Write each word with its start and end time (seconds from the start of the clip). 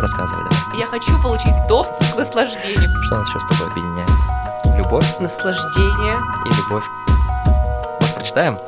Ну, 0.00 0.02
рассказывай 0.02 0.44
давай. 0.44 0.80
Я 0.80 0.86
хочу 0.86 1.22
получить 1.22 1.52
доступ 1.68 2.14
к 2.14 2.16
наслаждению. 2.16 2.88
Что 3.04 3.18
нас 3.18 3.28
еще 3.28 3.38
с 3.38 3.44
тобой 3.44 3.70
объединяет? 3.70 4.08
Любовь 4.78 5.18
Наслаждение. 5.18 6.16
и 6.46 6.48
любовь. 6.48 6.86
Может, 8.00 8.14
прочитаем? 8.14 8.58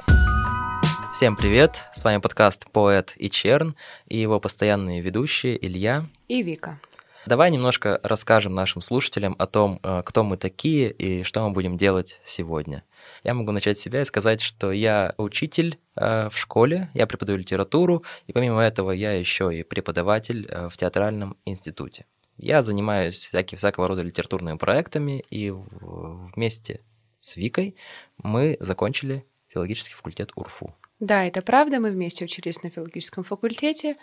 Всем 1.14 1.34
привет! 1.36 1.84
С 1.94 2.04
вами 2.04 2.18
подкаст 2.18 2.70
«Поэт 2.70 3.14
и 3.16 3.30
Черн» 3.30 3.74
и 4.08 4.18
его 4.18 4.40
постоянные 4.40 5.00
ведущие 5.00 5.56
Илья. 5.64 6.04
И 6.28 6.42
Вика. 6.42 6.78
Давай 7.24 7.52
немножко 7.52 8.00
расскажем 8.02 8.54
нашим 8.54 8.80
слушателям 8.80 9.36
о 9.38 9.46
том, 9.46 9.78
э, 9.82 10.02
кто 10.04 10.24
мы 10.24 10.36
такие 10.36 10.90
и 10.90 11.22
что 11.22 11.46
мы 11.46 11.52
будем 11.52 11.76
делать 11.76 12.20
сегодня. 12.24 12.82
Я 13.22 13.34
могу 13.34 13.52
начать 13.52 13.78
себя 13.78 14.00
и 14.00 14.04
сказать, 14.04 14.40
что 14.40 14.72
я 14.72 15.14
учитель 15.18 15.78
э, 15.94 16.28
в 16.30 16.36
школе, 16.36 16.90
я 16.94 17.06
преподаю 17.06 17.38
литературу, 17.38 18.02
и 18.26 18.32
помимо 18.32 18.60
этого 18.60 18.90
я 18.90 19.12
еще 19.12 19.56
и 19.56 19.62
преподаватель 19.62 20.48
э, 20.48 20.68
в 20.68 20.76
театральном 20.76 21.36
институте. 21.44 22.06
Я 22.38 22.64
занимаюсь 22.64 23.26
всякие, 23.26 23.56
всякого 23.56 23.86
рода 23.86 24.02
литературными 24.02 24.56
проектами, 24.56 25.24
и 25.30 25.52
вместе 25.52 26.80
с 27.20 27.36
Викой 27.36 27.76
мы 28.18 28.56
закончили 28.58 29.24
филологический 29.46 29.94
факультет 29.94 30.32
УРФУ. 30.34 30.74
Да, 30.98 31.24
это 31.24 31.42
правда, 31.42 31.78
мы 31.78 31.90
вместе 31.90 32.24
учились 32.24 32.62
на 32.62 32.70
филологическом 32.70 33.22
факультете. 33.22 33.96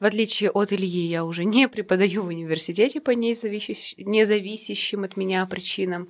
В 0.00 0.04
отличие 0.04 0.50
от 0.50 0.72
Ильи, 0.72 1.06
я 1.08 1.24
уже 1.24 1.44
не 1.44 1.66
преподаю 1.68 2.22
в 2.22 2.28
университете 2.28 3.00
по 3.00 3.10
независящ- 3.10 3.94
независящим 3.98 5.02
от 5.02 5.16
меня 5.16 5.44
причинам, 5.46 6.08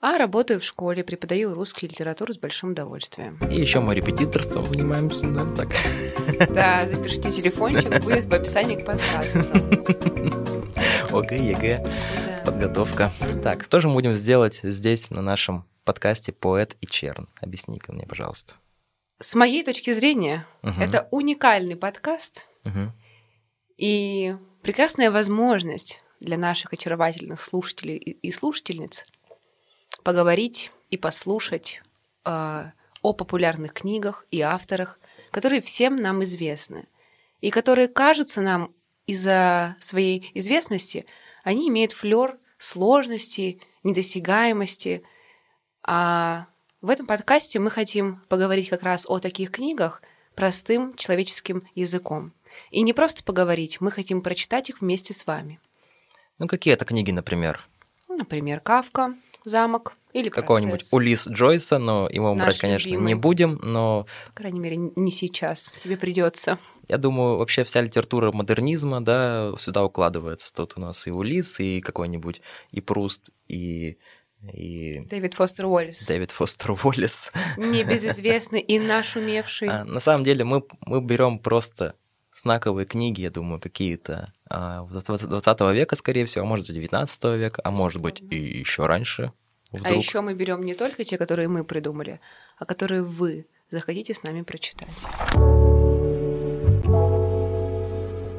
а 0.00 0.16
работаю 0.16 0.60
в 0.60 0.64
школе, 0.64 1.04
преподаю 1.04 1.52
русский 1.52 1.86
литературу 1.88 2.32
с 2.32 2.38
большим 2.38 2.70
удовольствием. 2.70 3.38
И 3.50 3.60
еще 3.60 3.80
мы 3.80 3.94
репетиторством 3.94 4.66
занимаемся, 4.66 5.26
да, 5.26 5.44
так. 5.54 5.68
Да, 6.54 6.86
запишите 6.86 7.30
телефончик, 7.30 8.02
будет 8.02 8.24
в 8.24 8.32
описании 8.32 8.76
к 8.76 8.86
подкасту. 8.86 9.40
ОГЭ, 11.14 11.36
ЕГЭ, 11.36 11.84
Да. 11.84 12.42
подготовка. 12.46 13.12
Так, 13.42 13.64
что 13.64 13.80
же 13.80 13.88
мы 13.88 13.94
будем 13.94 14.14
сделать 14.14 14.60
здесь, 14.62 15.10
на 15.10 15.20
нашем 15.20 15.66
подкасте 15.84 16.32
«Поэт 16.32 16.76
и 16.80 16.86
Чернь»? 16.86 17.28
Объясни-ка 17.42 17.92
мне, 17.92 18.06
пожалуйста. 18.06 18.54
С 19.20 19.34
моей 19.34 19.64
точки 19.64 19.92
зрения, 19.92 20.46
Мгм. 20.62 20.80
это 20.80 21.08
уникальный 21.10 21.76
подкаст, 21.76 22.46
Мгм. 22.64 22.92
И 23.78 24.36
прекрасная 24.62 25.10
возможность 25.10 26.02
для 26.20 26.36
наших 26.36 26.72
очаровательных 26.72 27.40
слушателей 27.40 27.96
и 27.96 28.30
слушательниц 28.30 29.06
поговорить 30.02 30.72
и 30.90 30.96
послушать 30.96 31.80
э, 32.24 32.70
о 33.02 33.12
популярных 33.12 33.72
книгах 33.72 34.26
и 34.30 34.40
авторах, 34.40 34.98
которые 35.30 35.60
всем 35.62 35.96
нам 35.96 36.24
известны, 36.24 36.86
и 37.40 37.50
которые 37.50 37.88
кажутся 37.88 38.40
нам 38.40 38.74
из-за 39.06 39.76
своей 39.78 40.30
известности, 40.34 41.06
они 41.44 41.68
имеют 41.68 41.92
флер 41.92 42.36
сложности, 42.58 43.60
недосягаемости. 43.84 45.02
А 45.82 46.46
в 46.80 46.90
этом 46.90 47.06
подкасте 47.06 47.58
мы 47.58 47.70
хотим 47.70 48.20
поговорить 48.28 48.68
как 48.68 48.82
раз 48.82 49.06
о 49.08 49.20
таких 49.20 49.52
книгах 49.52 50.02
простым 50.34 50.94
человеческим 50.96 51.66
языком. 51.74 52.32
И 52.70 52.82
не 52.82 52.92
просто 52.92 53.22
поговорить, 53.22 53.80
мы 53.80 53.90
хотим 53.90 54.22
прочитать 54.22 54.70
их 54.70 54.80
вместе 54.80 55.12
с 55.14 55.26
вами. 55.26 55.60
Ну, 56.38 56.46
какие 56.46 56.74
это 56.74 56.84
книги, 56.84 57.10
например? 57.10 57.66
Например, 58.08 58.60
Кавка, 58.60 59.14
Замок 59.44 59.94
или 60.12 60.28
Какого-нибудь. 60.28 60.86
Улис 60.92 61.26
Джойса, 61.28 61.78
но 61.78 62.08
его 62.10 62.34
Наш 62.34 62.46
брать, 62.46 62.58
конечно, 62.58 62.88
любимый. 62.88 63.06
не 63.08 63.14
будем, 63.14 63.58
но 63.62 64.06
По 64.28 64.32
крайней 64.42 64.60
мере, 64.60 64.76
не 64.76 65.10
сейчас. 65.10 65.72
Тебе 65.82 65.96
придется. 65.96 66.58
я 66.88 66.98
думаю, 66.98 67.36
вообще 67.36 67.64
вся 67.64 67.80
литература 67.80 68.32
модернизма, 68.32 69.00
да, 69.04 69.52
сюда 69.58 69.84
укладывается. 69.84 70.54
Тут 70.54 70.74
у 70.76 70.80
нас 70.80 71.06
и 71.06 71.10
Улис, 71.10 71.60
и 71.60 71.80
какой-нибудь, 71.80 72.40
и 72.70 72.80
Пруст, 72.80 73.30
и, 73.48 73.98
и 74.52 75.00
Дэвид 75.10 75.34
Фостер 75.34 75.66
Уоллес. 75.66 76.06
Дэвид 76.06 76.30
Фостер 76.30 76.72
Уоллес. 76.72 77.30
Небезызвестный 77.56 78.60
и 78.60 78.78
нашумевший. 78.78 79.68
А, 79.70 79.84
На 79.84 80.00
самом 80.00 80.24
деле 80.24 80.44
мы, 80.44 80.62
мы 80.80 81.00
берем 81.00 81.38
просто 81.38 81.94
знаковые 82.40 82.86
книги, 82.86 83.22
я 83.22 83.30
думаю, 83.30 83.60
какие-то 83.60 84.32
а, 84.48 84.84
20 84.84 85.60
века, 85.74 85.96
скорее 85.96 86.26
всего, 86.26 86.44
а 86.44 86.48
может 86.48 86.66
быть 86.66 86.74
19 86.74 87.24
века, 87.38 87.60
а 87.64 87.70
может 87.70 88.00
быть 88.00 88.20
и 88.20 88.36
еще 88.36 88.86
раньше. 88.86 89.32
А 89.72 89.76
Вдруг. 89.76 89.96
еще 89.96 90.20
мы 90.20 90.34
берем 90.34 90.64
не 90.64 90.74
только 90.74 91.04
те, 91.04 91.18
которые 91.18 91.48
мы 91.48 91.64
придумали, 91.64 92.20
а 92.56 92.64
которые 92.64 93.02
вы 93.02 93.46
захотите 93.70 94.14
с 94.14 94.22
нами 94.22 94.42
прочитать. 94.42 94.88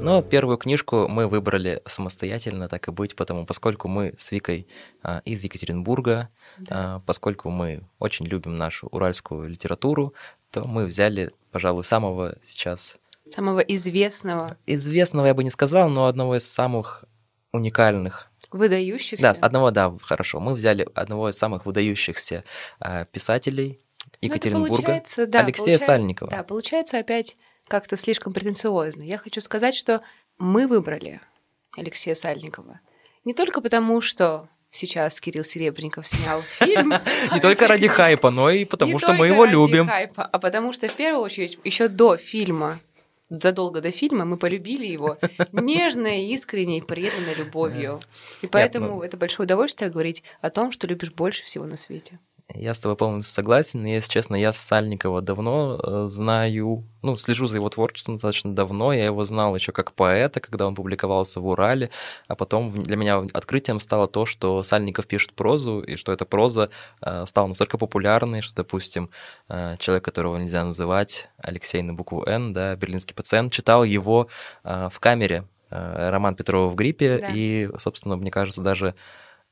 Но 0.01 0.21
первую 0.21 0.57
книжку 0.57 1.07
мы 1.09 1.27
выбрали 1.27 1.81
самостоятельно, 1.85 2.69
так 2.69 2.87
и 2.87 2.91
быть, 2.91 3.15
потому 3.15 3.45
поскольку 3.45 3.89
мы 3.89 4.15
с 4.17 4.31
Викой 4.31 4.65
а, 5.03 5.21
из 5.25 5.43
Екатеринбурга, 5.43 6.29
а, 6.69 7.01
поскольку 7.05 7.49
мы 7.49 7.83
очень 7.99 8.25
любим 8.25 8.57
нашу 8.57 8.87
уральскую 8.87 9.49
литературу, 9.49 10.13
то 10.51 10.63
мы 10.63 10.85
взяли, 10.85 11.31
пожалуй, 11.51 11.83
самого 11.83 12.37
сейчас 12.41 12.97
Самого 13.31 13.59
известного, 13.59 14.57
известного, 14.65 15.27
я 15.27 15.33
бы 15.33 15.43
не 15.43 15.49
сказал, 15.49 15.89
но 15.89 16.07
одного 16.07 16.37
из 16.37 16.49
самых 16.49 17.05
уникальных 17.51 18.31
выдающихся. 18.51 19.21
Да, 19.21 19.31
одного, 19.41 19.71
да, 19.71 19.93
хорошо. 20.01 20.39
Мы 20.39 20.53
взяли 20.55 20.87
одного 20.95 21.29
из 21.29 21.37
самых 21.37 21.65
выдающихся 21.65 22.43
а, 22.79 23.05
писателей 23.05 23.79
Ну, 24.05 24.09
Екатеринбурга, 24.21 25.03
да, 25.27 25.39
Алексея 25.41 25.77
получается- 25.77 25.85
Сальникова. 25.85 26.31
Да, 26.31 26.43
получается 26.43 26.97
опять 26.99 27.37
как-то 27.67 27.95
слишком 27.97 28.33
претенциозно. 28.33 29.03
Я 29.03 29.17
хочу 29.17 29.41
сказать, 29.41 29.75
что 29.75 30.01
мы 30.39 30.67
выбрали 30.67 31.21
Алексея 31.77 32.15
Сальникова 32.15 32.79
не 33.25 33.33
только 33.33 33.61
потому, 33.61 34.01
что 34.01 34.47
сейчас 34.71 35.19
Кирилл 35.21 35.43
Серебренников 35.43 36.07
снял 36.07 36.41
фильм. 36.41 36.93
Не 37.33 37.39
только 37.39 37.67
ради 37.67 37.87
хайпа, 37.87 38.31
но 38.31 38.49
и 38.49 38.65
потому, 38.65 38.97
что 38.99 39.13
мы 39.13 39.27
его 39.27 39.45
любим. 39.45 39.87
хайпа, 39.87 40.23
а 40.23 40.39
потому 40.39 40.73
что 40.73 40.87
в 40.87 40.93
первую 40.93 41.23
очередь 41.23 41.59
еще 41.63 41.87
до 41.87 42.17
фильма, 42.17 42.79
задолго 43.29 43.81
до 43.81 43.91
фильма 43.91 44.25
мы 44.25 44.37
полюбили 44.37 44.85
его 44.85 45.15
нежной, 45.51 46.25
искренней, 46.25 46.81
преданной 46.81 47.35
любовью. 47.35 47.99
И 48.41 48.47
поэтому 48.47 48.87
ну- 48.95 49.01
это 49.01 49.17
большое 49.17 49.45
удовольствие 49.45 49.89
говорить 49.91 50.23
о 50.41 50.49
том, 50.49 50.71
что 50.71 50.87
любишь 50.87 51.11
больше 51.11 51.43
всего 51.43 51.65
на 51.65 51.77
свете. 51.77 52.19
Я 52.55 52.73
с 52.73 52.79
тобой 52.79 52.97
полностью 52.97 53.31
согласен. 53.31 53.85
Если 53.85 54.11
честно, 54.11 54.35
я 54.35 54.51
Сальникова 54.53 55.21
давно 55.21 55.79
э, 55.81 56.05
знаю, 56.09 56.83
ну, 57.03 57.15
слежу 57.17 57.45
за 57.45 57.57
его 57.57 57.69
творчеством 57.69 58.15
достаточно 58.15 58.55
давно. 58.55 58.91
Я 58.91 59.05
его 59.05 59.23
знал 59.23 59.55
еще 59.55 59.71
как 59.71 59.93
поэта, 59.93 60.39
когда 60.39 60.65
он 60.65 60.73
публиковался 60.73 61.41
в 61.41 61.47
Урале. 61.47 61.91
А 62.27 62.35
потом 62.35 62.73
для 62.83 62.95
меня 62.95 63.23
открытием 63.33 63.79
стало 63.79 64.07
то, 64.07 64.25
что 64.25 64.63
Сальников 64.63 65.05
пишет 65.05 65.33
прозу, 65.33 65.81
и 65.81 65.95
что 65.95 66.11
эта 66.11 66.25
проза 66.25 66.69
э, 67.01 67.25
стала 67.27 67.47
настолько 67.47 67.77
популярной, 67.77 68.41
что, 68.41 68.55
допустим, 68.55 69.11
э, 69.47 69.77
человек, 69.77 70.03
которого 70.03 70.37
нельзя 70.37 70.63
называть, 70.65 71.29
Алексей 71.37 71.83
на 71.83 71.93
букву 71.93 72.23
«Н», 72.25 72.53
да, 72.53 72.75
берлинский 72.75 73.15
пациент, 73.15 73.53
читал 73.53 73.83
его 73.83 74.27
в 74.63 74.93
камере 74.99 75.45
роман 75.69 76.35
Петрова 76.35 76.67
в 76.67 76.75
гриппе, 76.75 77.19
Да. 77.19 77.27
и, 77.31 77.69
собственно, 77.77 78.15
мне 78.15 78.31
кажется, 78.31 78.63
даже 78.63 78.95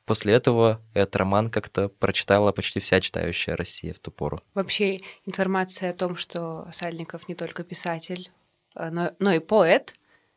После 0.07 0.33
этого 0.33 0.81
этот 0.93 1.17
роман 1.17 1.51
как-то 1.51 1.89
прочитала 1.89 2.53
почти 2.53 2.79
вся 2.79 3.01
читающая 3.01 3.57
Россия 3.57 3.93
в 3.93 3.99
ту 3.99 4.09
пору. 4.09 4.41
Вообще 4.53 4.99
информация 5.25 5.91
о 5.91 5.93
том, 5.93 6.15
что 6.15 6.65
Сальников 6.71 7.27
не 7.27 7.35
только 7.35 7.65
писатель, 7.65 8.31
а, 8.73 8.89
но, 8.89 9.11
но 9.19 9.33
и 9.33 9.39
поэт, 9.39 9.95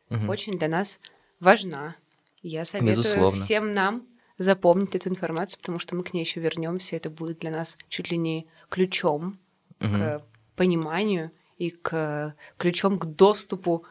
Мгм. 0.09 0.27
очень 0.27 0.57
для 0.57 0.67
нас 0.67 0.99
важна. 1.39 1.95
Я 2.41 2.65
советую 2.65 2.97
Безусловно. 2.97 3.41
всем 3.41 3.71
нам 3.71 4.05
запомнить 4.37 4.93
эту 4.93 5.07
информацию, 5.07 5.57
потому 5.61 5.79
что 5.79 5.95
мы 5.95 6.03
к 6.03 6.13
ней 6.13 6.19
еще 6.19 6.41
вернемся. 6.41 6.97
Это 6.97 7.09
будет 7.09 7.39
для 7.39 7.51
нас 7.51 7.77
чуть 7.87 8.11
ли 8.11 8.17
не 8.17 8.47
ключом 8.67 9.39
Мгм. 9.79 9.93
к 10.19 10.23
пониманию 10.57 11.31
и 11.57 11.69
к 11.69 12.35
ключом 12.57 12.99
к 12.99 13.05
доступу 13.05 13.85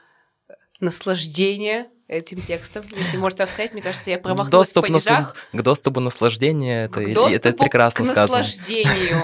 э, 0.48 0.52
наслаждения 0.78 1.88
этим 2.10 2.40
текстом. 2.42 2.84
Если 2.94 3.16
можете 3.16 3.44
рассказать, 3.44 3.72
мне 3.72 3.82
кажется, 3.82 4.10
я 4.10 4.18
промахнулась 4.18 4.50
Доступ 4.50 4.84
в 4.84 4.92
падежах. 4.92 5.36
К 5.52 5.62
доступу 5.62 6.00
наслаждения, 6.00 6.84
это, 6.86 7.02
К 7.04 7.30
это 7.30 7.52
прекрасно 7.52 8.04
к 8.04 8.08
сказано. 8.08 8.40
наслаждению. 8.40 9.20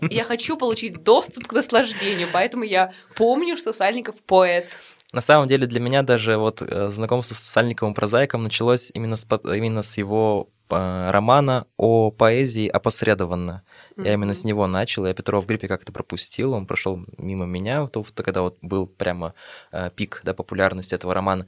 Я 0.10 0.24
хочу 0.24 0.56
получить 0.56 1.02
доступ 1.02 1.46
к 1.46 1.52
наслаждению, 1.52 2.28
поэтому 2.32 2.64
я 2.64 2.92
помню, 3.16 3.56
что 3.56 3.72
Сальников 3.72 4.16
поэт. 4.26 4.66
На 5.12 5.20
самом 5.20 5.48
деле 5.48 5.66
для 5.66 5.80
меня 5.80 6.02
даже 6.02 6.36
вот 6.36 6.62
э, 6.62 6.88
знакомство 6.90 7.34
с 7.34 7.38
Сальниковым 7.38 7.94
прозаиком 7.94 8.44
началось 8.44 8.90
именно 8.94 9.16
с, 9.16 9.26
именно 9.44 9.82
с 9.82 9.98
его 9.98 10.48
э, 10.68 11.10
романа 11.10 11.66
о 11.76 12.12
поэзии 12.12 12.68
опосредованно. 12.68 13.62
Я 13.96 14.14
именно 14.14 14.34
с 14.34 14.44
него 14.44 14.66
начал, 14.66 15.06
я 15.06 15.14
Петрова 15.14 15.42
в 15.42 15.46
гриппе 15.46 15.68
как-то 15.68 15.92
пропустил, 15.92 16.54
он 16.54 16.66
прошел 16.66 17.04
мимо 17.18 17.44
меня, 17.44 17.86
то, 17.88 18.04
когда 18.14 18.42
вот 18.42 18.58
был 18.62 18.86
прямо 18.86 19.34
э, 19.72 19.90
пик 19.94 20.20
да, 20.24 20.32
популярности 20.32 20.94
этого 20.94 21.12
романа. 21.12 21.46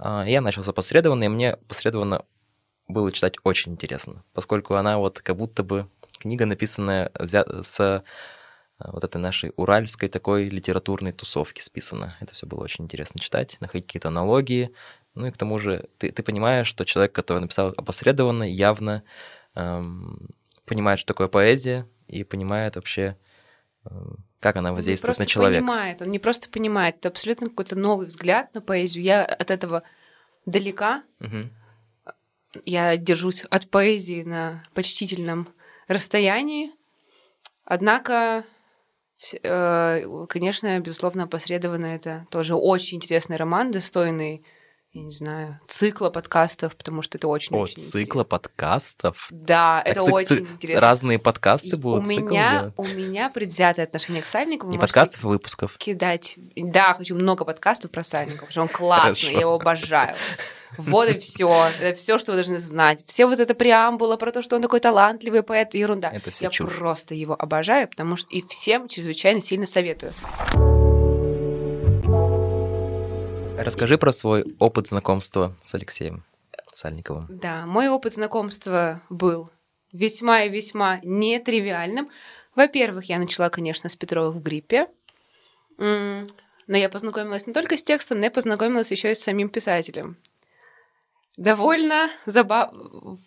А, 0.00 0.24
Я 0.26 0.40
начал 0.40 0.62
с 0.62 0.68
опосредованно, 0.68 1.24
и 1.24 1.28
мне 1.28 1.52
опосредованно 1.52 2.24
было 2.88 3.12
читать 3.12 3.36
очень 3.44 3.72
интересно, 3.72 4.24
поскольку 4.34 4.74
она 4.74 4.98
вот 4.98 5.20
как 5.20 5.36
будто 5.36 5.62
бы 5.62 5.88
книга, 6.20 6.46
написанная 6.46 7.10
взя- 7.14 7.62
с 7.62 7.80
э, 7.80 8.02
вот 8.80 9.04
этой 9.04 9.18
нашей 9.20 9.52
уральской 9.56 10.08
такой 10.08 10.48
литературной 10.48 11.12
тусовки 11.12 11.60
списана. 11.62 12.16
Это 12.20 12.34
все 12.34 12.46
было 12.46 12.62
очень 12.64 12.84
интересно 12.84 13.20
читать, 13.20 13.58
находить 13.60 13.86
какие-то 13.86 14.08
аналогии, 14.08 14.72
Ну 15.14 15.26
и 15.26 15.30
к 15.32 15.36
тому 15.38 15.58
же 15.58 15.88
ты, 15.98 16.10
ты 16.12 16.22
понимаешь, 16.22 16.68
что 16.68 16.84
человек, 16.84 17.12
который 17.14 17.40
написал 17.40 17.74
опосредованно, 17.76 18.44
явно 18.44 19.02
эм, 19.56 20.30
понимает, 20.66 21.00
что 21.00 21.08
такое 21.08 21.28
поэзия, 21.28 21.88
и 22.08 22.24
понимает 22.24 22.76
вообще, 22.76 23.16
эм, 23.86 24.24
как 24.40 24.56
она 24.56 24.72
воздействует 24.72 25.18
он 25.18 25.22
на 25.22 25.26
человека. 25.26 25.64
понимает, 25.64 26.02
он 26.02 26.10
не 26.10 26.18
просто 26.18 26.48
понимает, 26.48 26.96
это 26.96 27.08
абсолютно 27.08 27.48
какой-то 27.48 27.76
новый 27.76 28.06
взгляд 28.06 28.54
на 28.54 28.60
поэзию. 28.60 29.04
Я 29.04 29.24
от 29.24 29.50
этого 29.50 29.82
далека. 30.46 31.02
Мгм. 31.18 31.50
Я 32.64 32.96
держусь 32.96 33.44
от 33.50 33.68
поэзии 33.68 34.22
на 34.22 34.64
почтительном 34.74 35.48
расстоянии. 35.86 36.70
Однако, 37.64 38.44
э, 39.42 40.26
конечно, 40.28 40.78
безусловно, 40.80 41.24
опосредованно 41.24 41.86
это 41.86 42.26
тоже 42.30 42.54
очень 42.54 42.96
интересный 42.96 43.36
роман, 43.36 43.70
достойный, 43.70 44.44
я 44.92 45.02
не 45.02 45.10
знаю, 45.10 45.60
цикла 45.68 46.10
подкастов, 46.10 46.74
потому 46.74 47.02
что 47.02 47.18
это 47.18 47.28
очень 47.28 47.54
О, 47.54 47.60
очень 47.60 47.76
цикла 47.76 48.24
подкастов. 48.24 49.28
Да, 49.30 49.82
Так 49.84 49.96
это 49.96 50.00
цик- 50.08 50.12
очень 50.12 50.26
ци- 50.36 50.40
интересно. 50.54 50.80
Разные 50.80 51.18
подкасты 51.18 51.68
И 51.68 51.74
будут 51.76 52.04
у 52.04 52.08
меня, 52.08 52.60
делать. 52.60 52.74
у 52.76 52.84
меня 52.96 53.28
предвзятое 53.30 53.84
отношение 53.84 54.22
к 54.22 54.26
Сальникову. 54.26 54.70
Не 54.72 54.78
подкастов, 54.78 55.24
а 55.24 55.28
выпусков. 55.28 55.76
кидать. 55.78 56.34
Да, 56.56 56.94
хочу 56.94 57.14
много 57.14 57.44
подкастов 57.44 57.90
про 57.90 58.02
Сальникова, 58.02 58.46
потому 58.46 58.50
что 58.50 58.62
он 58.62 58.68
классный, 58.68 59.32
я 59.34 59.40
его 59.40 59.54
обожаю. 59.54 60.16
Вот 60.78 61.08
и 61.08 61.18
все. 61.18 61.68
Это 61.80 61.96
все, 61.96 62.18
что 62.18 62.32
вы 62.32 62.36
должны 62.38 62.58
знать. 62.58 63.02
Все 63.06 63.26
вот 63.26 63.38
это 63.40 63.54
преамбула 63.54 64.16
про 64.16 64.32
то, 64.32 64.42
что 64.42 64.56
он 64.56 64.62
такой 64.62 64.80
талантливый 64.80 65.42
поэт, 65.42 65.74
ерунда. 65.74 66.08
Это 66.10 66.30
всё 66.30 66.46
я 66.46 66.50
чушь. 66.50 66.74
просто 66.76 67.14
его 67.14 67.36
обожаю, 67.38 67.88
потому 67.88 68.16
что 68.16 68.28
и 68.30 68.42
всем 68.48 68.88
чрезвычайно 68.88 69.40
сильно 69.42 69.66
советую. 69.66 70.12
Расскажи 73.58 73.98
про 73.98 74.12
свой 74.12 74.54
опыт 74.60 74.86
знакомства 74.86 75.56
с 75.64 75.74
Алексеем 75.74 76.24
Сальниковым. 76.72 77.26
Да, 77.28 77.66
мой 77.66 77.88
опыт 77.88 78.14
знакомства 78.14 79.02
был 79.10 79.50
весьма 79.92 80.42
и 80.42 80.48
весьма 80.48 81.00
нетривиальным. 81.02 82.08
Во-первых, 82.54 83.06
я 83.06 83.18
начала, 83.18 83.50
конечно, 83.50 83.88
с 83.88 83.96
Петровых 83.96 84.36
в 84.36 84.42
гриппе. 84.42 84.86
Но 85.76 86.26
я 86.68 86.88
познакомилась 86.88 87.48
не 87.48 87.52
только 87.52 87.76
с 87.76 87.82
текстом, 87.82 88.18
но 88.18 88.26
я 88.26 88.30
познакомилась 88.30 88.92
еще 88.92 89.10
и 89.10 89.14
с 89.14 89.22
самим 89.24 89.48
писателем. 89.48 90.18
Довольно 91.36 92.10
забавно. 92.26 93.18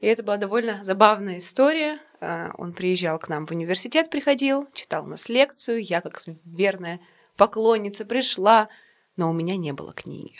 И 0.00 0.06
это 0.06 0.24
была 0.24 0.38
довольно 0.38 0.82
забавная 0.82 1.38
история. 1.38 1.98
А, 2.20 2.50
Он 2.58 2.72
приезжал 2.72 3.18
к 3.18 3.28
нам 3.28 3.46
в 3.46 3.52
университет, 3.52 4.10
приходил, 4.10 4.68
читал 4.72 5.04
у 5.04 5.08
нас 5.08 5.28
лекцию. 5.28 5.82
Я, 5.82 6.00
как 6.00 6.20
верная 6.44 7.00
поклонница, 7.36 8.04
пришла, 8.04 8.68
но 9.16 9.30
у 9.30 9.32
меня 9.32 9.56
не 9.56 9.72
было 9.72 9.92
книги. 9.92 10.38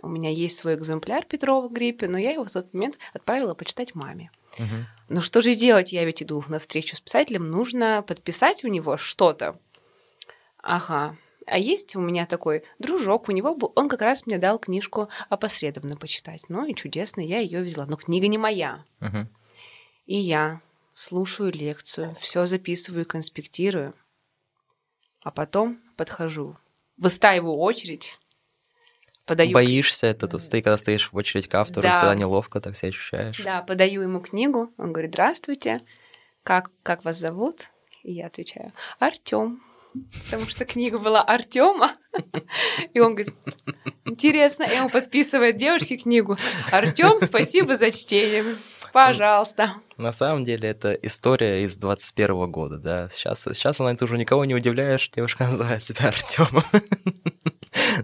У 0.00 0.08
меня 0.08 0.30
есть 0.30 0.56
свой 0.56 0.74
экземпляр 0.74 1.24
Петрова 1.24 1.68
гриппе, 1.68 2.08
но 2.08 2.18
я 2.18 2.32
его 2.32 2.44
в 2.44 2.52
тот 2.52 2.72
момент 2.72 2.98
отправила 3.12 3.54
почитать 3.54 3.94
маме. 3.94 4.30
Мгм. 4.58 4.86
Ну 5.08 5.20
что 5.22 5.40
же 5.40 5.54
делать? 5.54 5.92
Я 5.92 6.04
ведь 6.04 6.22
иду 6.22 6.44
на 6.48 6.58
встречу 6.58 6.96
с 6.96 7.00
писателем, 7.00 7.50
нужно 7.50 8.02
подписать 8.02 8.64
у 8.64 8.68
него 8.68 8.96
что-то. 8.96 9.58
Ага. 10.62 11.16
А 11.46 11.58
есть 11.58 11.96
у 11.96 12.00
меня 12.00 12.26
такой 12.26 12.62
дружок, 12.78 13.28
у 13.28 13.32
него 13.32 13.54
был, 13.54 13.72
он 13.74 13.88
как 13.88 14.02
раз 14.02 14.26
мне 14.26 14.38
дал 14.38 14.58
книжку 14.58 15.08
опосредованно 15.30 15.96
почитать. 15.96 16.42
Ну 16.48 16.66
и 16.66 16.74
чудесно, 16.74 17.20
я 17.20 17.38
ее 17.38 17.62
взяла. 17.62 17.86
Но 17.86 17.96
книга 17.96 18.28
не 18.28 18.38
моя. 18.38 18.84
Мгм. 19.00 19.28
И 20.06 20.16
я 20.16 20.60
слушаю 20.92 21.52
лекцию, 21.52 22.14
все 22.20 22.44
записываю, 22.46 23.06
конспектирую, 23.06 23.94
а 25.22 25.30
потом 25.30 25.80
подхожу, 25.96 26.56
выстаиваю 26.98 27.56
очередь, 27.56 28.18
подаю 29.24 29.52
Боишься 29.52 30.06
это, 30.06 30.26
то 30.28 30.38
ты 30.38 30.62
когда 30.62 30.76
стоишь 30.76 31.10
в 31.12 31.16
очередь 31.16 31.48
к 31.48 31.54
автору, 31.54 31.82
Да. 31.82 31.92
всегда 31.92 32.14
неловко 32.14 32.60
так 32.60 32.76
себя 32.76 32.90
ощущаешь. 32.90 33.38
Да, 33.44 33.62
подаю 33.62 34.02
ему 34.02 34.20
книгу. 34.20 34.72
Он 34.78 34.92
говорит, 34.92 35.12
здравствуйте, 35.12 35.82
как, 36.42 36.70
как 36.82 37.04
вас 37.04 37.18
зовут? 37.18 37.68
И 38.02 38.12
я 38.12 38.26
отвечаю, 38.26 38.72
Артем. 38.98 39.60
Потому 40.24 40.48
что 40.48 40.64
книга 40.64 40.98
была 40.98 41.22
Артема. 41.22 41.92
И 42.92 43.00
он 43.00 43.14
говорит, 43.14 43.34
интересно, 44.04 44.64
и 44.64 44.78
он 44.78 44.90
подписывает 44.90 45.56
девушке 45.56 45.96
книгу. 45.96 46.36
Артем, 46.70 47.20
спасибо 47.22 47.74
за 47.76 47.90
чтение. 47.90 48.44
Пожалуйста. 49.06 49.74
На 49.96 50.12
самом 50.12 50.44
деле 50.44 50.68
это 50.68 50.92
история 50.92 51.62
из 51.64 51.76
21 51.76 52.50
года, 52.50 52.78
да. 52.78 53.08
Сейчас, 53.10 53.42
сейчас 53.42 53.80
она 53.80 53.92
это 53.92 54.04
уже 54.04 54.16
никого 54.18 54.44
не 54.44 54.54
удивляет, 54.54 55.00
что 55.00 55.16
девушка 55.16 55.44
называет 55.48 55.82
себя 55.82 56.08
Артемом. 56.08 56.62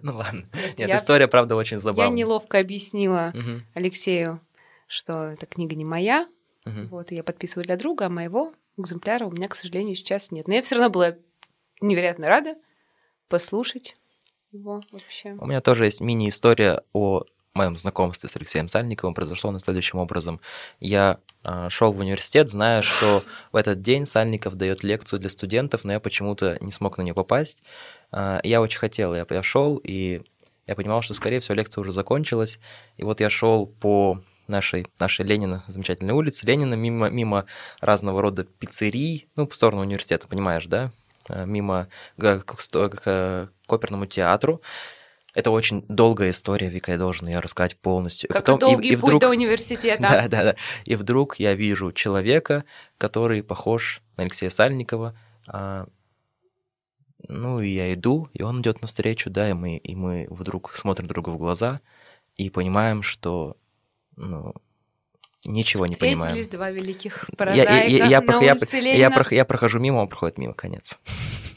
Ну 0.02 0.17
ладно. 0.17 0.44
Нет, 0.76 0.88
Я- 0.88 0.96
история, 0.99 1.29
правда, 1.29 1.56
очень 1.56 1.76
Я 1.76 1.81
забавная. 1.81 2.17
неловко 2.17 2.58
объяснила 2.58 3.32
Алексею, 3.75 4.41
что 4.87 5.25
эта 5.31 5.46
книга 5.46 5.75
не 5.75 5.85
моя. 5.85 6.29
мгм. 6.64 6.88
Вот, 6.88 7.11
я 7.11 7.23
подписываю 7.23 7.64
для 7.64 7.76
друга, 7.76 8.06
а 8.06 8.08
моего 8.08 8.52
экземпляра 8.79 9.26
у 9.26 9.31
меня, 9.31 9.49
к 9.49 9.55
сожалению, 9.55 9.96
сейчас 9.96 10.31
нет. 10.31 10.49
Но 10.49 10.55
я 10.55 10.62
все 10.62 10.75
равно 10.76 10.91
была 10.91 11.14
невероятно 11.81 12.26
рада 12.29 12.55
послушать 13.29 13.96
его 14.52 14.82
вообще. 14.91 15.32
У 15.38 15.46
меня 15.46 15.61
тоже 15.61 15.85
есть 15.87 16.00
мини-история 16.00 16.82
о 16.93 17.25
моем 17.55 17.77
знакомстве 17.77 18.29
с 18.29 18.35
Алексеем 18.35 18.67
Сальниковым. 18.67 19.15
Произошло 19.15 19.56
следующим 19.61 20.01
образом. 20.01 20.41
Я 20.81 21.19
шел 21.69 21.93
в 21.93 21.99
университет, 22.01 22.49
зная, 22.49 22.83
что 22.83 23.23
в 23.53 23.56
этот 23.56 23.81
день 23.81 24.06
Сальников 24.06 24.56
дает 24.56 24.83
лекцию 24.83 25.21
для 25.21 25.29
студентов, 25.31 25.85
но 25.85 25.93
я 25.93 26.01
почему-то 26.01 26.59
не 26.61 26.73
смог 26.73 26.99
на 26.99 27.03
нее 27.03 27.15
попасть. 27.15 27.62
А, 28.11 28.41
Я 28.43 28.61
очень 28.61 28.81
хотел, 28.81 29.15
я, 29.15 29.25
шел, 29.45 29.77
и 29.85 30.23
я 30.67 30.75
понимал, 30.75 31.03
что, 31.03 31.15
скорее 31.15 31.39
всего, 31.39 31.55
лекция 31.55 31.83
уже 31.83 31.93
закончилась. 31.93 32.59
И 32.97 33.05
вот 33.05 33.21
я 33.21 33.31
шел 33.31 33.67
по 33.67 34.21
нашей, 34.49 34.87
нашей 34.99 35.25
Ленина, 35.25 35.62
замечательной 35.69 36.15
улице, 36.15 36.45
Ленина, 36.47 36.75
мимо, 36.75 37.09
мимо 37.09 37.45
разного 37.81 38.21
рода 38.21 38.43
пиццерий, 38.45 39.29
ну, 39.37 39.47
в 39.47 39.55
сторону 39.55 39.83
университета, 39.83 40.27
понимаешь, 40.27 40.67
да? 40.67 40.91
А, 41.29 41.45
Мимо 41.45 41.87
га- 42.17 42.41
к, 42.41 42.56
к, 42.56 43.03
э, 43.05 43.49
к 43.67 43.73
оперному 43.73 44.06
театру. 44.06 44.61
Это 45.34 45.50
очень 45.50 45.84
долгая 45.88 46.31
история, 46.31 46.69
Вика, 46.70 46.92
я 46.92 46.98
должен 46.98 47.26
ее 47.28 47.40
рассказать 47.40 47.76
полностью. 47.76 48.31
И 48.31 48.32
Как 48.32 48.44
потом- 48.46 48.56
и 48.56 48.60
долгий 48.72 48.88
и 48.90 48.96
путь 48.96 49.02
вдруг- 49.04 49.20
до 49.20 49.31
университета. 49.31 50.00
да, 50.02 50.28
да, 50.28 50.44
да. 50.44 50.56
И 50.84 50.94
вдруг 50.94 51.36
я 51.40 51.54
вижу 51.54 51.92
человека, 51.92 52.64
который 52.98 53.42
похож 53.42 54.00
на 54.16 54.22
Алексея 54.22 54.50
Сальникова. 54.50 55.19
а, 55.48 55.86
ну, 57.28 57.60
и 57.60 57.69
я 57.70 57.92
иду, 57.94 58.28
и 58.32 58.42
он 58.42 58.60
идет 58.60 58.81
навстречу, 58.82 59.28
да, 59.31 59.48
и 59.50 59.54
мы, 59.54 59.76
и 59.78 59.94
мы 59.96 60.26
вдруг 60.31 60.72
смотрим 60.76 61.06
друг 61.08 61.25
другу 61.25 61.38
в 61.38 61.40
глаза 61.40 61.81
и 62.36 62.50
понимаем, 62.50 63.02
что 63.02 63.56
ну, 64.17 64.55
ничего 65.44 65.86
не 65.86 65.96
понимаем. 65.96 66.34
Встретились 66.36 66.48
два 66.48 66.70
великих 66.70 67.26
Я, 67.31 67.36
прозаика 67.36 67.72
я, 67.72 67.82
я, 67.82 67.86
я, 67.86 67.96
я- 67.96 68.05
я 68.06 68.20
Ленина. 68.60 69.14
прох- 69.17 69.34
я 69.34 69.44
прохожу 69.44 69.79
мимо, 69.81 69.98
он 69.98 70.08
проходит 70.08 70.38
мимо, 70.38 70.53
конец. 70.55 71.00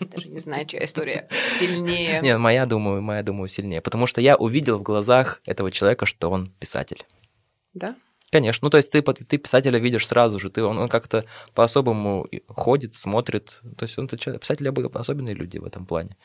Даже 0.00 0.28
не 0.28 0.38
знаю, 0.38 0.66
чья 0.66 0.84
история 0.84 1.28
сильнее. 1.58 2.20
Нет, 2.22 2.38
моя, 2.38 2.66
думаю, 2.66 3.02
моя, 3.02 3.22
думаю, 3.22 3.48
сильнее. 3.48 3.80
Потому 3.80 4.06
что 4.06 4.20
я 4.20 4.36
увидел 4.36 4.78
в 4.78 4.82
глазах 4.82 5.40
этого 5.44 5.70
человека, 5.70 6.06
что 6.06 6.30
он 6.30 6.52
писатель. 6.58 7.04
Да? 7.74 7.96
Конечно, 8.30 8.66
ну 8.66 8.70
то 8.70 8.76
есть 8.76 8.90
ты, 8.90 9.02
ты 9.02 9.38
писателя 9.38 9.78
видишь 9.78 10.06
сразу 10.06 10.40
же, 10.40 10.50
ты, 10.50 10.64
он, 10.64 10.78
он 10.78 10.88
как-то 10.88 11.24
по-особому 11.54 12.28
ходит, 12.48 12.94
смотрит, 12.94 13.60
то 13.78 13.84
есть 13.84 13.96
он 13.98 14.08
писатели 14.08 14.98
особенные 14.98 15.34
люди 15.34 15.58
в 15.58 15.64
этом 15.64 15.86
плане. 15.86 16.16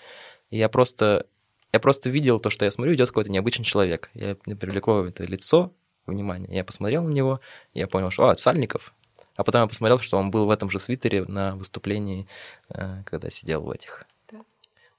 И 0.50 0.58
я 0.58 0.68
просто, 0.68 1.28
я 1.72 1.80
просто 1.80 2.10
видел 2.10 2.40
то, 2.40 2.50
что 2.50 2.66
я 2.66 2.72
смотрю, 2.72 2.96
идет 2.96 3.10
какой-то 3.10 3.32
необычный 3.32 3.66
человек. 3.66 4.10
Я, 4.16 4.36
привлекло 4.36 5.06
это 5.06 5.26
лицо, 5.26 5.74
внимание, 6.08 6.50
я 6.52 6.64
посмотрел 6.64 7.04
на 7.04 7.12
него, 7.12 7.40
я 7.74 7.88
понял, 7.88 8.10
что, 8.10 8.28
а, 8.28 8.34
это 8.34 8.42
Сальников. 8.42 8.94
А 9.42 9.44
потом 9.44 9.62
я 9.64 9.68
посмотрел, 9.68 9.98
что 9.98 10.20
он 10.20 10.30
был 10.30 10.46
в 10.46 10.52
этом 10.52 10.70
же 10.70 10.78
свитере 10.78 11.24
на 11.26 11.56
выступлении, 11.56 12.28
э, 12.70 13.02
когда 13.08 13.32
сидел 13.32 13.64
в 13.64 13.72
этих, 13.72 14.06
Да. 14.32 14.42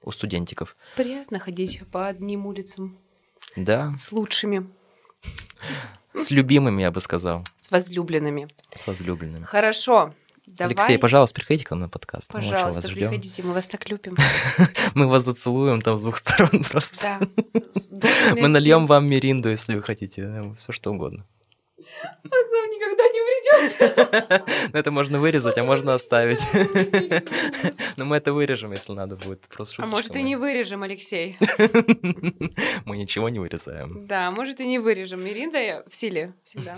у 0.01 0.11
студентиков. 0.11 0.75
Приятно 0.97 1.39
ходить 1.39 1.81
по 1.93 2.07
одним 2.07 2.45
улицам 2.45 2.97
Да, 3.55 3.95
с 3.97 4.11
лучшими, 4.11 4.69
с 6.13 6.29
любимыми, 6.29 6.81
я 6.81 6.91
бы 6.91 6.99
сказал, 6.99 7.45
с 7.55 7.71
возлюбленными. 7.71 8.49
с 8.75 8.85
возлюбленными. 8.85 9.45
Хорошо. 9.45 10.13
Давай, 10.45 10.73
Алексей, 10.75 10.97
пожалуйста, 10.99 11.35
приходите 11.35 11.63
к 11.65 11.71
нам 11.71 11.79
на 11.79 11.87
подкаст. 11.87 12.33
Мы 12.33 12.41
пожалуйста, 12.41 12.81
ждем. 12.89 12.95
приходите, 13.11 13.43
мы 13.43 13.53
вас 13.53 13.65
так 13.65 13.89
любим. 13.89 14.17
Мы 14.93 15.07
вас 15.07 15.23
зацелуем 15.23 15.81
там 15.81 15.95
с 15.97 16.01
двух 16.01 16.17
сторон 16.17 16.65
просто. 16.69 17.17
Да. 17.89 18.09
Мы 18.35 18.49
нальем 18.49 18.87
вам 18.87 19.07
меринду, 19.07 19.47
если 19.47 19.73
вы 19.73 19.81
хотите, 19.81 20.51
все 20.57 20.73
что 20.73 20.91
угодно. 20.91 21.25
К 22.23 22.25
нам 22.29 22.69
никогда 22.93 23.03
не 23.09 23.19
придет. 23.21 24.69
Но 24.73 24.79
это 24.79 24.91
можно 24.91 25.19
вырезать, 25.19 25.57
а 25.57 25.63
можно 25.63 25.93
оставить. 25.93 26.41
Но 27.97 28.05
мы 28.05 28.17
это 28.17 28.33
вырежем, 28.33 28.71
если 28.71 28.93
надо 28.93 29.15
будет. 29.15 29.47
Просто 29.49 29.83
А 29.83 29.87
может 29.87 30.15
и 30.15 30.23
не 30.23 30.35
вырежем, 30.35 30.83
Алексей. 30.83 31.37
Мы 32.85 32.97
ничего 32.97 33.29
не 33.29 33.39
вырезаем. 33.39 34.07
Да, 34.07 34.31
может 34.31 34.59
и 34.59 34.65
не 34.65 34.79
вырежем. 34.79 35.23
Миринда 35.23 35.83
в 35.89 35.95
силе 35.95 36.33
всегда. 36.43 36.77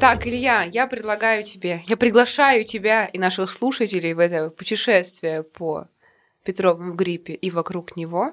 Так, 0.00 0.26
Илья, 0.26 0.62
я 0.62 0.86
предлагаю 0.86 1.44
тебе, 1.44 1.82
я 1.86 1.96
приглашаю 1.98 2.64
тебя 2.64 3.04
и 3.04 3.18
наших 3.18 3.50
слушателей 3.50 4.14
в 4.14 4.18
это 4.18 4.48
путешествие 4.48 5.42
по 5.42 5.88
Петровым 6.42 6.92
в 6.92 6.96
гриппе 6.96 7.34
и 7.34 7.50
вокруг 7.50 7.96
него. 7.96 8.32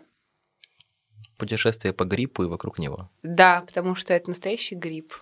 Путешествие 1.37 1.93
по 1.93 2.03
гриппу 2.03 2.43
и 2.43 2.47
вокруг 2.47 2.79
него. 2.79 3.09
Да, 3.23 3.61
потому 3.65 3.95
что 3.95 4.13
это 4.13 4.29
настоящий 4.29 4.75
грипп. 4.75 5.13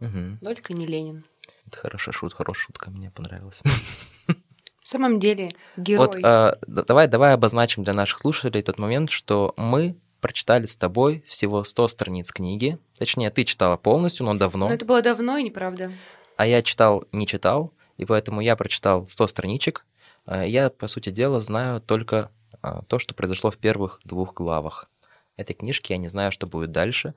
Угу. 0.00 0.38
Только 0.42 0.74
не 0.74 0.86
Ленин. 0.86 1.24
Это 1.66 1.78
хорошая 1.78 2.12
шутка, 2.12 2.38
хорошая 2.38 2.66
шутка, 2.66 2.90
мне 2.90 3.10
понравилась. 3.10 3.62
В 4.82 4.88
самом 4.88 5.18
деле, 5.18 5.50
герой. 5.76 6.06
Вот 6.06 6.16
д- 6.16 6.84
давай, 6.86 7.08
давай 7.08 7.34
обозначим 7.34 7.84
для 7.84 7.92
наших 7.92 8.20
слушателей 8.20 8.62
тот 8.62 8.78
момент, 8.78 9.10
что 9.10 9.52
мы 9.58 9.98
прочитали 10.20 10.64
с 10.64 10.76
тобой 10.76 11.22
всего 11.26 11.62
100 11.62 11.88
страниц 11.88 12.32
книги. 12.32 12.78
Точнее, 12.96 13.30
ты 13.30 13.44
читала 13.44 13.76
полностью, 13.76 14.24
но 14.24 14.34
давно. 14.34 14.68
Но 14.68 14.74
это 14.74 14.86
было 14.86 15.02
давно 15.02 15.36
и 15.36 15.42
неправда. 15.42 15.92
А 16.36 16.46
я 16.46 16.62
читал, 16.62 17.04
не 17.12 17.26
читал, 17.26 17.74
и 17.98 18.04
поэтому 18.04 18.40
я 18.40 18.56
прочитал 18.56 19.06
100 19.06 19.26
страничек. 19.26 19.84
А 20.24 20.44
Я, 20.44 20.70
по 20.70 20.86
сути 20.86 21.10
дела, 21.10 21.40
знаю 21.40 21.80
только 21.80 22.30
а, 22.62 22.82
то, 22.82 22.98
что 22.98 23.14
произошло 23.14 23.50
в 23.50 23.58
первых 23.58 24.00
двух 24.04 24.34
главах 24.34 24.88
этой 25.38 25.54
книжки. 25.54 25.92
Я 25.92 25.98
не 25.98 26.08
знаю, 26.08 26.30
что 26.32 26.46
будет 26.46 26.70
дальше. 26.72 27.14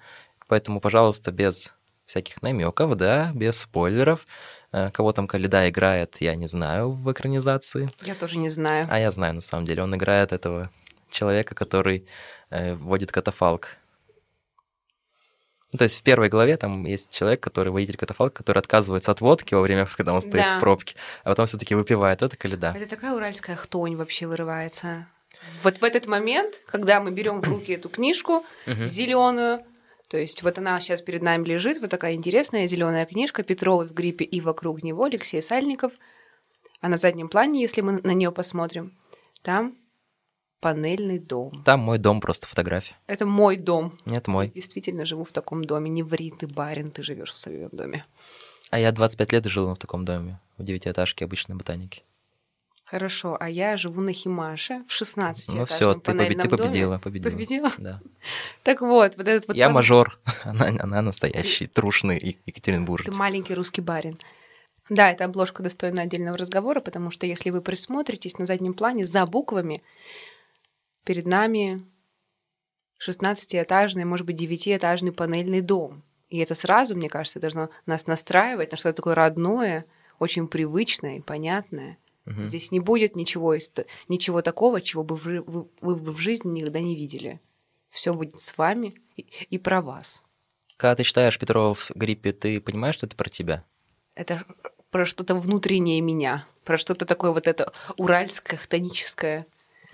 Поэтому, 0.47 0.79
пожалуйста, 0.79 1.31
без 1.31 1.73
всяких 2.05 2.41
намеков, 2.41 2.95
да, 2.95 3.31
без 3.33 3.57
спойлеров. 3.59 4.25
Э, 4.71 4.89
Кого 4.91 5.11
там 5.13 5.27
Каледа 5.27 5.69
играет, 5.69 6.17
я 6.21 6.35
не 6.35 6.47
знаю 6.47 6.91
в 6.91 7.11
экранизации. 7.11 7.91
Я 8.03 8.15
тоже 8.15 8.37
не 8.37 8.49
знаю. 8.49 8.87
А 8.89 8.99
я 8.99 9.11
знаю, 9.11 9.33
на 9.35 9.41
самом 9.41 9.65
деле. 9.65 9.83
Он 9.83 9.93
играет 9.95 10.31
этого 10.31 10.69
человека, 11.09 11.55
который 11.55 12.05
э, 12.49 12.73
вводит 12.75 13.11
катафалк. 13.11 13.77
Ну, 15.73 15.77
то 15.77 15.85
есть 15.85 15.99
в 15.99 16.03
первой 16.03 16.27
главе 16.27 16.57
там 16.57 16.85
есть 16.85 17.13
человек, 17.13 17.39
который 17.39 17.71
водитель 17.71 17.95
катафалка, 17.95 18.37
который 18.39 18.59
отказывается 18.59 19.11
от 19.11 19.21
водки 19.21 19.53
во 19.53 19.61
время, 19.61 19.85
когда 19.97 20.13
он 20.13 20.21
стоит 20.21 20.43
Да. 20.43 20.57
в 20.57 20.59
пробке, 20.59 20.95
а 21.23 21.29
потом 21.29 21.45
все-таки 21.45 21.75
выпивает. 21.75 22.21
Это 22.21 22.35
Каледа. 22.35 22.73
Это 22.75 22.87
такая 22.89 23.13
уральская 23.13 23.55
хтонь 23.55 23.95
вообще 23.95 24.27
вырывается. 24.27 25.07
Вот 25.63 25.77
в 25.79 25.83
этот 25.83 26.07
момент, 26.07 26.63
когда 26.65 26.99
мы 26.99 27.11
берем 27.11 27.41
в 27.41 27.45
руки 27.45 27.73
эту 27.73 27.89
книжку 27.89 28.45
Мгм. 28.65 28.85
зеленую, 28.85 29.63
то 30.09 30.17
есть 30.17 30.43
вот 30.43 30.57
она 30.57 30.79
сейчас 30.79 31.01
перед 31.01 31.21
нами 31.21 31.45
лежит, 31.45 31.79
вот 31.79 31.89
такая 31.89 32.13
интересная 32.15 32.67
зеленая 32.67 33.05
книжка 33.05 33.43
Петровой 33.43 33.87
в 33.87 33.93
гриппе 33.93 34.25
и 34.25 34.41
вокруг 34.41 34.83
него 34.83 35.05
Алексей 35.05 35.41
Сальников. 35.41 35.93
А 36.81 36.89
на 36.89 36.97
заднем 36.97 37.29
плане, 37.29 37.61
если 37.61 37.81
мы 37.81 38.01
на 38.01 38.11
нее 38.11 38.31
посмотрим, 38.31 38.97
там 39.41 39.77
панельный 40.59 41.19
дом. 41.19 41.63
Там 41.63 41.79
мой 41.79 41.97
дом, 41.97 42.21
просто 42.21 42.47
фотография. 42.47 42.95
Это 43.07 43.25
мой 43.25 43.55
дом. 43.57 43.97
Нет, 44.05 44.27
мой. 44.27 44.49
Действительно 44.49 45.05
живу 45.05 45.23
в 45.23 45.31
таком 45.31 45.63
доме. 45.63 45.89
Не 45.89 46.03
ври, 46.03 46.31
ты 46.31 46.47
барин, 46.47 46.91
ты 46.91 47.03
живешь 47.03 47.31
в 47.33 47.37
своем 47.37 47.69
доме. 47.71 48.05
А 48.69 48.79
я 48.79 48.91
25 48.91 49.31
лет 49.33 49.45
жил 49.45 49.73
в 49.73 49.79
таком 49.79 50.05
доме, 50.05 50.39
в 50.57 50.63
девятиэтажке 50.63 51.25
обычной 51.25 51.55
ботаники. 51.55 52.03
Хорошо, 52.91 53.37
а 53.39 53.49
я 53.49 53.77
живу 53.77 54.01
на 54.01 54.11
Химаше 54.11 54.83
в 54.85 54.91
16 54.91 55.55
Ну 55.55 55.65
все, 55.65 55.93
ты, 55.93 56.11
побед- 56.11 56.41
ты 56.41 56.49
победила, 56.49 56.97
победила. 56.97 57.31
Победила? 57.31 57.71
Да. 57.77 58.01
Так 58.63 58.81
вот, 58.81 59.15
вот 59.15 59.27
этот 59.29 59.47
вот... 59.47 59.55
Я 59.55 59.67
пан- 59.67 59.75
мажор, 59.75 60.19
она, 60.43 60.67
она 60.77 61.01
настоящий, 61.01 61.67
трушный 61.67 62.17
е- 62.17 62.33
Ты 62.33 62.39
екатеринбуржец. 62.47 63.17
маленький 63.17 63.53
русский 63.53 63.79
барин. 63.79 64.19
Да, 64.89 65.09
эта 65.09 65.23
обложка 65.23 65.63
достойна 65.63 66.01
отдельного 66.01 66.37
разговора, 66.37 66.81
потому 66.81 67.11
что 67.11 67.25
если 67.25 67.49
вы 67.49 67.61
присмотритесь 67.61 68.37
на 68.37 68.45
заднем 68.45 68.73
плане 68.73 69.05
за 69.05 69.25
буквами, 69.25 69.81
перед 71.05 71.25
нами 71.25 71.79
16-этажный, 72.99 74.03
может 74.03 74.25
быть, 74.25 74.35
9-этажный 74.41 75.13
панельный 75.13 75.61
дом. 75.61 76.03
И 76.27 76.39
это 76.39 76.55
сразу, 76.55 76.97
мне 76.97 77.07
кажется, 77.07 77.39
должно 77.39 77.69
нас 77.85 78.05
настраивать 78.05 78.71
на 78.71 78.77
что-то 78.77 78.97
такое 78.97 79.15
родное, 79.15 79.85
очень 80.19 80.49
привычное 80.49 81.19
и 81.19 81.21
понятное. 81.21 81.97
Мгм. 82.25 82.45
Здесь 82.45 82.71
не 82.71 82.79
будет 82.79 83.15
ничего, 83.15 83.55
ничего 84.07 84.41
такого, 84.41 84.81
чего 84.81 85.03
бы 85.03 85.15
вы, 85.15 85.41
вы- 85.41 85.67
вы 85.81 85.95
бы 85.95 86.11
в 86.11 86.19
жизни 86.19 86.51
никогда 86.59 86.79
не 86.79 86.95
видели. 86.95 87.39
Все 87.89 88.13
будет 88.13 88.39
с 88.39 88.57
вами 88.57 88.93
и, 89.17 89.21
и 89.49 89.57
про 89.57 89.81
вас. 89.81 90.23
Когда 90.77 90.95
ты 90.95 91.03
читаешь 91.03 91.37
Петрова 91.37 91.73
в 91.73 91.91
гриппе, 91.95 92.31
ты 92.31 92.61
понимаешь, 92.61 92.95
что 92.95 93.05
это 93.05 93.15
про 93.15 93.29
тебя? 93.29 93.65
Это 94.15 94.45
про 94.91 95.05
что-то 95.05 95.35
внутреннее 95.35 96.01
меня, 96.01 96.45
про 96.63 96.77
что-то 96.77 97.05
такое 97.05 97.31
вот 97.31 97.47
это 97.47 97.71
уральское, 97.97 98.57
хтоническое. 98.57 99.45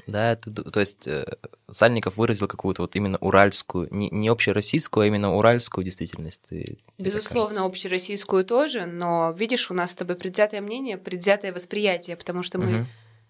Да, 0.08 0.32
это, 0.32 0.50
д- 0.50 0.64
то 0.64 0.80
есть 0.80 1.06
э, 1.08 1.26
Сальников 1.70 2.16
выразил 2.18 2.48
какую-то 2.48 2.82
вот 2.82 2.96
именно 2.96 3.18
уральскую, 3.18 3.90
не, 3.92 4.10
не 4.10 4.30
общероссийскую, 4.30 5.04
а 5.04 5.08
именно 5.08 5.36
уральскую 5.36 5.84
действительность. 5.84 6.42
Ты- 6.50 6.80
Безусловно, 6.98 7.66
общероссийскую 7.66 8.46
тоже, 8.46 8.86
но 8.86 9.32
видишь, 9.38 9.70
у 9.70 9.74
нас 9.74 9.92
с 9.92 9.96
тобой 9.96 10.16
предвзятое 10.16 10.62
мнение, 10.62 10.98
предвзятое 10.98 11.52
восприятие, 11.54 12.16
потому 12.16 12.42
что 12.42 12.58
мы 12.58 12.72
Мгм. 12.72 12.88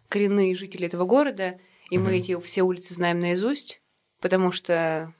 коренные 0.07 0.55
жители 0.55 0.85
этого 0.85 1.05
города, 1.05 1.57
и 1.89 1.97
мы 1.97 2.11
Мгм. 2.11 2.19
эти 2.19 2.39
все 2.41 2.61
улицы 2.61 2.93
знаем 2.93 3.19
наизусть, 3.19 3.81
потому 4.21 4.51
что 4.51 5.13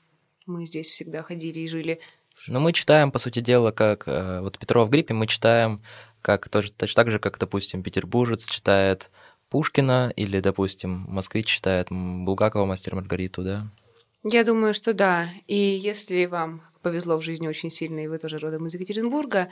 мы 0.46 0.64
здесь 0.64 0.88
всегда 0.90 1.22
ходили 1.22 1.58
и 1.60 1.68
жили. 1.68 1.98
Но 2.46 2.60
мы 2.60 2.72
читаем, 2.72 3.10
по 3.10 3.18
сути 3.18 3.40
дела, 3.40 3.72
как 3.72 4.06
э, 4.06 4.40
вот 4.40 4.58
Петрова 4.58 4.86
в 4.86 4.90
гриппе, 4.90 5.12
мы 5.12 5.26
читаем 5.26 5.82
как 6.22 6.48
тоже, 6.48 6.72
точно 6.72 7.02
так 7.02 7.10
же, 7.10 7.18
как, 7.18 7.38
допустим, 7.38 7.82
петербуржец 7.82 8.48
читает 8.48 9.10
Пушкина, 9.50 10.12
или, 10.16 10.40
допустим, 10.40 11.06
москвич 11.08 11.46
читает 11.46 11.88
Булгакова 11.90 12.64
«Мастер 12.66 12.94
Маргариту», 12.94 13.42
да? 13.42 13.66
Я 14.24 14.44
думаю, 14.44 14.74
что 14.74 14.92
да. 14.94 15.28
И 15.46 15.56
если 15.56 16.26
вам 16.26 16.62
повезло 16.82 17.16
в 17.18 17.22
жизни 17.22 17.48
очень 17.48 17.70
сильно, 17.70 18.00
и 18.00 18.06
вы 18.06 18.18
тоже 18.18 18.38
родом 18.38 18.66
из 18.66 18.74
Екатеринбурга, 18.74 19.48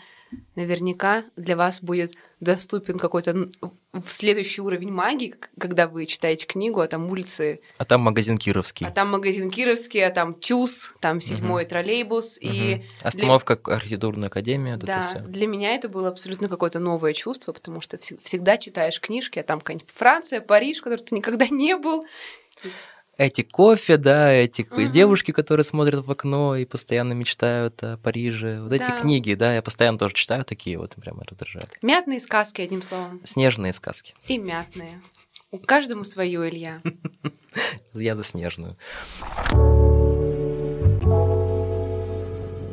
наверняка 0.55 1.25
для 1.37 1.57
вас 1.57 1.81
будет 1.83 2.15
доступен 2.41 2.99
какой-то 2.99 3.49
в 3.93 4.11
следующий 4.13 4.61
уровень 4.61 4.93
магии, 4.93 5.35
когда 5.59 5.87
вы 5.89 6.07
читаете 6.07 6.47
книгу, 6.47 6.81
а 6.81 6.87
там 6.89 7.11
улицы, 7.11 7.61
А 7.79 7.85
там 7.85 8.03
магазин 8.03 8.37
Кировский. 8.39 8.87
а 8.87 8.91
там 8.91 9.09
магазин 9.11 9.51
Кировский, 9.51 10.05
а 10.05 10.11
там 10.11 10.35
ТЮЗ, 10.35 10.95
там 11.01 11.21
седьмой 11.21 11.65
троллейбус. 11.65 12.39
И 12.41 12.77
Мгм. 12.77 12.85
Остановка 13.03 13.59
архитектурной 13.65 14.29
академии, 14.29 14.73
вот 14.73 14.85
это 14.85 14.93
да, 14.93 15.03
все. 15.03 15.19
для 15.21 15.47
меня 15.47 15.75
это 15.75 15.89
было 15.89 16.09
абсолютно 16.09 16.49
какое-то 16.49 16.79
новое 16.79 17.13
чувство, 17.15 17.53
потому 17.53 17.81
что 17.81 17.97
вс- 17.97 18.19
всегда 18.23 18.59
читаешь 18.59 19.01
книжки, 19.01 19.39
а 19.39 19.43
там 19.43 19.61
какая-нибудь 19.61 19.91
Франция, 19.93 20.41
Париж, 20.41 20.79
в 20.81 20.83
которой 20.85 21.01
ты 21.01 21.15
никогда 21.15 21.47
не 21.49 21.77
был. 21.77 22.05
Эти 23.19 23.41
кофе, 23.41 23.97
да, 23.97 24.31
эти 24.31 24.67
Мгм. 24.71 24.93
девушки, 24.93 25.31
которые 25.33 25.65
смотрят 25.65 26.05
в 26.05 26.11
окно 26.11 26.55
и 26.55 26.67
постоянно 26.67 27.15
мечтают 27.15 27.83
о 27.83 27.97
Париже. 27.97 28.61
Вот 28.61 28.73
эти 28.73 28.91
Да. 28.91 28.93
книги, 28.93 29.33
да, 29.33 29.55
я 29.55 29.63
постоянно 29.63 29.97
тоже 29.97 30.13
читаю 30.15 30.45
такие 30.45 30.77
вот, 30.79 30.95
прямо 30.97 31.25
раздражают. 31.25 31.71
Мятные 31.81 32.21
сказки, 32.21 32.61
одним 32.61 32.83
словом. 32.83 33.23
Снежные 33.25 33.73
сказки. 33.73 34.15
И 34.29 34.37
мятные. 34.37 35.01
У 35.51 35.59
каждому 35.59 36.05
свое, 36.05 36.47
Илья. 36.51 36.83
Я 37.95 38.17
за 38.17 38.25
снежную. 38.25 38.77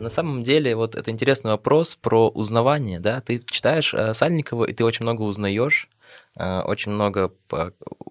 На 0.02 0.10
самом 0.10 0.44
деле, 0.44 0.76
вот 0.76 0.96
это 0.96 1.10
интересный 1.12 1.52
вопрос 1.52 1.96
про 1.96 2.28
узнавание, 2.28 3.00
да, 3.00 3.22
ты 3.22 3.42
читаешь 3.50 3.94
э, 3.94 4.14
Сальникова, 4.14 4.66
и 4.66 4.74
ты 4.74 4.84
очень 4.84 5.04
много 5.04 5.22
узнаешь, 5.22 5.88
очень 6.36 6.92
много 6.92 7.34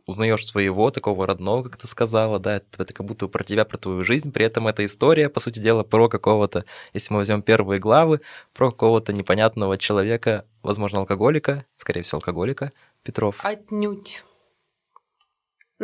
узнаешь 0.07 0.47
своего, 0.47 0.91
такого 0.91 1.27
родного, 1.27 1.65
как 1.65 1.77
ты 1.77 1.87
сказала, 1.87 2.39
да, 2.39 2.57
это, 2.57 2.83
это 2.83 2.93
как 2.93 3.07
будто 3.07 3.29
про 3.29 3.45
тебя, 3.45 3.65
про 3.65 3.79
твою 3.79 4.05
жизнь, 4.05 4.33
при 4.33 4.45
этом 4.45 4.69
эта 4.69 4.85
история, 4.85 5.29
по 5.29 5.41
сути 5.41 5.59
дела, 5.59 5.83
про 5.83 6.09
какого-то, 6.09 6.65
если 6.93 7.13
мы 7.13 7.21
возьмем 7.21 7.43
первые 7.43 7.79
главы, 7.79 8.21
про 8.53 8.71
какого-то 8.71 9.13
непонятного 9.13 9.79
человека, 9.79 10.47
возможно, 10.63 11.01
алкоголика, 11.01 11.65
скорее 11.77 12.03
всего, 12.03 12.19
алкоголика, 12.19 12.73
Петров. 13.03 13.41
Отнюдь. 13.43 14.23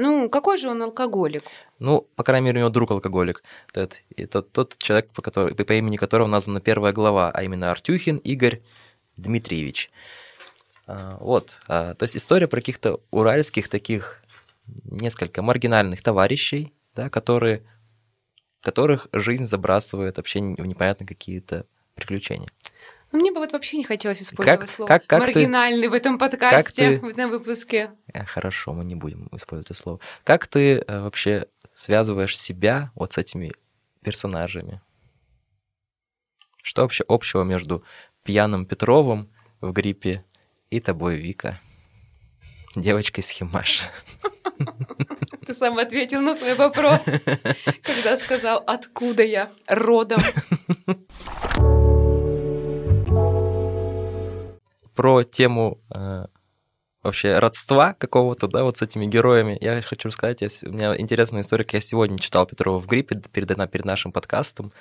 Ну, 0.00 0.30
какой 0.30 0.58
же 0.58 0.68
он 0.68 0.80
алкоголик? 0.80 1.42
Ну, 1.80 2.02
по 2.14 2.22
крайней 2.22 2.46
мере, 2.46 2.58
у 2.58 2.60
него 2.60 2.70
друг 2.70 2.92
алкоголик. 2.92 3.42
Это, 3.74 3.96
это 4.16 4.42
тот 4.42 4.78
человек, 4.78 5.10
по, 5.12 5.22
которому- 5.22 5.56
по 5.56 5.72
имени 5.72 5.96
которого 5.96 6.28
названа 6.28 6.60
первая 6.60 6.92
глава, 6.92 7.32
а 7.34 7.42
именно 7.42 7.72
Артюхин 7.72 8.18
Игорь 8.18 8.62
Дмитриевич. 9.16 9.90
А, 10.90 11.18
Вот. 11.20 11.60
а, 11.68 11.94
То 11.94 12.04
есть 12.04 12.16
история 12.16 12.48
про 12.48 12.60
каких-то 12.60 13.00
уральских 13.10 13.68
таких 13.68 14.22
несколько 14.84 15.42
маргинальных 15.42 16.02
товарищей, 16.02 16.72
да, 16.94 17.10
которые, 17.10 17.62
которых 18.62 19.06
жизнь 19.12 19.44
забрасывает 19.44 20.16
вообще 20.16 20.40
в 20.40 20.66
непонятно 20.66 21.06
какие-то 21.06 21.66
приключения. 21.94 22.50
Ну, 23.12 23.18
мне 23.20 23.30
бы 23.32 23.38
вот 23.40 23.52
вообще 23.52 23.76
не 23.78 23.84
хотелось 23.84 24.20
использовать 24.22 24.60
Как- 24.60 24.68
слово 24.68 24.88
как- 24.88 25.06
как 25.06 25.26
ты- 25.26 25.32
маргинальный 25.34 25.88
в 25.88 25.94
этом 25.94 26.18
подкасте, 26.18 26.98
ты- 26.98 27.00
в 27.00 27.08
этом 27.08 27.30
выпуске. 27.30 27.92
Э, 28.12 28.24
Хорошо, 28.24 28.72
мы 28.72 28.84
не 28.84 28.94
будем 28.94 29.28
использовать 29.32 29.66
это 29.70 29.74
слово. 29.74 30.00
Как 30.24 30.46
ты 30.46 30.78
э, 30.86 31.00
вообще 31.00 31.46
связываешь 31.74 32.38
себя 32.38 32.90
вот 32.94 33.12
с 33.14 33.18
этими 33.18 33.52
персонажами? 34.02 34.80
Что 36.62 36.82
вообще 36.82 37.04
общего 37.08 37.44
между 37.44 37.82
пьяным 38.24 38.66
Петровым 38.66 39.30
в 39.60 39.72
гриппе 39.72 40.24
и 40.70 40.80
тобой, 40.80 41.16
Вика? 41.16 41.60
Девочкой 42.76 43.24
с 43.24 43.30
Химаш. 43.30 43.82
Ты 45.46 45.54
сам 45.54 45.78
ответил 45.78 46.20
на 46.20 46.34
свой 46.34 46.54
вопрос, 46.54 47.04
когда 47.82 48.16
сказал, 48.16 48.62
откуда 48.66 49.22
я 49.22 49.50
родом. 49.66 50.20
Про 54.94 55.22
тему 55.22 55.80
э, 55.94 56.26
вообще 57.08 57.38
родства 57.38 57.94
какого-то, 57.94 58.46
да, 58.46 58.62
вот 58.62 58.78
с 58.78 58.82
этими 58.82 59.06
героями. 59.06 59.58
Я 59.60 59.82
хочу 59.82 60.08
рассказать, 60.08 60.42
я, 60.42 60.48
у 60.68 60.72
меня 60.72 60.96
интересная 60.96 61.42
история, 61.42 61.66
я 61.72 61.80
сегодня 61.80 62.18
читал 62.18 62.46
Петрова 62.46 62.78
в 62.78 62.86
гриппе 62.86 63.20
перед, 63.32 63.70
перед 63.70 63.84
нашим 63.84 64.12
подкастом. 64.12 64.72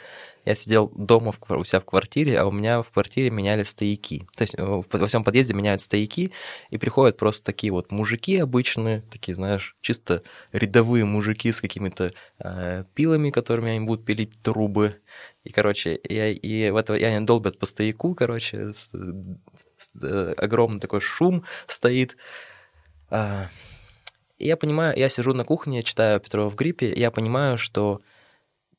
Я 0.46 0.56
сидел 0.56 0.92
дома 0.96 1.32
в, 1.32 1.40
у 1.50 1.64
себя 1.64 1.80
в 1.80 1.86
квартире, 1.86 2.40
а 2.40 2.46
у 2.46 2.52
меня 2.52 2.82
в 2.82 2.92
квартире 2.92 3.30
меняли 3.32 3.64
стояки. 3.64 4.28
То 4.38 4.44
есть 4.44 4.56
э, 4.58 4.64
во 4.64 5.08
всем 5.08 5.24
подъезде 5.24 5.54
меняют 5.54 5.82
стояки, 5.82 6.32
и 6.70 6.78
приходят 6.78 7.18
просто 7.18 7.44
такие 7.44 7.74
вот 7.74 7.92
мужики 7.92 8.38
обычные, 8.38 9.02
такие, 9.12 9.36
знаешь, 9.36 9.76
чисто 9.82 10.22
рядовые 10.52 11.04
мужики 11.06 11.52
с 11.52 11.60
какими-то 11.60 12.10
э, 12.40 12.84
пилами, 12.94 13.30
которыми 13.30 13.72
они 13.72 13.86
будут 13.86 14.06
пилить 14.06 14.42
трубы. 14.42 15.02
И, 15.44 15.52
короче, 15.52 16.00
я, 16.04 16.30
и 16.30 16.70
в 16.70 16.76
этого, 16.76 16.98
и 16.98 17.04
они 17.04 17.26
долбят 17.26 17.58
по 17.60 17.66
стояку, 17.66 18.16
короче, 18.16 18.74
с, 18.74 18.92
огромный 20.38 20.80
такой 20.80 21.02
шум 21.02 21.44
стоит. 21.68 22.18
А, 23.10 23.48
я 24.40 24.58
понимаю, 24.58 24.98
я 24.98 25.10
сижу 25.10 25.34
на 25.34 25.44
кухне, 25.44 25.84
читаю 25.84 26.20
Петрова 26.20 26.50
в 26.50 26.56
гриппе, 26.56 26.94
я 26.94 27.12
понимаю, 27.12 27.58
что 27.58 28.02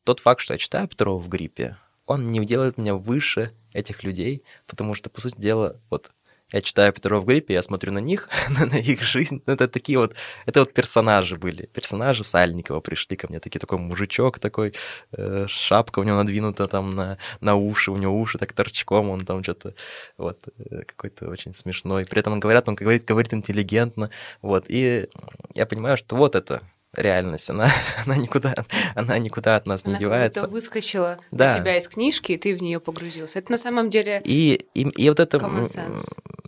тот 0.04 0.20
факт, 0.20 0.40
что 0.40 0.54
я 0.54 0.58
читаю 0.58 0.88
Петрова 0.88 1.18
в 1.18 1.28
гриппе, 1.28 1.76
он 2.06 2.28
не 2.28 2.44
делает 2.44 2.78
меня 2.78 2.94
выше 2.94 3.52
этих 3.72 4.02
людей, 4.02 4.42
потому 4.66 4.94
что, 4.94 5.10
по 5.10 5.20
сути 5.20 5.38
дела, 5.38 5.80
вот 5.90 6.10
я 6.52 6.62
читаю 6.62 6.92
Петрова 6.92 7.20
в 7.20 7.26
гриппе, 7.26 7.54
я 7.54 7.62
смотрю 7.62 7.92
на 7.92 7.98
них, 7.98 8.28
на 8.48 8.78
их 8.78 9.02
жизнь. 9.02 9.42
Ну, 9.46 9.52
это 9.52 9.68
такие 9.68 9.98
вот, 9.98 10.14
это 10.46 10.60
вот 10.60 10.72
персонажи 10.72 11.36
были. 11.36 11.66
Персонажи 11.66 12.24
Сальникова 12.24 12.80
пришли 12.80 13.16
ко 13.16 13.26
мне. 13.28 13.38
Такие, 13.40 13.60
такой 13.60 13.78
мужичок 13.78 14.38
такой, 14.38 14.74
э, 15.12 15.46
шапка 15.46 15.98
у 16.00 16.04
него 16.04 16.16
надвинута 16.16 16.66
там 16.66 16.94
на, 16.94 17.18
на 17.40 17.54
уши, 17.54 17.90
у 17.90 17.96
него 17.96 18.18
уши 18.18 18.38
так 18.38 18.52
торчком, 18.52 19.10
он 19.10 19.26
там 19.26 19.42
что-то 19.42 19.74
вот 20.16 20.48
э, 20.58 20.84
какой-то 20.84 21.28
очень 21.28 21.52
смешной. 21.52 22.06
При 22.06 22.20
этом 22.20 22.32
он 22.32 22.40
говорит, 22.40 22.68
он 22.68 22.74
говорит, 22.74 23.04
говорит 23.04 23.34
интеллигентно. 23.34 24.10
Вот, 24.40 24.64
и 24.68 25.08
я 25.54 25.66
понимаю, 25.66 25.96
что 25.98 26.16
вот 26.16 26.34
это 26.34 26.62
реальность, 26.94 27.50
она, 27.50 27.70
она, 28.06 28.16
никуда, 28.16 28.54
она 28.94 29.18
никуда 29.18 29.56
от 29.56 29.66
нас 29.66 29.84
она 29.84 29.94
не 29.94 29.98
девается. 30.00 30.40
Она 30.40 30.48
выскочила 30.48 31.18
да. 31.30 31.54
у 31.54 31.60
тебя 31.60 31.76
из 31.76 31.88
книжки, 31.88 32.32
и 32.32 32.38
ты 32.38 32.56
в 32.56 32.62
нее 32.62 32.80
погрузился. 32.80 33.38
Это 33.38 33.52
на 33.52 33.58
самом 33.58 33.90
деле 33.90 34.22
И, 34.24 34.66
и, 34.74 34.82
и 34.82 35.08
вот 35.08 35.20
это... 35.20 35.40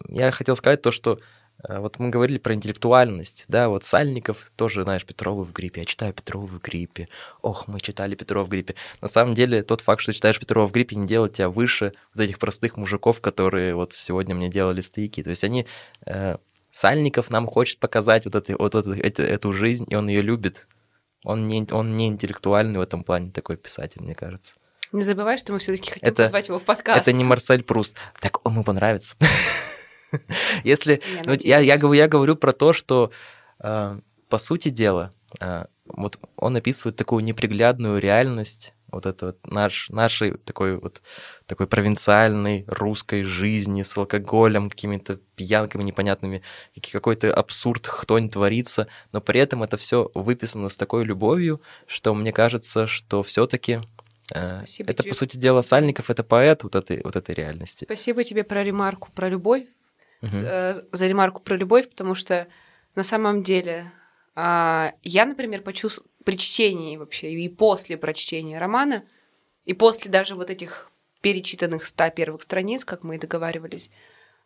Я 0.09 0.30
хотел 0.32 0.56
сказать 0.56 0.82
то, 0.82 0.90
что 0.90 1.20
э, 1.62 1.78
вот 1.78 2.00
мы 2.00 2.09
говорили 2.09 2.38
про 2.38 2.54
интеллектуальность, 2.54 3.44
да, 3.47 3.68
вот 3.68 3.85
Сальников 3.85 4.50
тоже, 4.56 4.82
знаешь, 4.82 5.04
Петрова 5.04 5.44
в 5.44 5.52
гриппе, 5.52 5.82
я 5.82 5.87
читаю 5.87 6.12
Петрова 6.12 6.47
в 6.47 6.61
гриппе, 6.61 7.09
ох, 7.42 7.68
мы 7.68 7.78
читали 7.78 8.16
Петрова 8.16 8.44
в 8.44 8.49
гриппе. 8.49 8.75
На 9.00 9.06
самом 9.06 9.35
деле 9.35 9.62
тот 9.62 9.82
факт, 9.82 10.02
что 10.02 10.12
читаешь 10.12 10.40
Петрова 10.40 10.66
в 10.66 10.73
гриппе, 10.73 10.97
не 10.97 11.06
делает 11.06 11.35
тебя 11.35 11.49
выше 11.49 11.92
вот 12.12 12.25
этих 12.25 12.40
простых 12.40 12.76
мужиков, 12.76 13.20
которые 13.20 13.76
вот 13.76 13.92
сегодня 13.92 14.35
мне 14.35 14.49
делали 14.49 14.80
стояки. 14.80 15.23
То 15.23 15.30
есть 15.30 15.44
они 15.44 15.64
э, 16.06 16.38
Сальников 16.80 17.30
нам 17.30 17.46
хочет 17.46 17.78
показать 17.78 18.25
вот, 18.25 18.34
это, 18.34 18.56
вот 18.56 18.75
эту, 18.75 18.94
эту, 18.94 19.22
эту 19.22 19.52
жизнь, 19.52 19.84
и 19.87 19.94
он 19.94 20.08
ее 20.08 20.22
любит. 20.22 20.66
Он 21.25 21.46
не, 21.46 21.66
он 21.70 21.99
не 21.99 22.08
интеллектуальный 22.08 22.78
в 22.78 22.80
этом 22.80 23.04
плане 23.04 23.30
такой 23.30 23.58
писатель, 23.58 24.00
мне 24.00 24.14
кажется. 24.14 24.54
Не 24.90 25.02
забывай, 25.02 25.37
что 25.37 25.52
мы 25.52 25.58
все-таки 25.58 25.90
хотим 25.90 26.08
это, 26.08 26.22
позвать 26.22 26.49
его 26.49 26.58
в 26.58 26.62
подкаст. 26.62 27.02
Это 27.02 27.12
не 27.12 27.22
Марсель 27.22 27.62
Пруст. 27.62 27.99
Так 28.18 28.46
он 28.46 28.54
ему 28.54 28.64
понравится. 28.64 29.14
Если 30.64 31.02
ну, 31.26 31.34
я, 31.40 31.58
я, 31.58 31.76
я 31.76 32.08
говорю 32.08 32.34
про 32.34 32.52
то, 32.52 32.72
что 32.72 33.10
э, 33.62 34.00
по 34.30 34.38
сути 34.38 34.70
дела, 34.70 35.12
э, 35.38 35.66
вот 35.84 36.18
он 36.37 36.56
описывает 36.56 36.96
такую 36.96 37.22
неприглядную 37.25 38.00
реальность 38.00 38.72
вот 38.92 39.06
это 39.06 39.26
вот 39.26 39.47
наш, 39.47 39.88
нашей 39.90 40.37
такой 40.38 40.76
вот 40.76 41.02
такой 41.47 41.66
провинциальной 41.66 42.64
русской 42.66 43.23
жизни 43.23 43.82
с 43.82 43.97
алкоголем, 43.97 44.70
какими-то 44.70 45.18
пьянками 45.37 45.82
непонятными, 45.82 46.42
какой-то 46.92 47.32
абсурд, 47.32 47.87
хтонь 47.87 48.28
творится, 48.28 48.88
но 49.12 49.20
при 49.20 49.40
этом 49.40 49.62
это 49.62 49.76
все 49.76 50.11
выписано 50.14 50.68
с 50.68 50.76
такой 50.76 51.04
любовью, 51.04 51.61
что 51.87 52.14
мне 52.14 52.32
кажется, 52.32 52.87
что 52.87 53.23
все-таки 53.23 53.80
э, 54.35 54.40
это, 54.40 54.66
тебе. 54.66 55.08
по 55.08 55.14
сути 55.14 55.36
дела, 55.36 55.62
Сальников— 55.62 56.10
это 56.10 56.25
поэт 56.25 56.62
вот 56.62 56.75
этой, 56.75 57.00
вот 57.02 57.17
этой 57.17 57.34
реальности. 57.34 57.84
Спасибо 57.84 58.25
тебе 58.25 58.45
про 58.45 58.62
ремарку 58.62 59.10
про 59.12 59.28
любовь, 59.28 59.64
угу. 60.23 60.30
за 60.30 61.06
ремарку 61.06 61.41
про 61.43 61.56
любовь, 61.56 61.88
потому 61.88 62.14
что 62.14 62.47
на 62.95 63.02
самом 63.02 63.43
деле 63.43 63.91
я, 64.36 65.26
например, 65.26 65.62
почувствовала 65.62 66.10
при 66.25 66.36
чтении 66.36 66.97
вообще, 66.97 67.32
и 67.32 67.49
после 67.49 67.97
прочтения 67.97 68.58
романа, 68.58 69.04
и 69.64 69.75
после 69.75 70.10
даже 70.10 70.34
вот 70.34 70.50
этих 70.50 70.90
перечитанных 71.21 71.86
ста 71.86 72.10
первых 72.10 72.43
страниц, 72.43 72.84
как 72.84 73.02
мы 73.02 73.16
и 73.16 73.19
договаривались, 73.19 73.90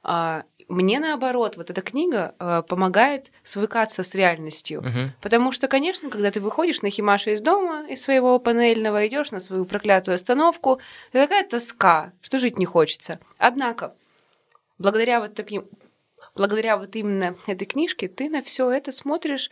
а, 0.02 0.44
мне 0.68 1.00
наоборот, 1.00 1.56
вот 1.56 1.70
эта 1.70 1.80
книга 1.80 2.34
а, 2.38 2.62
помогает 2.62 3.30
свыкаться 3.42 4.02
с 4.02 4.14
реальностью. 4.14 4.80
Угу. 4.80 5.12
Потому 5.22 5.50
что, 5.50 5.66
конечно, 5.66 6.10
когда 6.10 6.30
ты 6.30 6.40
выходишь 6.40 6.82
на 6.82 6.90
Химаша 6.90 7.30
из 7.30 7.40
дома, 7.40 7.86
из 7.88 8.02
своего 8.02 8.38
панельного, 8.38 9.06
идешь 9.06 9.30
на 9.30 9.40
свою 9.40 9.64
проклятую 9.64 10.14
остановку, 10.14 10.78
это 11.12 11.26
такая 11.26 11.48
тоска, 11.48 12.12
что 12.20 12.38
жить 12.38 12.58
не 12.58 12.66
хочется. 12.66 13.18
Однако, 13.38 13.94
благодаря 14.78 15.20
вот 15.20 15.34
таким 15.34 15.66
благодаря 16.34 16.76
вот 16.76 16.96
именно 16.96 17.36
этой 17.46 17.64
книжке 17.64 18.08
ты 18.08 18.28
на 18.28 18.42
все 18.42 18.70
это 18.70 18.92
смотришь 18.92 19.50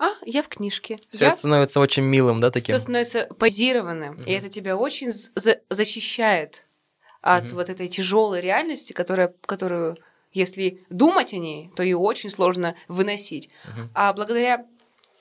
а, 0.00 0.14
я 0.24 0.42
в 0.42 0.48
книжке. 0.48 0.98
Все 1.10 1.26
я... 1.26 1.30
становится 1.30 1.78
очень 1.78 2.02
милым, 2.02 2.40
да, 2.40 2.50
таким? 2.50 2.74
Все 2.74 2.78
становится 2.78 3.28
позированным, 3.38 4.14
угу. 4.14 4.22
и 4.22 4.32
это 4.32 4.48
тебя 4.48 4.74
очень 4.76 5.10
за 5.10 5.60
защищает 5.68 6.66
от 7.20 7.48
угу. 7.48 7.56
вот 7.56 7.68
этой 7.68 7.86
тяжелой 7.88 8.40
реальности, 8.40 8.94
которая, 8.94 9.34
которую, 9.44 9.98
если 10.32 10.82
думать 10.88 11.34
о 11.34 11.36
ней, 11.36 11.70
то 11.76 11.82
ее 11.82 11.98
очень 11.98 12.30
сложно 12.30 12.76
выносить. 12.88 13.50
Угу. 13.66 13.88
А 13.94 14.12
благодаря 14.14 14.66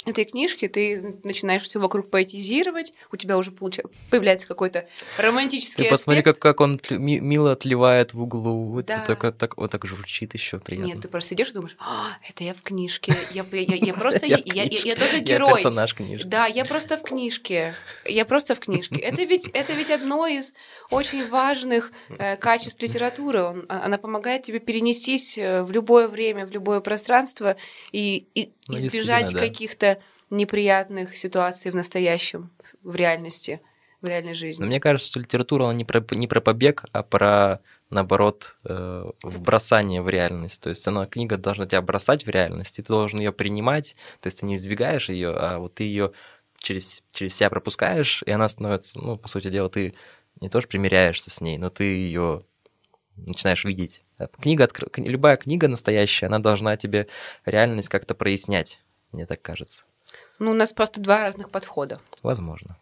этой 0.06 0.24
книжки 0.24 0.68
ты 0.68 1.18
начинаешь 1.24 1.64
все 1.64 1.80
вокруг 1.80 2.10
поэтизировать, 2.10 2.94
у 3.12 3.18
тебя 3.18 3.38
уже 3.38 3.52
получа... 3.52 3.84
появляется 4.10 4.48
какой-то 4.48 4.88
романтический 5.18 5.84
Ты 5.84 5.90
посмотри, 5.90 6.22
как, 6.22 6.40
как 6.40 6.62
он 6.62 6.80
мило 6.90 7.52
отливает 7.52 8.14
в 8.14 8.22
углу, 8.22 8.82
да. 8.82 9.00
так, 9.00 9.36
так, 9.38 9.58
вот 9.58 9.72
так 9.72 9.86
журчит 9.86 10.34
еще 10.34 10.60
приятно. 10.60 10.94
Нет, 10.94 11.02
ты 11.02 11.10
просто 11.10 11.36
идешь 11.36 11.50
и 11.50 11.54
думаешь, 11.54 11.76
а, 11.80 12.18
это 12.28 12.46
я 12.46 12.54
в 12.54 12.62
книжке, 12.62 13.14
я, 13.34 13.46
я, 13.52 13.76
я, 13.76 13.94
просто, 13.94 14.26
я, 14.26 14.40
я, 14.46 14.64
я, 14.64 14.80
я 14.84 14.96
тоже 14.96 15.20
герой. 15.20 15.50
Я 15.50 15.56
персонаж 15.56 15.94
книжки. 15.94 16.28
Да, 16.28 16.46
я 16.46 16.64
просто 16.64 16.98
в 16.98 17.02
книжке, 17.02 17.76
я 18.06 18.24
просто 18.24 18.56
в 18.56 18.60
книжке. 18.60 18.96
Это 18.96 19.24
ведь, 19.24 19.50
это 19.50 19.74
ведь 19.74 19.92
одно 19.92 20.28
из 20.28 20.54
очень 20.90 21.28
важных 21.28 21.92
э, 22.10 22.38
качеств 22.38 22.82
литературы. 22.82 23.44
Он, 23.44 23.66
а, 23.68 23.86
она 23.86 23.98
помогает 23.98 24.44
тебе 24.44 24.60
перенестись 24.60 25.38
э, 25.38 25.62
в 25.62 25.72
любое 25.72 26.08
время, 26.08 26.46
в 26.46 26.52
любое 26.52 26.80
пространство 26.80 27.58
и, 27.92 28.28
и 28.34 28.52
ну, 28.68 28.78
избежать 28.78 29.34
да. 29.34 29.40
каких-то 29.40 29.99
неприятных 30.30 31.18
ситуаций 31.18 31.72
в 31.72 31.76
настоящем, 31.76 32.52
в 32.84 32.96
реальности, 32.96 33.62
в 34.02 34.06
реальной 34.06 34.34
жизни. 34.34 34.62
Но 34.62 34.68
мне 34.68 34.80
кажется, 34.80 35.10
что 35.10 35.20
литература 35.20 35.66
она 35.66 35.74
не 35.74 35.86
про, 35.86 36.04
не 36.12 36.28
про 36.28 36.42
побег, 36.42 36.86
а 36.92 37.04
про 37.04 37.62
наоборот, 37.90 38.58
э, 38.66 39.06
вбросание 39.24 40.02
в 40.02 40.10
реальность. 40.10 40.62
То 40.62 40.70
есть 40.70 40.88
она 40.88 41.06
книга 41.06 41.38
должна 41.38 41.66
тебя 41.66 41.82
бросать 41.82 42.26
в 42.26 42.30
реальность, 42.30 42.80
и 42.80 42.84
ты 42.84 42.88
должен 42.88 43.20
ее 43.20 43.32
принимать. 43.32 43.96
То 44.22 44.28
есть 44.28 44.40
ты 44.40 44.46
не 44.46 44.56
избегаешь 44.56 45.10
ее, 45.10 45.32
а 45.32 45.58
вот 45.58 45.76
ты 45.76 45.84
ее 45.84 46.12
через, 46.58 47.04
через 47.12 47.36
себя 47.36 47.50
пропускаешь, 47.50 48.24
и 48.26 48.32
она 48.32 48.48
становится, 48.48 49.00
ну, 49.00 49.18
по 49.18 49.28
сути 49.28 49.50
дела, 49.50 49.70
ты 49.70 49.96
не 50.40 50.50
тоже 50.50 50.68
примиряешься 50.68 51.30
с 51.30 51.42
ней, 51.42 51.58
но 51.58 51.70
ты 51.70 51.84
ее 51.84 52.44
начинаешь 53.16 53.66
видеть. 53.66 54.04
Книга, 54.40 54.68
любая 54.98 55.38
книга 55.38 55.68
настоящая, 55.68 56.28
она 56.28 56.40
должна 56.40 56.78
тебе 56.78 57.08
реальность 57.46 57.90
как-то 57.90 58.16
прояснять, 58.16 58.80
мне 59.12 59.26
так 59.26 59.42
кажется. 59.42 59.86
Ну, 60.40 60.52
у 60.52 60.54
нас 60.54 60.74
просто 60.74 61.02
два 61.02 61.20
разных 61.20 61.50
подхода. 61.50 62.00
Возможно. 62.24 62.78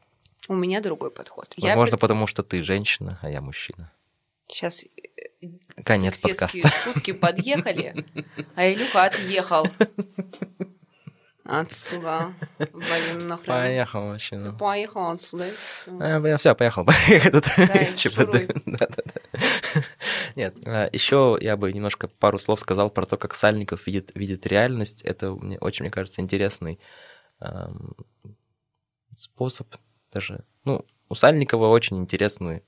У 0.47 0.55
меня 0.55 0.79
другой 0.81 1.11
подход. 1.11 1.53
Возможно, 1.57 1.95
я... 1.95 1.97
потому 1.97 2.27
что 2.27 2.43
ты 2.43 2.63
женщина, 2.63 3.19
а 3.21 3.29
я 3.29 3.41
мужчина. 3.41 3.91
Сейчас 4.47 4.83
э, 4.83 5.47
конец 5.83 6.19
подкаста. 6.19 6.69
Шутки 6.69 7.11
подъехали, 7.11 8.05
а 8.55 8.71
Илюха 8.71 9.05
отъехал. 9.05 9.67
Отсюда. 11.43 12.33
Блин, 12.59 13.27
нахрен. 13.27 13.47
Поехал 13.47 14.03
машина. 14.03 14.53
Поехал 14.53 15.11
отсюда. 15.11 15.49
Все, 15.57 15.97
а, 15.97 16.27
я 16.27 16.37
все, 16.37 16.55
поехал. 16.55 16.85
Тут 16.85 17.45
из 17.57 17.95
ЧПД. 17.95 18.53
Да, 18.65 18.87
да, 18.87 19.03
да. 19.05 19.81
Нет, 20.35 20.55
а, 20.65 20.89
еще 20.91 21.37
я 21.39 21.55
бы 21.55 21.71
немножко 21.71 22.09
пару 22.09 22.37
слов 22.37 22.59
сказал 22.59 22.89
про 22.89 23.05
то, 23.05 23.15
как 23.15 23.33
Сальников 23.33 23.87
видит, 23.87 24.11
видит 24.13 24.45
реальность. 24.45 25.03
Это 25.03 25.31
мне 25.31 25.57
очень, 25.59 25.83
мне 25.83 25.91
кажется, 25.91 26.19
интересный 26.19 26.79
способ 29.11 29.67
даже. 30.11 30.43
Ну, 30.63 30.85
у 31.09 31.15
Сальникова 31.15 31.67
очень 31.67 31.97
интересный 31.97 32.63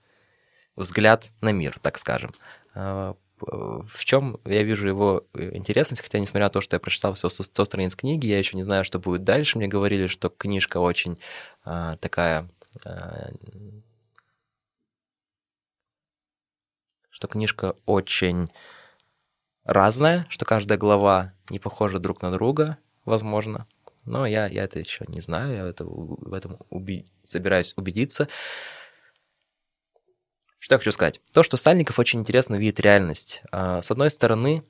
взгляд 0.75 1.32
на 1.41 1.51
мир, 1.51 1.77
так 1.79 1.97
скажем. 1.97 2.34
А, 2.73 3.15
в 3.41 4.05
чем 4.05 4.39
я 4.45 4.63
вижу 4.63 4.88
его 4.88 5.25
э, 5.34 5.55
интересность, 5.55 6.01
хотя 6.01 6.19
несмотря 6.19 6.45
на 6.45 6.49
то, 6.49 6.62
что 6.62 6.75
я 6.75 6.79
прочитал 6.79 7.13
все 7.13 7.29
100 7.29 7.65
страниц 7.65 7.95
книги, 7.95 8.27
я 8.27 8.38
еще 8.38 8.58
не 8.58 8.63
знаю, 8.63 8.84
что 8.84 8.99
будет 8.99 9.23
дальше. 9.23 9.58
Мне 9.58 9.67
говорили, 9.67 10.08
что 10.08 10.29
книжка 10.29 10.77
очень 10.79 11.19
такая... 11.63 12.49
Что 17.10 17.27
книжка 17.27 17.75
очень 17.86 18.49
разная, 19.63 20.25
что 20.29 20.45
каждая 20.45 20.77
глава 20.77 21.34
не 21.49 21.60
похожа 21.60 21.99
друг 21.99 22.21
на 22.21 22.32
друга, 22.32 22.77
возможно. 23.05 23.67
Но 24.10 24.26
я, 24.26 24.48
я 24.48 24.63
это 24.63 24.80
еще 24.80 25.06
не 25.08 25.22
знаю, 25.22 25.54
я 25.56 25.67
это, 25.67 25.86
в 25.86 26.34
этом 26.34 26.58
уби- 26.72 27.06
собираюсь 27.24 27.74
убедиться. 27.78 28.28
Что 30.58 30.76
я 30.76 30.80
хочу 30.80 30.91
сказать? 30.91 31.22
То, 31.32 31.43
что 31.43 31.58
Сальников 31.58 32.00
очень 32.00 32.19
интересно 32.19 32.56
видит 32.56 32.80
реальность. 32.80 33.43
А, 33.52 33.84
с 33.84 33.91
одной 33.91 34.10
стороны, 34.10 34.63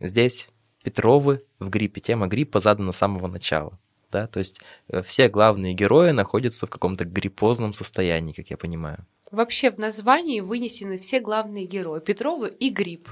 здесь 0.00 0.48
Петровы 0.82 1.44
в 1.60 1.68
гриппе, 1.68 2.00
тема 2.00 2.26
гриппа 2.26 2.58
задана 2.58 2.90
с 2.90 2.96
самого 2.96 3.28
начала. 3.28 3.78
Да? 4.10 4.26
То 4.26 4.40
есть 4.40 4.60
э, 4.88 5.02
все 5.02 5.28
главные 5.28 5.74
герои 5.74 6.10
находятся 6.10 6.66
в 6.66 6.70
каком-то 6.70 7.04
гриппозном 7.04 7.74
состоянии, 7.74 8.32
как 8.32 8.50
я 8.50 8.56
понимаю. 8.56 9.06
Вообще 9.30 9.70
в 9.70 9.78
названии 9.78 10.40
вынесены 10.40 10.98
все 10.98 11.20
главные 11.20 11.66
герои. 11.66 12.00
Петровы 12.00 12.48
и 12.50 12.68
грипп. 12.68 13.08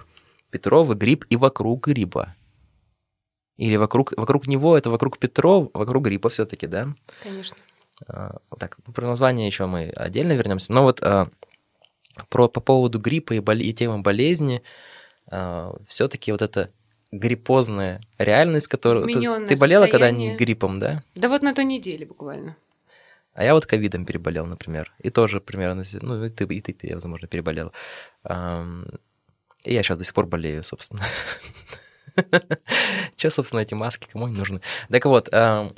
Петровы, 0.50 0.96
грипп 0.96 1.26
и 1.30 1.36
вокруг 1.36 1.86
гриба. 1.86 2.34
Или 3.60 3.76
вокруг, 3.76 4.14
вокруг 4.16 4.46
него, 4.46 4.78
это 4.78 4.88
вокруг 4.88 5.18
Петров, 5.18 5.68
вокруг 5.74 6.04
гриппа 6.04 6.30
все-таки, 6.30 6.66
да? 6.66 6.94
Конечно. 7.22 7.58
А, 8.08 8.38
Так, 8.58 8.78
про 8.94 9.06
название 9.06 9.46
еще 9.46 9.66
мы 9.66 9.90
отдельно 9.90 10.32
вернемся. 10.32 10.72
Но 10.72 10.82
вот 10.82 11.02
а, 11.02 11.28
про, 12.30 12.48
по 12.48 12.60
поводу 12.62 12.98
гриппа 12.98 13.34
и, 13.34 13.40
боле- 13.40 13.64
и 13.64 13.74
темы 13.74 14.00
болезни, 14.00 14.62
все-таки 15.86 16.32
вот 16.32 16.40
эта 16.40 16.70
гриппозная 17.12 18.00
реальность, 18.16 18.68
которую... 18.68 19.04
Ты, 19.04 19.12
Изменённое 19.12 19.46
ты 19.46 19.56
болела 19.56 19.86
когда-нибудь 19.88 20.38
гриппом, 20.38 20.78
да? 20.78 21.02
Да 21.14 21.28
вот 21.28 21.42
на 21.42 21.54
той 21.54 21.66
неделе 21.66 22.06
буквально. 22.06 22.56
А 23.34 23.44
я 23.44 23.52
вот 23.52 23.66
ковидом 23.66 24.06
переболел, 24.06 24.46
например. 24.46 24.92
И 25.00 25.10
тоже 25.10 25.38
примерно... 25.40 25.84
Ну, 26.00 26.24
и 26.24 26.30
ты, 26.30 26.44
и 26.44 26.60
ты 26.62 26.94
возможно, 26.94 27.28
переболел. 27.28 27.72
И 28.24 29.74
я 29.74 29.82
сейчас 29.82 29.98
до 29.98 30.04
сих 30.04 30.14
пор 30.14 30.26
болею, 30.26 30.64
собственно. 30.64 31.02
Че, 33.16 33.30
собственно, 33.30 33.60
эти 33.60 33.74
маски 33.74 34.08
кому 34.10 34.26
они 34.26 34.36
нужны? 34.36 34.60
Так 34.90 35.04
вот, 35.04 35.28
м, 35.32 35.74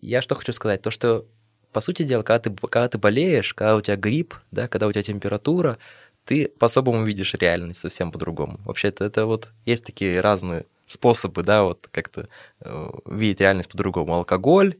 я 0.00 0.22
что 0.22 0.34
хочу 0.34 0.52
сказать, 0.52 0.82
то, 0.82 0.90
что, 0.90 1.26
по 1.72 1.80
сути 1.80 2.02
дела, 2.04 2.22
когда 2.22 2.50
ты, 2.50 2.56
когда 2.68 2.88
ты 2.88 2.98
болеешь, 2.98 3.54
когда 3.54 3.76
у 3.76 3.80
тебя 3.80 3.96
грипп, 3.96 4.34
да, 4.50 4.68
когда 4.68 4.86
у 4.86 4.92
тебя 4.92 5.02
температура, 5.02 5.78
ты 6.24 6.48
по-особому 6.48 7.04
видишь 7.04 7.34
реальность 7.34 7.80
совсем 7.80 8.10
по-другому. 8.12 8.58
Вообще, 8.64 8.88
это, 8.88 9.26
вот 9.26 9.52
есть 9.66 9.84
такие 9.84 10.20
разные 10.20 10.66
способы, 10.86 11.42
да, 11.42 11.62
вот 11.64 11.88
как-то 11.90 12.28
э, 12.60 12.90
видеть 13.06 13.40
реальность 13.40 13.70
по-другому. 13.70 14.14
Алкоголь, 14.14 14.76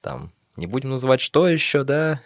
там, 0.00 0.32
не 0.56 0.66
будем 0.66 0.90
называть, 0.90 1.20
что 1.20 1.48
еще, 1.48 1.84
да, 1.84 2.20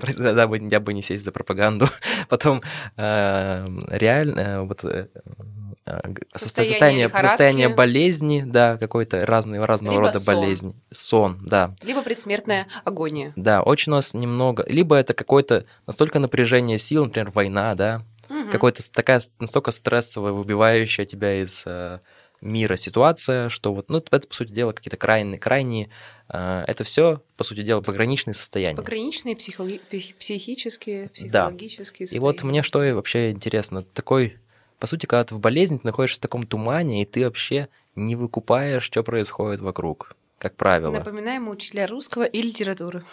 да, 0.18 0.46
бы- 0.46 0.68
я 0.70 0.80
бы 0.80 0.92
не 0.94 1.02
сесть 1.02 1.24
за 1.24 1.32
пропаганду. 1.32 1.86
Потом 2.28 2.62
э, 2.96 3.68
реально, 3.88 4.64
вот 4.64 4.84
э, 4.84 5.08
э, 5.14 5.20
г- 5.26 5.63
состо- 5.63 5.63
Состояние 5.86 6.72
состояние, 6.72 7.04
лихорадки. 7.06 7.28
состояние 7.28 7.68
болезни, 7.68 8.42
да, 8.46 8.78
какой-то 8.78 9.26
разный, 9.26 9.62
разного 9.64 9.92
Либо 9.94 10.06
рода 10.06 10.20
сон. 10.20 10.34
болезни. 10.34 10.74
Сон, 10.90 11.40
да. 11.46 11.74
Либо 11.82 12.02
предсмертная 12.02 12.66
агония. 12.84 13.32
Да, 13.36 13.62
очень 13.62 13.92
у 13.92 13.96
нас 13.96 14.14
немного. 14.14 14.64
Либо 14.66 14.96
это 14.96 15.12
какое-то 15.14 15.66
настолько 15.86 16.18
напряжение 16.18 16.78
сил, 16.78 17.04
например, 17.04 17.30
война, 17.32 17.74
да, 17.74 18.02
Мгм. 18.30 18.50
какой-то 18.50 18.90
такая 18.92 19.20
настолько 19.38 19.70
стрессовая, 19.72 20.32
выбивающая 20.32 21.04
тебя 21.04 21.42
из 21.42 21.62
э, 21.66 21.98
мира 22.40 22.76
ситуация, 22.76 23.50
что 23.50 23.74
вот, 23.74 23.90
ну, 23.90 23.98
это, 23.98 24.26
по 24.26 24.34
сути 24.34 24.52
дела, 24.52 24.72
какие-то 24.72 24.96
крайние, 24.96 25.38
крайние, 25.38 25.90
э, 26.30 26.64
это 26.66 26.84
все, 26.84 27.22
по 27.36 27.44
сути 27.44 27.62
дела, 27.62 27.82
пограничные 27.82 28.32
состояния. 28.34 28.76
Пограничные 28.76 29.36
психологи- 29.36 29.80
психи- 29.90 30.14
психические, 30.18 31.04
Да. 31.30 31.44
психологические 31.48 32.08
И 32.10 32.18
вот 32.18 32.36
состояния. 32.36 32.50
мне 32.50 32.62
что 32.62 32.78
вообще 32.94 33.30
интересно, 33.30 33.82
такой, 33.82 34.38
по 34.78 34.86
сути, 34.86 35.06
когда 35.06 35.24
ты 35.24 35.34
в 35.34 35.40
болезни, 35.40 35.78
ты 35.78 35.86
находишься 35.86 36.18
в 36.18 36.22
таком 36.22 36.44
тумане, 36.44 37.02
и 37.02 37.04
ты 37.04 37.24
вообще 37.24 37.68
не 37.94 38.16
выкупаешь, 38.16 38.82
что 38.82 39.02
происходит 39.02 39.60
вокруг, 39.60 40.16
как 40.38 40.56
правило. 40.56 40.92
Напоминаем 40.92 41.48
учителя 41.48 41.86
русского 41.86 42.24
и 42.24 42.42
литературы. 42.42 43.04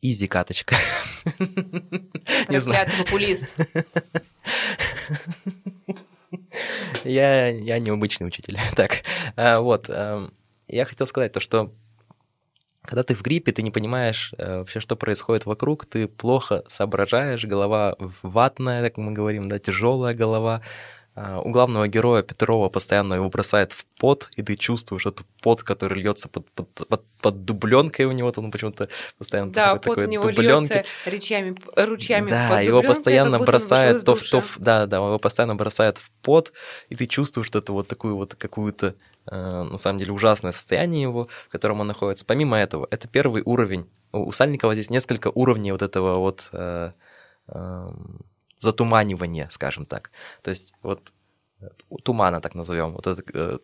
Изи 0.00 0.28
каточка. 0.28 0.76
Не 2.48 2.60
знаю. 2.60 2.86
Популист. 2.98 3.56
Я, 7.04 7.48
я 7.48 7.78
необычный 7.78 8.26
учитель. 8.26 8.58
Так, 8.76 9.02
а, 9.36 9.60
вот. 9.60 9.88
Я 9.88 10.84
хотел 10.84 11.06
сказать 11.06 11.32
то, 11.32 11.40
что 11.40 11.72
когда 12.88 13.02
ты 13.02 13.14
в 13.14 13.22
гриппе, 13.22 13.52
ты 13.52 13.62
не 13.62 13.70
понимаешь 13.70 14.32
э, 14.38 14.60
вообще, 14.60 14.80
что 14.80 14.96
происходит 14.96 15.44
вокруг, 15.44 15.84
ты 15.84 16.08
плохо 16.08 16.64
соображаешь, 16.68 17.44
голова 17.44 17.96
ватная, 18.22 18.82
как 18.82 18.96
мы 18.96 19.12
говорим, 19.12 19.46
да, 19.46 19.58
тяжелая 19.58 20.14
голова. 20.14 20.62
А, 21.20 21.40
У 21.40 21.50
главного 21.50 21.88
героя 21.88 22.22
Петрова 22.22 22.68
постоянно 22.68 23.14
его 23.14 23.28
бросает 23.28 23.72
в 23.72 23.84
пот, 23.98 24.28
и 24.36 24.42
ты 24.42 24.56
чувствуешь 24.56 25.04
этот 25.04 25.26
пот, 25.42 25.64
который 25.64 26.00
льется 26.00 26.28
под, 26.28 26.48
под, 26.52 26.68
под, 26.88 27.02
под 27.20 27.44
дубленкой 27.44 28.04
у 28.06 28.12
него, 28.12 28.32
он 28.36 28.50
почему-то 28.52 28.88
постоянно 29.18 29.50
Да, 29.52 29.74
такой- 29.74 29.78
пот 29.78 29.86
у 29.86 30.00
такой 30.00 30.12
него 30.12 30.22
дубленки. 30.22 30.72
льется 30.72 30.84
ручьями, 31.10 31.56
ручьями 31.74 32.30
Да, 32.30 32.48
под 32.50 32.62
его 32.62 32.82
постоянно 32.82 33.38
бросает 33.40 34.04
то 34.04 34.14
в, 34.14 34.22
то 34.22 34.40
в, 34.40 34.56
да, 34.58 34.86
да, 34.86 34.98
его 34.98 35.18
постоянно 35.18 35.56
бросает 35.56 35.98
в 35.98 36.08
пот, 36.22 36.52
и 36.88 36.94
ты 36.94 37.06
чувствуешь, 37.08 37.48
что 37.48 37.58
это 37.58 37.72
вот 37.72 37.88
такую 37.88 38.14
вот 38.14 38.36
какую-то 38.36 38.94
э, 39.26 39.62
на 39.62 39.78
самом 39.78 39.98
деле 39.98 40.12
ужасное 40.12 40.52
состояние 40.52 41.02
его, 41.02 41.26
в 41.46 41.48
котором 41.48 41.80
он 41.80 41.88
находится. 41.88 42.24
Помимо 42.26 42.56
этого, 42.56 42.86
это 42.92 43.08
первый 43.08 43.42
уровень. 43.44 43.88
У 44.12 44.28
у 44.28 44.32
Сальникова 44.32 44.74
здесь 44.74 44.88
несколько 44.90 45.32
уровней 45.34 45.72
вот 45.72 45.82
этого 45.82 46.18
вот 46.18 46.48
затуманивания, 48.58 49.48
скажем 49.50 49.86
так. 49.86 50.10
То 50.42 50.50
есть 50.50 50.74
вот 50.82 51.12
э, 51.60 51.68
тумана, 52.02 52.40
так 52.40 52.54
назовем, 52.54 52.92
вот 52.92 53.06
этот 53.06 53.24
э, 53.34 53.58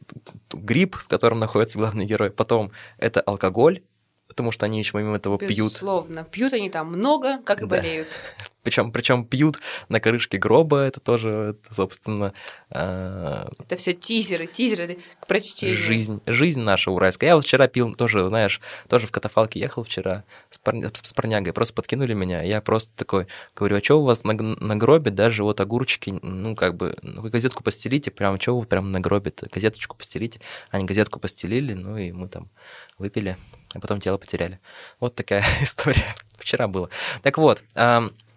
гриб, 0.52 0.96
в 0.96 1.06
котором 1.08 1.38
находится 1.38 1.78
главный 1.78 2.06
герой. 2.06 2.30
Потом 2.30 2.72
это 2.98 3.20
алкоголь, 3.20 3.82
потому 4.28 4.52
что 4.52 4.66
они 4.66 4.78
еще 4.78 4.92
помимо 4.92 5.16
этого 5.16 5.38
пьют. 5.38 5.50
Безусловно. 5.50 6.24
Пьют 6.24 6.52
они 6.52 6.70
там 6.70 6.88
много, 6.88 7.38
как 7.42 7.58
и 7.62 7.66
Да. 7.66 7.76
болеют. 7.76 8.08
Причем, 8.64 8.90
причем 8.90 9.24
пьют 9.24 9.58
на 9.88 10.00
крышке 10.00 10.38
гроба, 10.38 10.78
это 10.80 10.98
тоже, 10.98 11.54
это, 11.54 11.72
собственно, 11.74 12.32
э, 12.70 13.46
Это 13.58 13.76
все 13.76 13.92
тизеры, 13.92 14.46
тизеры 14.46 14.98
к 15.20 15.26
прочтению. 15.26 15.76
жизнь, 15.76 16.20
жизнь 16.26 16.60
наша 16.60 16.90
уральская. 16.90 17.28
Я 17.28 17.36
вот 17.36 17.44
вчера 17.44 17.68
пил, 17.68 17.94
тоже, 17.94 18.26
знаешь, 18.28 18.60
тоже 18.88 19.06
в 19.06 19.12
катафалке 19.12 19.60
ехал 19.60 19.84
вчера 19.84 20.24
с, 20.50 20.58
парня- 20.58 20.90
с 20.92 21.12
парнягой, 21.12 21.52
просто 21.52 21.74
подкинули 21.74 22.14
меня. 22.14 22.42
Я 22.42 22.60
просто 22.60 22.96
такой 22.96 23.26
говорю, 23.54 23.76
а 23.76 23.82
что 23.82 24.00
у 24.00 24.04
вас 24.04 24.24
на, 24.24 24.32
на 24.32 24.76
гробе 24.76 25.10
даже 25.10 25.44
вот 25.44 25.60
огурчики, 25.60 26.18
ну, 26.22 26.56
как 26.56 26.76
бы, 26.76 26.96
ну, 27.02 27.20
вы 27.22 27.30
газетку 27.30 27.62
постелите, 27.62 28.10
прям, 28.10 28.40
что 28.40 28.58
вы 28.58 28.64
прям 28.66 28.90
на 28.92 29.00
гробе 29.00 29.32
газеточку 29.52 29.96
постелите. 29.96 30.40
Они 30.70 30.84
газетку 30.84 31.20
постелили, 31.20 31.74
ну, 31.74 31.98
и 31.98 32.12
мы 32.12 32.28
там 32.28 32.48
выпили, 32.98 33.36
а 33.74 33.80
потом 33.80 34.00
тело 34.00 34.16
потеряли. 34.16 34.58
Вот 35.00 35.14
такая 35.14 35.44
история. 35.60 36.14
Вчера 36.38 36.66
было. 36.66 36.90
Так 37.22 37.38
вот, 37.38 37.62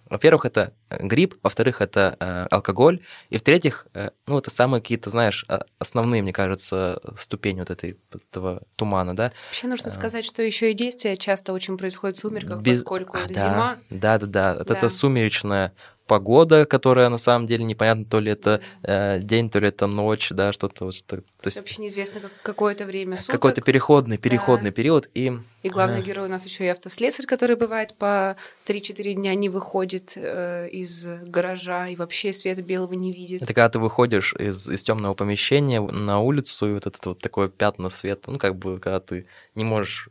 во-первых, 0.09 0.45
это 0.45 0.73
э, 0.89 1.05
грипп, 1.05 1.35
во-вторых, 1.43 1.81
это 1.81 2.15
э, 2.19 2.47
алкоголь, 2.51 3.01
и 3.29 3.37
в-третьих, 3.37 3.87
э, 3.93 4.11
ну, 4.27 4.39
это 4.39 4.49
самые 4.51 4.81
какие-то, 4.81 5.09
знаешь, 5.09 5.45
а- 5.47 5.63
основные, 5.79 6.21
мне 6.21 6.33
кажется, 6.33 7.01
ступени 7.17 7.59
вот 7.59 7.69
этой, 7.69 7.97
этого 8.31 8.63
тумана, 8.75 9.15
да. 9.15 9.31
Вообще 9.49 9.67
нужно 9.67 9.89
А. 9.89 9.93
сказать, 9.93 10.25
что 10.25 10.41
еще 10.41 10.71
и 10.71 10.73
действие 10.73 11.17
часто 11.17 11.53
очень 11.53 11.77
происходит 11.77 12.17
в 12.17 12.19
сумерках, 12.19 12.61
Без- 12.61 12.77
поскольку 12.77 13.17
А, 13.17 13.21
это 13.21 13.33
да, 13.33 13.43
зима. 13.43 13.79
Да, 13.89 14.17
да, 14.19 14.25
да. 14.27 14.55
Вот 14.57 14.67
Да. 14.67 14.73
Это 14.75 14.89
сумеречная 14.89 15.73
погода, 16.07 16.65
которая 16.65 17.09
на 17.09 17.17
самом 17.17 17.45
деле 17.45 17.63
непонятно, 17.63 18.05
то 18.05 18.19
ли 18.19 18.31
это 18.31 18.61
э, 18.83 19.19
день, 19.21 19.49
то 19.49 19.59
ли 19.59 19.67
это 19.67 19.87
ночь, 19.87 20.29
да, 20.31 20.53
что-то 20.53 20.85
вот 20.85 20.95
что. 20.95 21.17
То 21.17 21.23
есть 21.45 21.57
Вообще 21.57 21.81
неизвестно 21.81 22.19
как, 22.19 22.31
какое-то 22.41 22.85
время 22.85 23.17
суток. 23.17 23.33
какой-то 23.33 23.61
переходный, 23.61 24.17
переходный 24.17 24.71
период, 24.71 25.09
и 25.13 25.33
И 25.61 25.69
главный 25.69 25.99
А. 25.99 26.01
герой 26.01 26.25
у 26.25 26.29
нас 26.29 26.45
еще 26.45 26.65
и 26.65 26.69
автослесарь, 26.69 27.25
который 27.25 27.55
бывает 27.55 27.93
по 27.95 28.35
3-4 28.65 29.13
дня 29.13 29.35
не 29.35 29.49
выходит 29.49 30.13
э, 30.15 30.67
из 30.69 31.05
гаража 31.05 31.87
и 31.89 31.95
вообще 31.95 32.33
света 32.33 32.61
белого 32.63 32.93
не 32.93 33.11
видит. 33.11 33.41
Это 33.43 33.53
когда 33.53 33.69
ты 33.69 33.79
выходишь 33.79 34.33
из, 34.33 34.67
из 34.67 34.81
темного 34.83 35.13
помещения 35.13 35.81
на 35.81 36.19
улицу, 36.19 36.69
и 36.69 36.73
вот 36.73 36.85
это 36.87 36.97
вот 37.09 37.19
такое 37.19 37.49
пятна 37.49 37.89
света, 37.89 38.31
ну, 38.31 38.39
как 38.39 38.55
бы, 38.55 38.79
когда 38.79 38.99
ты 38.99 39.27
не 39.55 39.63
можешь, 39.63 40.09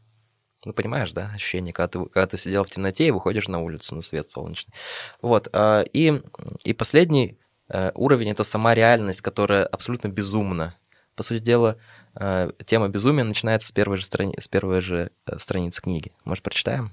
ну, 0.66 0.72
понимаешь, 0.72 1.12
да, 1.12 1.30
ощущение, 1.32 1.72
когда 1.72 1.88
ты, 1.88 2.04
когда 2.06 2.26
ты 2.26 2.36
сидел 2.36 2.64
в 2.64 2.70
темноте 2.70 3.06
и 3.06 3.12
выходишь 3.12 3.46
на 3.46 3.60
улицу, 3.60 3.94
на 3.94 4.02
свет 4.02 4.28
солнечный. 4.28 4.74
Вот, 5.22 5.48
а, 5.52 5.82
и, 5.92 6.20
и 6.64 6.72
последний 6.72 7.38
э, 7.68 7.92
уровень— 7.94 8.30
это 8.32 8.42
сама 8.42 8.74
реальность, 8.74 9.20
которая 9.20 9.64
абсолютно 9.64 10.08
безумна. 10.08 10.74
По 11.14 11.22
сути 11.22 11.40
дела, 11.40 11.78
э, 12.16 12.50
тема 12.64 12.88
безумия 12.88 13.22
начинается 13.22 13.68
с 13.68 13.72
первой 13.72 13.96
же, 13.96 14.04
страни... 14.04 14.34
с 14.38 14.48
первой 14.48 14.80
же 14.80 15.12
э, 15.26 15.38
страницы 15.38 15.80
книги. 15.80 16.12
Может, 16.24 16.42
прочитаем? 16.42 16.90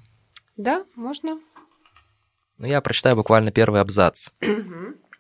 Да, 0.56 0.86
можно. 0.96 1.40
Ну, 2.60 2.68
я 2.68 2.80
прочитаю 2.80 3.16
буквально 3.16 3.52
первый 3.52 3.82
абзац. 3.82 4.30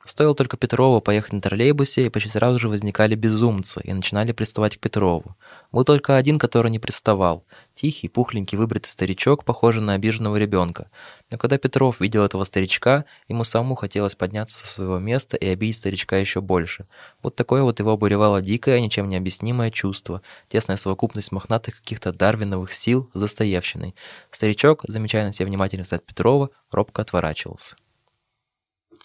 Стоило 0.05 0.35
только 0.35 0.57
Петрову 0.57 0.99
поехать 0.99 1.31
на 1.31 1.41
троллейбусе, 1.41 2.05
и 2.05 2.09
почти 2.09 2.29
сразу 2.29 2.59
же 2.59 2.67
возникали 2.67 3.15
безумцы 3.15 3.81
и 3.83 3.93
начинали 3.93 4.33
приставать 4.33 4.75
к 4.75 4.79
Петрову. 4.79 5.37
Был 5.71 5.85
только 5.85 6.17
один, 6.17 6.37
который 6.37 6.69
не 6.71 6.79
приставал. 6.79 7.45
Тихий, 7.73 8.09
пухленький, 8.09 8.57
выбритый 8.57 8.89
старичок, 8.89 9.45
похожий 9.45 9.81
на 9.81 9.93
обиженного 9.93 10.35
ребенка. 10.35 10.89
Но 11.31 11.37
когда 11.37 11.57
Петров 11.57 12.01
видел 12.01 12.23
этого 12.23 12.43
старичка, 12.43 13.05
ему 13.29 13.45
самому 13.45 13.75
хотелось 13.75 14.15
подняться 14.15 14.65
со 14.65 14.67
своего 14.67 14.99
места 14.99 15.37
и 15.37 15.47
обидеть 15.47 15.77
старичка 15.77 16.17
еще 16.17 16.41
больше. 16.41 16.85
Вот 17.21 17.35
такое 17.35 17.63
вот 17.63 17.79
его 17.79 17.91
обуревало 17.91 18.41
дикое, 18.41 18.81
ничем 18.81 19.07
не 19.07 19.15
объяснимое 19.15 19.71
чувство, 19.71 20.21
тесная 20.49 20.75
совокупность 20.75 21.31
мохнатых 21.31 21.79
каких-то 21.79 22.11
дарвиновых 22.11 22.73
сил 22.73 23.09
застоявщиной. 23.13 23.95
Старичок, 24.31 24.83
замечая 24.87 25.25
на 25.25 25.31
себе 25.31 25.45
внимательность 25.45 25.93
от 25.93 26.05
Петрова, 26.05 26.49
робко 26.71 27.01
отворачивался. 27.01 27.77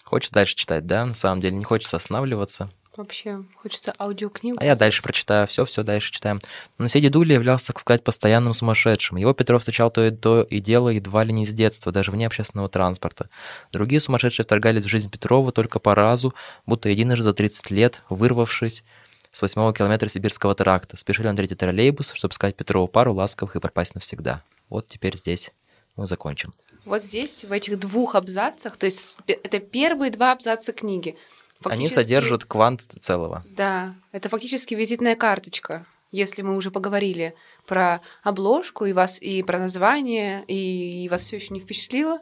Хочешь 0.09 0.31
дальше 0.31 0.55
читать, 0.55 0.87
да? 0.87 1.05
На 1.05 1.13
самом 1.13 1.39
деле 1.39 1.55
не 1.55 1.63
хочется 1.63 1.97
останавливаться. 1.97 2.71
Вообще, 2.97 3.43
хочется 3.55 3.93
аудиокнигу. 3.99 4.57
А 4.59 4.65
я 4.65 4.75
дальше 4.75 5.03
прочитаю, 5.03 5.45
все, 5.45 5.65
все 5.65 5.83
дальше 5.83 6.11
читаем. 6.11 6.41
Но 6.79 6.87
сей 6.87 6.99
дедуля 6.99 7.35
являлся, 7.35 7.67
так 7.67 7.79
сказать, 7.79 8.03
постоянным 8.03 8.55
сумасшедшим. 8.55 9.17
Его 9.17 9.33
Петров 9.33 9.61
встречал 9.61 9.91
то 9.91 10.03
и, 10.03 10.09
то 10.09 10.41
и 10.41 10.59
дело 10.59 10.89
едва 10.89 11.23
ли 11.23 11.31
не 11.31 11.45
с 11.45 11.53
детства, 11.53 11.91
даже 11.91 12.09
вне 12.09 12.25
общественного 12.25 12.69
транспорта. 12.69 13.29
Другие 13.71 14.01
сумасшедшие 14.01 14.45
вторгались 14.45 14.83
в 14.83 14.87
жизнь 14.87 15.11
Петрова 15.11 15.51
только 15.51 15.77
по 15.77 15.93
разу, 15.93 16.33
будто 16.65 16.89
единожды 16.89 17.23
за 17.23 17.33
30 17.33 17.69
лет, 17.69 18.01
вырвавшись 18.09 18.83
с 19.31 19.41
восьмого 19.43 19.75
километра 19.75 20.09
сибирского 20.09 20.55
тракта. 20.55 20.97
Спешили 20.97 21.27
на 21.27 21.35
третий 21.35 21.55
троллейбус, 21.55 22.13
чтобы 22.15 22.33
сказать 22.33 22.55
Петрову 22.55 22.87
пару 22.87 23.13
ласковых 23.13 23.55
и 23.55 23.59
пропасть 23.59 23.93
навсегда. 23.93 24.41
Вот 24.69 24.87
теперь 24.87 25.15
здесь 25.15 25.51
мы 25.95 26.07
закончим. 26.07 26.55
Вот 26.89 27.03
здесь, 27.03 27.43
в 27.43 27.51
этих 27.51 27.77
двух 27.77 28.15
абзацах, 28.15 28.75
то 28.75 28.87
есть 28.87 29.19
это 29.27 29.59
первые 29.59 30.09
два 30.09 30.31
абзаца 30.31 30.73
книги. 30.73 31.15
Они 31.63 31.87
содержат 31.87 32.45
квант 32.45 32.81
целого. 32.99 33.43
Да, 33.47 33.93
это 34.11 34.27
фактически 34.27 34.73
визитная 34.73 35.15
карточка. 35.15 35.85
Если 36.09 36.41
мы 36.41 36.55
уже 36.55 36.71
поговорили 36.71 37.35
про 37.67 38.01
обложку 38.23 38.85
и 38.85 38.93
вас 38.93 39.21
и 39.21 39.43
про 39.43 39.59
название, 39.59 40.43
и 40.45 41.07
вас 41.09 41.25
все 41.25 41.35
еще 41.35 41.53
не 41.53 41.59
впечатлило, 41.59 42.21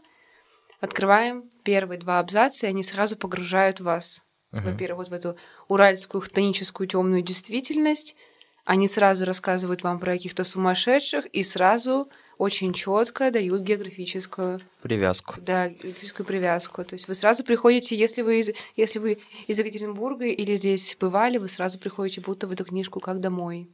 открываем 0.81 1.49
первые 1.63 1.97
два 1.97 2.19
абзаца, 2.19 2.67
и 2.67 2.69
они 2.69 2.83
сразу 2.83 3.15
погружают 3.15 3.79
вас, 3.79 4.25
угу. 4.51 4.63
во-первых, 4.63 4.97
вот 4.97 5.09
в 5.11 5.13
эту 5.13 5.37
уральскую 5.69 6.19
хтоническую 6.19 6.87
темную 6.87 7.21
действительность. 7.21 8.17
Они 8.65 8.89
сразу 8.89 9.23
рассказывают 9.23 9.83
вам 9.83 9.97
про 9.97 10.11
каких-то 10.11 10.43
сумасшедших 10.43 11.25
и 11.27 11.41
сразу 11.43 12.09
очень 12.37 12.73
четко 12.73 13.31
дают 13.31 13.61
географическую 13.61 14.61
привязку. 14.81 15.35
Да, 15.41 15.69
географическую 15.69 16.25
привязку. 16.25 16.83
То 16.83 16.93
есть 16.93 17.07
вы 17.07 17.15
сразу 17.15 17.43
приходите, 17.43 17.95
если 17.95 18.21
вы 18.21 18.39
из, 18.39 18.51
если 18.75 18.99
вы 18.99 19.19
из 19.47 19.57
Екатеринбурга 19.59 20.25
или 20.25 20.55
здесь 20.55 20.95
бывали, 20.99 21.37
вы 21.37 21.47
сразу 21.47 21.79
приходите 21.79 22.21
будто 22.21 22.47
в 22.47 22.51
эту 22.51 22.65
книжку 22.65 22.99
как 22.99 23.19
домой. 23.19 23.69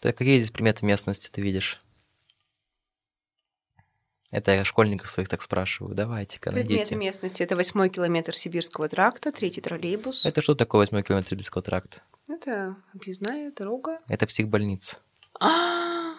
Так 0.00 0.16
какие 0.18 0.38
здесь 0.38 0.50
приметы 0.50 0.86
местности 0.86 1.28
ты 1.30 1.40
видишь? 1.40 1.82
Это 4.30 4.52
я 4.52 4.64
школьников 4.64 5.08
своих 5.08 5.28
так 5.28 5.40
спрашиваю. 5.40 5.94
Давайте-ка, 5.94 6.50
найдите. 6.50 6.74
Предметы 6.74 6.96
местности. 6.96 7.42
Это 7.42 7.56
восьмой 7.56 7.88
километр 7.88 8.34
Сибирского 8.34 8.88
тракта, 8.88 9.32
третий 9.32 9.60
троллейбус. 9.60 10.26
Это 10.26 10.42
что 10.42 10.54
такое 10.54 10.80
восьмой 10.80 11.02
километр 11.02 11.30
Сибирского 11.30 11.62
тракта? 11.62 12.02
Это 12.28 12.76
объездная 12.92 13.52
дорога. 13.52 14.00
Это 14.08 14.26
психбольница. 14.26 14.98
А, 15.40 16.14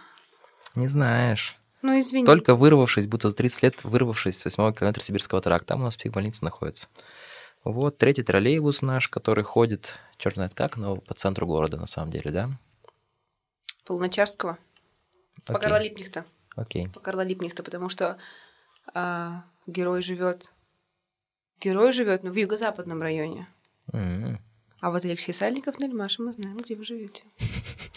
Не 0.73 0.87
знаешь. 0.87 1.59
Ну, 1.87 1.97
извините. 1.97 2.25
Только 2.25 2.53
вырвавшись, 2.53 3.07
будто 3.07 3.29
за 3.29 3.35
30 3.37 3.63
лет 3.63 3.83
вырвавшись 3.85 4.39
с 4.39 4.43
8 4.43 4.73
километра 4.73 5.01
Сибирского 5.01 5.39
тракта, 5.39 5.67
там 5.67 5.79
у 5.79 5.83
нас 5.85 5.95
психбольница 5.95 6.43
находится. 6.43 6.89
Вот 7.63 7.97
третий 7.97 8.23
троллейбус 8.23 8.81
наш, 8.81 9.07
который 9.07 9.45
ходит, 9.45 9.95
черт 10.17 10.35
знает 10.35 10.53
как, 10.53 10.75
но 10.75 10.97
по 10.97 11.13
центру 11.13 11.47
города 11.47 11.77
на 11.77 11.85
самом 11.85 12.11
деле, 12.11 12.31
да? 12.31 12.49
По 13.85 13.93
Луначарского. 13.93 14.57
По 15.45 15.53
Окей. 15.53 15.61
Карла 15.61 15.81
Липнихта. 15.81 16.25
Окей. 16.57 16.89
По 16.89 16.99
Карла 16.99 17.21
Липнихта, 17.21 17.63
потому 17.63 17.87
что 17.87 18.17
а, 18.93 19.45
герой 19.65 20.01
живет. 20.01 20.51
Герой 21.61 21.93
живет 21.93 22.21
ну, 22.21 22.31
в 22.31 22.35
юго-западном 22.35 23.01
районе. 23.01 23.47
М. 23.93 24.41
А 24.81 24.91
вот 24.91 25.05
Алексей 25.05 25.31
Сальников, 25.31 25.79
Нельмаша, 25.79 26.21
мы 26.21 26.33
знаем, 26.33 26.57
где 26.57 26.75
вы 26.75 26.83
живете. 26.83 27.23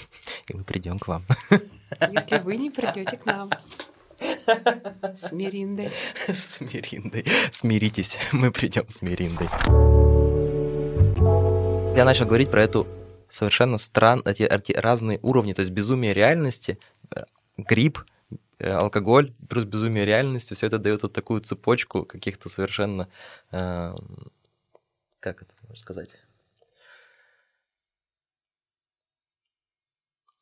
И 0.51 0.57
мы 0.57 0.65
придем 0.65 0.99
к 0.99 1.07
вам. 1.07 1.25
Если 2.11 2.39
вы 2.39 2.57
не 2.57 2.71
придете 2.71 3.17
к 3.17 3.25
нам. 3.25 3.51
С 5.17 5.31
Мириндой. 5.31 5.93
С 6.27 6.61
Мириндой. 6.61 7.25
Смиритесь, 7.53 8.19
мы 8.33 8.51
придем 8.51 8.89
с 8.89 9.01
Мириндой. 9.01 9.49
Я 11.97 12.05
начал 12.05 12.27
говорить 12.27 12.51
про 12.51 12.63
эту 12.63 12.87
совершенно 13.29 13.79
странные, 13.79 14.25
эти, 14.33 14.43
эти 14.43 14.73
разные 14.73 15.21
уровни, 15.23 15.53
то 15.53 15.61
есть 15.61 15.71
безумие 15.71 16.15
реальности, 16.15 16.81
э, 17.15 17.23
грипп, 17.57 18.05
э, 18.59 18.71
алкоголь, 18.73 19.33
плюс 19.49 19.65
безумие 19.65 20.05
реальности, 20.05 20.55
все 20.55 20.67
это 20.67 20.79
дает 20.79 21.05
вот 21.05 21.13
такую 21.13 21.43
цепочку 21.43 22.05
каких-то 22.05 22.49
совершенно, 22.49 23.09
э, 23.53 23.95
как 25.21 25.43
это 25.43 25.53
можно 25.63 25.77
сказать? 25.77 26.11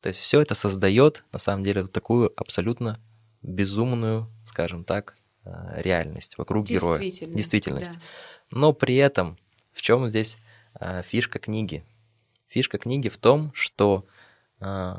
То 0.01 0.09
есть 0.09 0.19
все 0.19 0.41
это 0.41 0.55
создает, 0.55 1.25
на 1.31 1.39
самом 1.39 1.63
деле, 1.63 1.81
вот 1.81 1.91
такую 1.91 2.31
абсолютно 2.39 2.99
безумную, 3.41 4.29
скажем 4.45 4.83
так, 4.83 5.15
э, 5.45 5.81
реальность 5.81 6.37
вокруг 6.37 6.67
героя. 6.67 6.99
Действительность. 6.99 7.37
Действительность. 7.37 7.93
да. 7.93 8.01
Но 8.51 8.73
при 8.73 8.95
этом 8.95 9.37
в 9.73 9.81
чем 9.81 10.09
здесь 10.09 10.37
э, 10.79 11.03
фишка 11.03 11.39
книги? 11.39 11.83
Фишка 12.47 12.77
книги 12.77 13.09
в 13.09 13.17
том, 13.17 13.51
что 13.53 14.05
э, 14.59 14.95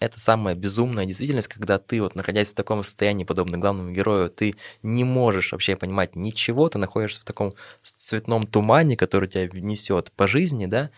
это 0.00 0.18
самая 0.18 0.54
безумная 0.54 1.04
действительность, 1.04 1.48
когда 1.48 1.78
ты, 1.78 2.00
вот 2.00 2.14
находясь 2.14 2.52
в 2.52 2.54
таком 2.54 2.82
состоянии, 2.82 3.24
подобно 3.24 3.58
главному 3.58 3.92
герою, 3.92 4.30
ты 4.30 4.56
не 4.82 5.04
можешь 5.04 5.52
вообще 5.52 5.76
понимать 5.76 6.16
ничего, 6.16 6.68
ты 6.68 6.78
находишься 6.78 7.20
в 7.20 7.24
таком 7.24 7.54
цветном 7.82 8.46
тумане, 8.46 8.96
который 8.96 9.28
тебя 9.28 9.48
несет 9.52 10.10
по 10.12 10.26
жизни, 10.26 10.66
да, 10.66 10.90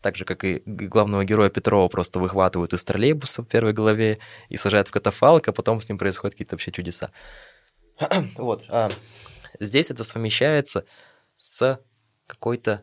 так 0.00 0.16
же, 0.16 0.24
как 0.24 0.44
и 0.44 0.62
главного 0.64 1.24
героя 1.24 1.50
Петрова 1.50 1.88
просто 1.88 2.18
выхватывают 2.18 2.72
из 2.72 2.84
троллейбуса 2.84 3.42
в 3.42 3.46
первой 3.46 3.72
главе 3.72 4.18
и 4.48 4.56
сажают 4.56 4.88
в 4.88 4.90
катафалк, 4.90 5.48
а 5.48 5.52
потом 5.52 5.80
с 5.80 5.88
ним 5.88 5.98
происходят 5.98 6.34
какие-то 6.34 6.54
вообще 6.54 6.72
чудеса. 6.72 7.10
Вот. 8.36 8.64
а 8.68 8.90
здесь 9.58 9.90
это 9.90 10.04
совмещается 10.04 10.84
с 11.36 11.80
какой-то 12.26 12.82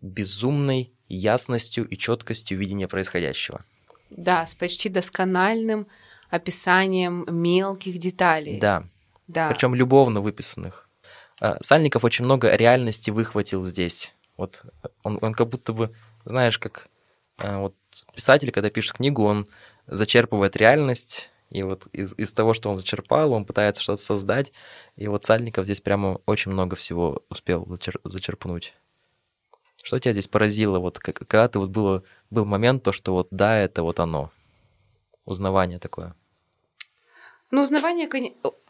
безумной 0.00 0.92
ясностью 1.08 1.86
и 1.86 1.96
четкостью 1.96 2.58
видения 2.58 2.88
происходящего. 2.88 3.64
Да, 4.10 4.46
с 4.46 4.54
почти 4.54 4.88
доскональным 4.88 5.86
описанием 6.30 7.24
мелких 7.28 7.98
деталей. 7.98 8.58
Да. 8.58 8.84
Да. 9.26 9.48
Причем 9.48 9.74
любовно 9.74 10.20
выписанных. 10.20 10.88
А, 11.40 11.56
Сальников 11.62 12.04
очень 12.04 12.24
много 12.24 12.54
реальности 12.54 13.10
выхватил 13.10 13.64
здесь. 13.64 14.14
Вот 14.36 14.62
он, 15.02 15.18
он 15.22 15.32
как 15.32 15.48
будто 15.48 15.72
бы, 15.72 15.94
знаешь, 16.24 16.58
как 16.58 16.88
а, 17.38 17.58
вот 17.60 17.74
писатель, 18.14 18.50
когда 18.50 18.70
пишет 18.70 18.96
книгу, 18.96 19.24
он 19.24 19.46
зачерпывает 19.86 20.56
реальность, 20.56 21.30
и 21.50 21.62
вот 21.62 21.86
из, 21.92 22.14
из 22.14 22.32
того, 22.32 22.54
что 22.54 22.70
он 22.70 22.76
зачерпал, 22.76 23.32
он 23.32 23.44
пытается 23.44 23.82
что-то 23.82 24.02
создать. 24.02 24.52
И 24.96 25.06
вот 25.06 25.24
Сальников 25.24 25.64
здесь 25.66 25.80
прямо 25.80 26.20
очень 26.26 26.50
много 26.50 26.74
всего 26.74 27.22
успел 27.30 27.64
зачер- 27.64 28.00
зачерпнуть. 28.02 28.74
Что 29.82 30.00
тебя 30.00 30.12
здесь 30.12 30.28
поразило, 30.28 30.78
вот 30.78 30.98
когда 30.98 31.46
ты 31.46 31.58
вот 31.58 31.70
было, 31.70 32.02
был 32.30 32.44
момент, 32.44 32.82
то, 32.82 32.92
что 32.92 33.12
вот 33.12 33.28
да, 33.30 33.58
это 33.58 33.82
вот 33.82 34.00
оно. 34.00 34.32
Узнавание 35.26 35.78
такое. 35.78 36.14
Ну, 37.54 37.62
узнавание, 37.62 38.08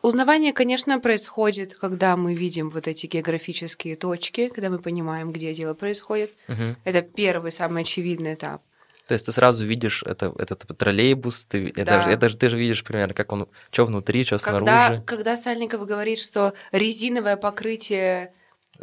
узнавание, 0.02 0.52
конечно, 0.52 1.00
происходит, 1.00 1.74
когда 1.74 2.18
мы 2.18 2.34
видим 2.34 2.68
вот 2.68 2.86
эти 2.86 3.06
географические 3.06 3.96
точки, 3.96 4.48
когда 4.48 4.68
мы 4.68 4.78
понимаем, 4.78 5.32
где 5.32 5.54
дело 5.54 5.72
происходит. 5.72 6.32
Мгм. 6.48 6.76
Это 6.84 7.00
первый, 7.00 7.50
самый 7.50 7.84
очевидный 7.84 8.34
этап. 8.34 8.60
То 9.06 9.14
есть 9.14 9.24
ты 9.24 9.32
сразу 9.32 9.64
видишь 9.64 10.02
это, 10.02 10.34
этот 10.36 10.66
троллейбус, 10.76 11.46
ты, 11.46 11.72
Да. 11.72 11.84
даже, 11.84 12.16
даже, 12.18 12.36
ты 12.36 12.50
же 12.50 12.58
видишь 12.58 12.84
примерно, 12.84 13.14
как 13.14 13.32
он, 13.32 13.48
что 13.70 13.86
внутри, 13.86 14.22
что 14.24 14.36
Когда, 14.36 14.88
снаружи. 14.88 15.02
когда 15.06 15.36
Сальников 15.38 15.86
говорит, 15.86 16.18
что 16.18 16.52
резиновое 16.70 17.38
покрытие 17.38 18.34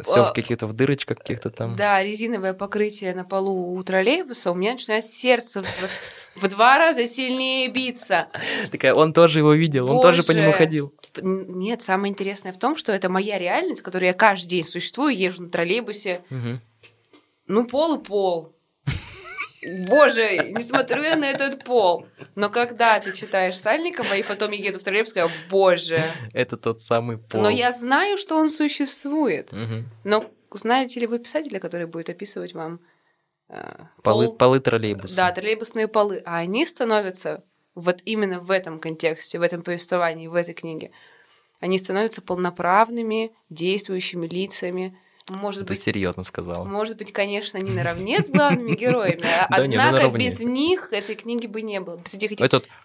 Все 0.02 0.22
а, 0.22 0.24
в 0.24 0.32
каких-то 0.32 0.66
в 0.66 0.72
дырочках 0.72 1.18
каких-то 1.18 1.50
там. 1.50 1.76
Да, 1.76 2.02
резиновое 2.02 2.54
покрытие 2.54 3.14
на 3.14 3.24
полу 3.24 3.74
у 3.74 3.82
троллейбуса, 3.82 4.50
у 4.50 4.54
меня 4.54 4.72
начинает 4.72 5.06
сердце 5.06 5.62
в, 6.36 6.48
два 6.48 6.78
раза 6.78 7.06
сильнее 7.06 7.68
биться. 7.68 8.28
Такая, 8.70 8.94
он 8.94 9.12
тоже 9.12 9.40
его 9.40 9.52
видел, 9.52 9.90
он 9.90 10.00
тоже 10.00 10.22
по 10.22 10.32
нему 10.32 10.52
ходил. 10.52 10.92
Нет, 11.20 11.82
самое 11.82 12.10
интересное 12.10 12.52
в 12.52 12.58
том, 12.58 12.76
что 12.76 12.92
это 12.92 13.08
моя 13.08 13.38
реальность, 13.38 13.80
в 13.80 13.84
которой 13.84 14.06
я 14.06 14.14
каждый 14.14 14.48
день 14.48 14.64
существую, 14.64 15.16
езжу 15.16 15.42
на 15.42 15.50
троллейбусе. 15.50 16.22
Ну, 17.46 17.66
пол 17.66 17.96
и 17.96 18.02
пол. 18.02 18.54
Боже, 19.86 20.38
не 20.52 20.62
смотрю 20.62 21.02
я 21.02 21.16
на 21.16 21.30
этот 21.30 21.64
пол. 21.64 22.06
Но 22.34 22.50
когда 22.50 22.98
ты 23.00 23.12
читаешь 23.12 23.58
Сальникова, 23.58 24.14
и 24.14 24.22
потом 24.22 24.50
я 24.52 24.66
еду 24.68 24.78
в 24.78 24.82
троллейбус, 24.82 25.12
говорю, 25.12 25.30
боже. 25.50 26.02
Это 26.32 26.56
тот 26.56 26.82
самый 26.82 27.18
пол. 27.18 27.40
Но 27.40 27.50
я 27.50 27.70
знаю, 27.72 28.18
что 28.18 28.36
он 28.36 28.50
существует. 28.50 29.50
Но 30.04 30.30
знаете 30.50 31.00
ли 31.00 31.06
вы 31.06 31.18
писателя, 31.18 31.60
который 31.60 31.86
будет 31.86 32.10
описывать 32.10 32.54
вам 32.54 32.80
э, 33.48 33.68
Полы, 34.02 34.26
пол- 34.26 34.36
полы 34.36 34.60
троллейбуса. 34.60 35.16
Да, 35.16 35.32
троллейбусные 35.32 35.88
полы. 35.88 36.22
А 36.26 36.36
они 36.38 36.66
становятся 36.66 37.44
вот 37.74 38.00
именно 38.04 38.40
в 38.40 38.50
этом 38.50 38.78
контексте, 38.78 39.38
в 39.38 39.42
этом 39.42 39.62
повествовании, 39.62 40.26
в 40.26 40.34
этой 40.34 40.54
книге. 40.54 40.90
Они 41.60 41.78
становятся 41.78 42.20
полноправными, 42.22 43.32
действующими 43.48 44.26
лицами. 44.26 44.98
Может 45.30 45.66
Ты 45.66 45.72
быть, 45.74 45.80
серьезно 45.80 46.22
сказала. 46.24 46.64
может 46.64 46.96
быть, 46.96 47.12
конечно, 47.12 47.58
не 47.58 47.70
наравне 47.72 48.20
с 48.20 48.28
главными 48.28 48.74
героями, 48.74 49.22
а- 49.24 49.58
ну 49.58 49.64
однако 49.64 50.08
без 50.16 50.40
них 50.40 50.88
этой 50.92 51.14
книги 51.14 51.46
бы 51.46 51.62
не 51.62 51.80
было. 51.80 52.00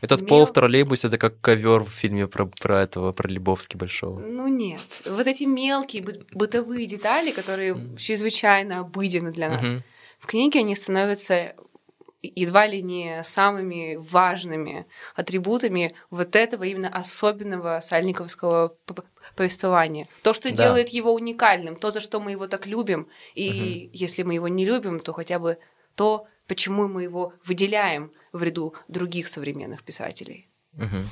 Этот, 0.02 0.28
пол 0.28 0.46
в 0.46 0.54
троллейбусе 0.54 1.08
это 1.08 1.18
как 1.18 1.42
ковер 1.42 1.84
в 1.84 1.90
фильме 1.90 2.28
про, 2.28 2.50
этого, 2.82 3.12
про 3.12 3.28
Лебовски 3.30 3.78
большого. 3.78 4.20
Ну 4.20 4.48
нет. 4.48 4.82
Вот 5.06 5.26
эти 5.28 5.44
мелкие 5.44 6.04
бы- 6.04 6.26
бытовые 6.32 6.86
детали, 6.86 7.32
которые 7.32 7.76
чрезвычайно 7.98 8.80
обыденны 8.80 9.32
для 9.32 9.50
нас, 9.50 9.66
в 10.20 10.26
книге 10.26 10.60
они 10.60 10.76
становятся 10.76 11.56
едва 12.22 12.68
ли 12.68 12.82
не 12.82 13.24
самыми 13.24 13.96
важными 13.96 14.86
атрибутами 15.16 15.94
вот 16.10 16.36
этого 16.36 16.64
именно 16.64 16.90
особенного 16.90 17.80
сальниковского 17.80 18.76
повествования. 19.36 20.08
То, 20.24 20.34
что 20.34 20.50
Да. 20.50 20.56
делает 20.56 20.90
его 20.90 21.14
уникальным, 21.14 21.76
то, 21.76 21.92
за 21.92 22.00
что 22.00 22.20
мы 22.20 22.32
его 22.32 22.48
так 22.48 22.66
любим, 22.66 23.08
и 23.36 23.90
если 23.94 24.24
мы 24.24 24.34
его 24.34 24.48
не 24.48 24.66
любим, 24.66 25.00
то 25.00 25.14
хотя 25.14 25.40
бы 25.40 25.58
то, 25.96 26.28
почему 26.48 26.88
мы 26.88 27.04
его 27.04 27.34
выделяем 27.46 28.12
в 28.32 28.44
ряду 28.44 28.74
других 28.88 29.28
современных 29.28 29.84
писателей. 29.84 30.48
Мгм. 30.74 31.08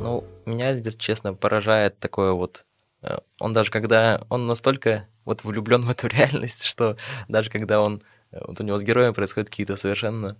Ну, 0.00 0.24
меня 0.46 0.74
здесь, 0.74 0.96
честно, 0.96 1.34
поражает 1.34 1.98
такое 1.98 2.32
вот... 2.32 2.64
э, 3.02 3.18
Он 3.40 3.52
даже 3.52 3.70
когда... 3.70 4.22
Он 4.28 4.46
настолько 4.46 5.06
вот 5.24 5.44
влюблен 5.44 5.82
в 5.86 5.90
эту 5.90 6.08
реальность, 6.08 6.64
что 6.64 6.96
даже 7.28 7.50
когда 7.50 7.80
он... 7.80 8.02
э, 8.32 8.38
Вот 8.46 8.60
у 8.60 8.64
него 8.64 8.78
с 8.78 8.82
героем 8.82 9.14
происходят 9.14 9.50
какие-то 9.50 9.76
совершенно 9.76 10.36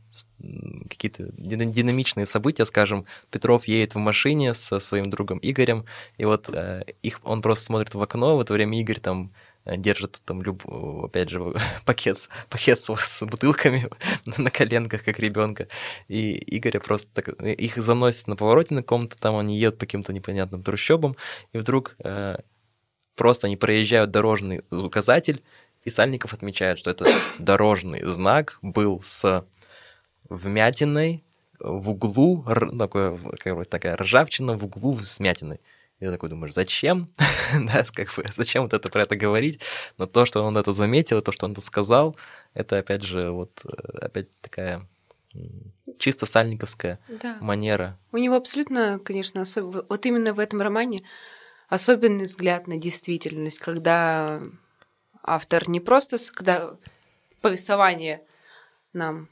какие-то 0.88 1.31
дина- 1.37 1.66
динамичные 1.66 2.27
события, 2.27 2.64
скажем, 2.64 3.05
Петров 3.31 3.66
едет 3.68 3.94
в 3.94 3.99
машине 3.99 4.55
со 4.55 4.81
своим 4.81 5.11
другом 5.11 5.38
Игорем, 5.42 5.85
и 6.16 6.25
вот 6.25 6.49
э, 6.49 6.85
их 7.03 7.21
он 7.25 7.42
просто 7.42 7.64
смотрит 7.66 7.94
в 7.94 8.03
окно, 8.03 8.37
в 8.37 8.40
это 8.40 8.53
время 8.55 8.81
Игорь 8.81 9.01
там 9.01 9.33
держит 9.77 10.23
там 10.25 10.43
люб... 10.43 10.63
опять 11.05 11.29
же 11.31 11.55
пакет, 11.85 12.29
пакет 12.49 12.79
с, 12.79 13.23
бутылками 13.27 13.89
на 14.39 14.51
коленках, 14.51 15.05
как 15.05 15.19
ребенка. 15.19 15.69
И 16.09 16.57
Игоря 16.57 16.81
просто 16.81 17.09
так... 17.13 17.29
Их 17.43 17.77
заносит 17.77 18.27
на 18.27 18.37
повороте 18.37 18.75
на 18.75 18.83
ком-то, 18.83 19.19
там 19.19 19.37
они 19.37 19.59
едут 19.59 19.79
по 19.79 19.87
каким-то 19.87 20.13
непонятным 20.13 20.63
трущобам, 20.63 21.17
и 21.53 21.59
вдруг 21.59 21.97
э, 22.03 22.37
просто 23.17 23.47
они 23.47 23.57
проезжают 23.57 24.11
дорожный 24.11 24.63
указатель, 24.71 25.43
и 25.85 25.91
Сальников 25.91 26.33
отмечает, 26.33 26.79
что 26.79 26.91
этот 26.91 27.09
дорожный 27.39 28.03
знак 28.05 28.59
был 28.63 29.01
с 29.03 29.45
вмятиной 30.29 31.25
в 31.61 31.91
углу, 31.91 32.45
такое, 32.79 33.19
такая 33.65 33.97
ржавчина 33.97 34.57
в 34.57 34.65
углу 34.65 34.95
с 34.97 35.19
вмятиной. 35.19 35.61
И 36.01 36.05
ты 36.05 36.11
такой 36.13 36.29
думаешь, 36.29 36.55
зачем? 36.55 37.09
да, 37.53 37.85
как 37.93 38.15
бы, 38.15 38.25
зачем 38.37 38.63
вот 38.63 38.73
это 38.73 38.89
про 38.89 39.03
это 39.03 39.17
говорить? 39.17 39.61
Но 39.99 40.07
то, 40.07 40.27
что 40.27 40.43
он 40.43 40.57
это 40.57 40.73
заметил, 40.73 41.21
то, 41.23 41.33
что 41.33 41.47
он 41.47 41.53
это 41.53 41.61
сказал, 41.61 42.17
это 42.55 42.79
опять 42.79 43.03
же 43.03 43.31
вот 43.31 43.51
э, 43.65 43.99
опять 43.99 44.29
такая 44.41 44.87
чисто 45.99 46.27
сальниковская 46.27 47.01
Да. 47.09 47.39
манера. 47.41 47.99
У 48.13 48.19
него 48.19 48.37
абсолютно, 48.37 48.99
конечно, 48.99 49.41
особ- 49.41 49.87
вот 49.89 50.07
именно 50.07 50.33
в 50.35 50.39
этом 50.39 50.61
романе 50.63 51.03
особенный 51.69 52.25
взгляд 52.25 52.67
на 52.67 52.79
действительность, 52.79 53.59
когда 53.59 54.41
автор 55.23 55.69
не 55.69 55.81
просто, 55.81 56.17
когда 56.33 56.77
повествование 57.41 58.23
нам 58.93 59.29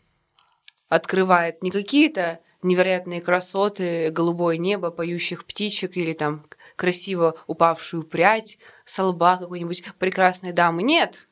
открывает 0.88 1.62
не 1.62 1.70
какие-то 1.70 2.40
невероятные 2.66 3.20
красоты, 3.20 4.10
голубое 4.10 4.58
небо, 4.58 4.90
поющих 4.90 5.44
птичек 5.44 5.96
или 5.96 6.12
там 6.12 6.44
красиво 6.76 7.36
упавшую 7.46 8.04
прядь 8.04 8.58
со 8.84 9.04
лба 9.04 9.38
какой-нибудь 9.38 9.84
прекрасной 9.98 10.52
дамы. 10.52 10.82
Нет, 10.82 11.26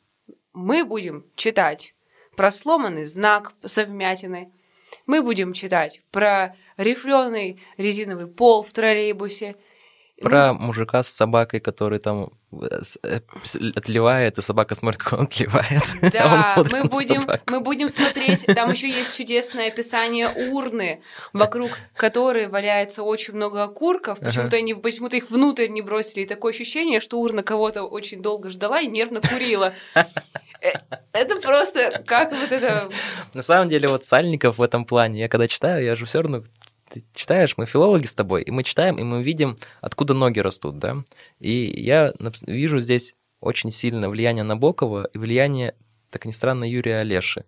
мы 0.53 0.85
будем 0.85 1.27
читать 1.37 1.94
про 2.37 2.51
сломанный 2.51 3.05
знак 3.05 3.53
со 3.64 3.85
вмятиной, 3.85 4.49
мы 5.07 5.23
будем 5.23 5.53
читать 5.53 6.03
про 6.11 6.57
рифленый 6.77 7.61
резиновый 7.77 8.27
пол 8.27 8.62
в 8.62 8.73
троллейбусе. 8.73 9.57
Про 10.20 10.55
мужика 10.55 11.03
с 11.03 11.09
собакой, 11.09 11.61
который 11.61 11.99
там 11.99 12.33
отливает, 13.77 14.38
и 14.38 14.43
собака 14.43 14.75
смотрит, 14.75 15.03
как 15.03 15.19
он 15.19 15.25
отливает. 15.27 15.83
а 16.19 16.55
он 16.57 16.64
Да, 16.64 16.79
мы 16.79 16.85
будем, 16.85 17.21
собаку. 17.23 17.43
мы 17.47 17.61
будем 17.61 17.88
смотреть. 17.88 18.47
Там 18.47 18.73
еще 18.73 18.88
есть 18.88 19.17
чудесное 19.17 19.69
описание 19.69 20.29
урны, 20.51 21.03
вокруг 21.33 21.71
которой 21.95 22.49
валяется 22.49 23.03
очень 23.03 23.35
много 23.35 23.62
окурков. 23.62 24.19
Почему-то 24.21 24.57
они 24.57 24.75
почему-то 24.75 25.17
их 25.17 25.31
внутрь 25.31 25.69
не 25.69 25.83
бросили. 25.83 26.23
И 26.23 26.27
такое 26.27 26.53
ощущение, 26.53 27.01
что 27.01 27.19
урна 27.19 27.43
кого-то 27.43 27.83
очень 27.83 28.23
долго 28.23 28.51
ждала 28.51 28.81
и 28.81 28.87
нервно 28.87 29.21
курила. 29.21 29.73
Э, 30.61 30.73
Это 31.12 31.37
просто 31.37 32.03
как 32.07 32.33
вот 32.33 32.51
это... 32.51 32.88
На 33.35 33.43
самом 33.43 33.69
деле, 33.69 33.88
вот 33.88 34.05
Сальников 34.05 34.59
в 34.59 34.62
этом 34.62 34.85
плане, 34.85 35.21
я 35.21 35.29
когда 35.29 35.47
читаю, 35.47 35.85
я 35.85 35.95
же 35.95 36.07
все 36.07 36.23
равно 36.23 36.43
ты 36.94 37.04
читаешь, 37.12 37.57
мы 37.57 37.66
филологи 37.66 38.07
с 38.07 38.14
тобой, 38.14 38.42
и 38.42 38.52
мы 38.52 38.62
читаем, 38.62 38.98
и 38.98 39.02
мы 39.02 39.20
видим, 39.24 39.57
откуда 39.80 40.14
ноги 40.14 40.38
растут, 40.38 40.78
да. 40.78 41.02
И 41.40 41.50
я 41.76 42.14
вижу 42.46 42.78
здесь 42.78 43.16
очень 43.40 43.72
сильное 43.72 44.09
влияние 44.09 44.44
Набокова 44.44 45.11
и 45.12 45.18
влияние, 45.18 45.74
так 46.11 46.24
ни 46.24 46.30
странно, 46.30 46.62
Юрия 46.62 46.98
Олеши. 46.98 47.46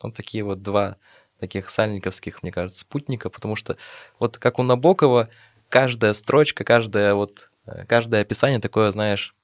Вот 0.00 0.14
такие 0.14 0.44
вот 0.44 0.62
два 0.62 0.96
таких 1.40 1.70
сальниковских, 1.70 2.44
мне 2.44 2.52
кажется, 2.52 2.78
спутника, 2.78 3.30
потому 3.30 3.56
что 3.56 3.76
вот 4.20 4.38
как 4.38 4.60
у 4.60 4.62
Набокова 4.62 5.28
каждая 5.68 6.14
строчка, 6.14 6.62
каждое 6.62 7.14
вот, 7.14 7.50
э, 7.66 7.84
каждое 7.86 8.20
описание 8.20 8.60
такое, 8.60 8.92
знаешь, 8.92 9.34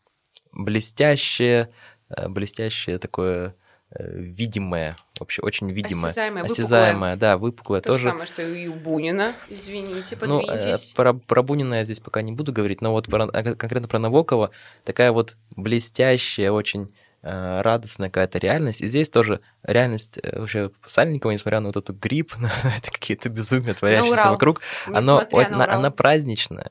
блестящее, 0.52 1.70
э, 2.08 2.28
блестящее 2.28 3.00
такое 3.00 3.56
видимое, 3.98 4.96
вообще 5.18 5.40
очень 5.42 5.70
видимое. 5.70 6.10
Осязаемое, 6.10 6.42
выпуклое. 6.42 6.52
Осязаемое, 6.64 7.16
да, 7.16 7.38
выпуклое 7.38 7.80
То 7.80 7.92
же 7.94 7.98
тоже. 7.98 8.08
самое, 8.10 8.26
что 8.26 8.42
и 8.42 8.68
у 8.68 8.74
Бунина. 8.74 9.34
Извините, 9.48 10.16
Ну, 10.20 10.40
э, 10.42 10.46
подвиньтесь. 10.46 10.92
про, 10.94 11.14
про 11.14 11.42
Бунина 11.42 11.74
я 11.74 11.84
здесь 11.84 12.00
пока 12.00 12.20
не 12.22 12.32
буду 12.32 12.52
говорить, 12.52 12.80
но 12.82 12.92
вот 12.92 13.06
про- 13.06 13.24
а 13.24 13.42
кон- 13.42 13.56
конкретно 13.56 13.88
про 13.88 13.98
Набокова 13.98 14.50
такая 14.84 15.12
вот 15.12 15.36
блестящая, 15.56 16.50
очень 16.52 16.94
э, 17.22 17.62
радостная 17.62 18.10
какая-то 18.10 18.38
реальность. 18.38 18.80
И 18.80 18.86
здесь 18.86 19.10
тоже 19.10 19.40
реальность 19.64 20.20
э, 20.22 20.38
вообще 20.38 20.70
Сальникова, 20.86 21.32
несмотря 21.32 21.58
на 21.60 21.66
вот 21.66 21.76
эту 21.76 21.92
грипп, 21.92 22.36
на 22.38 22.52
это 22.76 22.90
какие-то 22.92 23.28
безумия, 23.30 23.74
творящиеся 23.74 24.30
вокруг, 24.30 24.60
оно, 24.86 25.26
на 25.32 25.46
на- 25.48 25.64
Урал. 25.64 25.78
она 25.78 25.90
праздничная. 25.90 26.70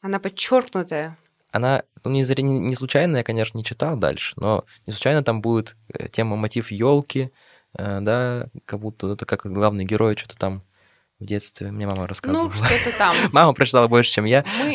Она 0.00 0.18
подчеркнутая. 0.20 1.18
Она, 1.54 1.84
ну, 2.02 2.10
не, 2.10 2.22
зря- 2.22 2.42
не, 2.42 2.58
не 2.58 2.74
случайно, 2.74 3.18
я, 3.18 3.22
конечно, 3.22 3.56
не 3.56 3.62
читал 3.64 3.96
дальше, 3.96 4.34
но 4.36 4.64
не 4.86 4.92
случайно 4.92 5.22
там 5.22 5.40
будет 5.40 5.76
э, 5.92 6.08
тема 6.08 6.34
мотив 6.34 6.72
елки, 6.72 7.30
да, 7.74 8.48
как 8.66 8.80
будто 8.80 9.12
это 9.12 9.24
как 9.24 9.46
главный 9.46 9.84
герой 9.84 10.16
что-то 10.16 10.36
там 10.36 10.62
в 11.20 11.24
детстве 11.26 11.70
мне 11.70 11.86
мама 11.86 12.08
рассказывала. 12.08 12.46
Ну, 12.46 12.52
что-то 12.52 12.98
там. 12.98 13.14
Мама 13.32 13.52
прочитала 13.52 13.86
больше, 13.86 14.10
чем 14.12 14.24
я. 14.24 14.44
Мы 14.64 14.74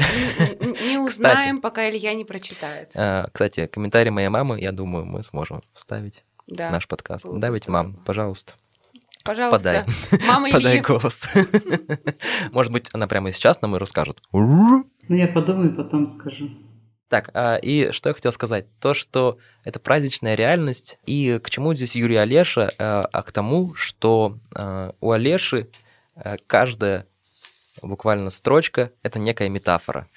не- 0.88 0.98
узнаем, 1.06 1.60
пока 1.60 1.90
Илья 1.90 2.14
не 2.14 2.24
прочитает. 2.24 2.92
А, 2.96 3.28
Кстати, 3.34 3.68
комментарий 3.68 4.10
моей 4.12 4.30
мамы, 4.30 4.58
я 4.62 4.72
думаю, 4.72 5.06
мы 5.06 5.22
сможем 5.24 5.62
вставить 5.74 6.24
в 6.48 6.56
Да. 6.56 6.70
наш 6.70 6.88
подкаст. 6.88 7.26
Да, 7.30 7.50
ведь, 7.50 7.68
мам, 7.68 7.94
пожалуйста, 8.06 8.54
Пожалуйста. 9.26 9.86
Мама 10.28 10.50
подай 10.52 10.76
Ильи. 10.76 10.82
голос. 10.82 11.28
Может 12.52 12.72
быть, 12.72 12.90
она 12.94 13.06
прямо 13.08 13.34
сейчас 13.34 13.62
нам 13.62 13.76
и 13.76 13.80
расскажет. 13.80 14.22
Ну, 14.32 14.86
я 15.10 15.28
подумаю, 15.28 15.76
потом 15.76 16.08
скажу. 16.08 16.50
Так, 17.10 17.32
а, 17.34 17.56
и 17.58 17.92
что 17.92 18.10
я 18.10 18.14
хотел 18.14 18.32
сказать? 18.32 18.68
То, 18.80 18.94
что 18.94 19.40
это 19.64 19.80
праздничная 19.80 20.36
реальность, 20.36 21.00
и 21.08 21.40
к 21.44 21.50
чему 21.50 21.74
здесь 21.74 21.96
Юрий 21.96 22.18
Олеша, 22.18 22.72
а 22.78 23.10
а 23.12 23.24
к 23.24 23.32
тому, 23.32 23.74
что 23.74 24.38
а, 24.56 24.94
у 25.02 25.12
Олеши 25.12 25.68
каждая 26.48 27.06
буквально 27.82 28.30
строчка— 28.30 28.92
это 29.04 29.20
некая 29.20 29.50
метафора. 29.50 30.08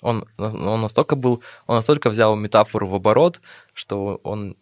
Он, 0.00 0.26
он 0.38 0.80
настолько 0.80 1.14
был, 1.14 1.42
он 1.66 1.76
настолько 1.76 2.08
взял 2.08 2.34
метафору 2.36 2.88
в 2.88 2.94
оборот, 2.94 3.42
что 3.74 4.18
он 4.24 4.56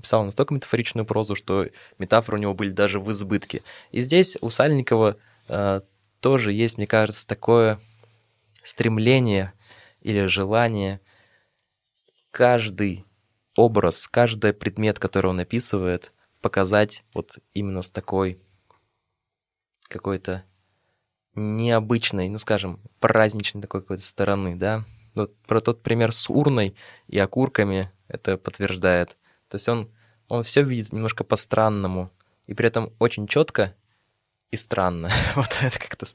писал 0.00 0.24
настолько 0.24 0.54
метафоричную 0.54 1.04
прозу, 1.04 1.34
что 1.34 1.66
метафоры 1.98 2.38
у 2.38 2.40
него 2.40 2.54
были 2.54 2.70
даже 2.70 2.98
в 2.98 3.10
избытке. 3.10 3.62
И 3.92 4.00
здесь 4.00 4.38
у 4.40 4.48
Сальникова 4.48 5.16
тоже 6.20 6.52
есть, 6.52 6.78
мне 6.78 6.86
кажется, 6.86 7.26
такое 7.26 7.78
стремление 8.62 9.52
или 10.04 10.26
желание 10.26 11.00
каждый 12.30 13.04
образ, 13.56 14.06
каждый 14.06 14.52
предмет, 14.52 15.00
который 15.00 15.28
он 15.28 15.40
описывает, 15.40 16.12
показать 16.40 17.02
вот 17.14 17.38
именно 17.54 17.82
с 17.82 17.90
такой 17.90 18.38
какой-то 19.88 20.44
необычной, 21.34 22.28
ну, 22.28 22.38
скажем, 22.38 22.80
праздничной 23.00 23.62
такой 23.62 23.80
какой-то 23.80 24.04
стороны, 24.04 24.54
да. 24.54 24.84
Вот 25.14 25.36
про 25.46 25.60
тот 25.60 25.82
пример 25.82 26.12
с 26.12 26.28
урной 26.28 26.76
и 27.06 27.18
окурками 27.18 27.90
это 28.08 28.36
подтверждает. 28.36 29.16
То 29.48 29.56
есть 29.56 29.68
он, 29.68 29.90
он 30.28 30.42
все 30.42 30.62
видит 30.62 30.92
немножко 30.92 31.24
по-странному, 31.24 32.10
и 32.46 32.54
при 32.54 32.66
этом 32.66 32.92
очень 32.98 33.26
четко 33.26 33.74
и 34.54 34.56
странно. 34.56 35.10
вот 35.34 35.50
это 35.62 35.78
как-то 35.78 36.06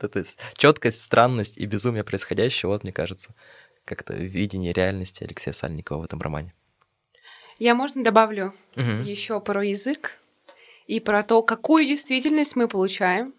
это 0.00 0.24
четкость, 0.54 1.02
странность 1.02 1.58
и 1.58 1.66
безумие 1.66 2.04
происходящего, 2.04 2.70
вот 2.70 2.82
мне 2.82 2.92
кажется, 2.92 3.34
как-то 3.84 4.14
видение 4.14 4.72
реальности 4.72 5.24
Алексея 5.24 5.52
Сальникова 5.52 6.02
в 6.02 6.04
этом 6.04 6.20
романе. 6.20 6.54
Я, 7.58 7.74
можно, 7.74 8.02
добавлю 8.02 8.54
угу. 8.76 8.90
еще 9.04 9.40
про 9.40 9.64
язык 9.64 10.18
и 10.86 11.00
про 11.00 11.22
то, 11.22 11.42
какую 11.42 11.86
действительность 11.86 12.56
мы 12.56 12.66
получаем, 12.66 13.34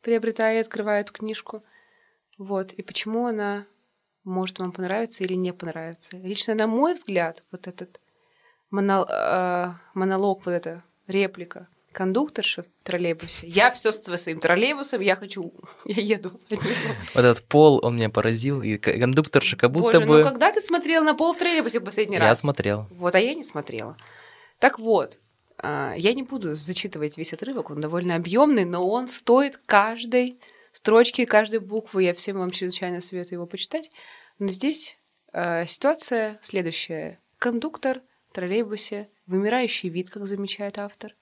приобретая 0.00 0.58
и 0.58 0.60
открывая 0.60 1.02
эту 1.02 1.12
книжку. 1.12 1.62
Вот, 2.38 2.72
и 2.72 2.82
почему 2.82 3.26
она 3.26 3.66
может 4.24 4.58
вам 4.58 4.72
понравиться 4.72 5.24
или 5.24 5.34
не 5.34 5.52
понравиться. 5.52 6.16
Лично, 6.16 6.54
на 6.54 6.66
мой 6.66 6.94
взгляд, 6.94 7.42
вот 7.50 7.66
этот 7.66 8.00
монол, 8.70 9.06
э, 9.08 9.74
монолог, 9.94 10.44
вот 10.44 10.52
эта 10.52 10.84
реплика 11.06 11.68
кондукторша 11.98 12.62
в 12.62 12.84
троллейбусе. 12.84 13.48
Я 13.48 13.72
все 13.72 13.90
со 13.90 14.16
своим 14.16 14.38
троллейбусом, 14.38 15.00
я 15.00 15.16
хочу, 15.16 15.52
я 15.84 16.00
еду. 16.00 16.30
Вот 16.48 17.24
этот 17.24 17.42
пол, 17.42 17.84
он 17.84 17.96
меня 17.96 18.08
поразил, 18.08 18.62
и 18.62 18.76
кондукторша 18.76 19.56
как 19.56 19.72
будто 19.72 19.98
Боже, 19.98 20.06
бы... 20.06 20.18
ну 20.18 20.24
когда 20.24 20.52
ты 20.52 20.60
смотрел 20.60 21.02
на 21.02 21.14
пол 21.14 21.32
в 21.34 21.38
троллейбусе 21.38 21.80
в 21.80 21.84
последний 21.84 22.18
раз? 22.18 22.28
Я 22.28 22.34
смотрел. 22.36 22.86
Вот, 22.92 23.16
а 23.16 23.18
я 23.18 23.34
не 23.34 23.42
смотрела. 23.42 23.96
Так 24.60 24.78
вот, 24.78 25.18
а, 25.56 25.94
я 25.96 26.14
не 26.14 26.22
буду 26.22 26.54
зачитывать 26.54 27.18
весь 27.18 27.32
отрывок, 27.32 27.70
он 27.70 27.80
довольно 27.80 28.14
объемный, 28.14 28.64
но 28.64 28.88
он 28.88 29.08
стоит 29.08 29.56
каждой 29.66 30.38
строчки, 30.70 31.24
каждой 31.24 31.58
буквы. 31.58 32.04
Я 32.04 32.14
всем 32.14 32.38
вам 32.38 32.52
чрезвычайно 32.52 33.00
советую 33.00 33.38
его 33.38 33.46
почитать. 33.46 33.90
Но 34.38 34.46
здесь 34.46 34.96
э, 35.32 35.66
ситуация 35.66 36.38
следующая. 36.42 37.18
Кондуктор 37.40 38.02
в 38.30 38.34
троллейбусе, 38.34 39.08
вымирающий 39.26 39.88
вид, 39.88 40.10
как 40.10 40.28
замечает 40.28 40.78
автор. 40.78 41.16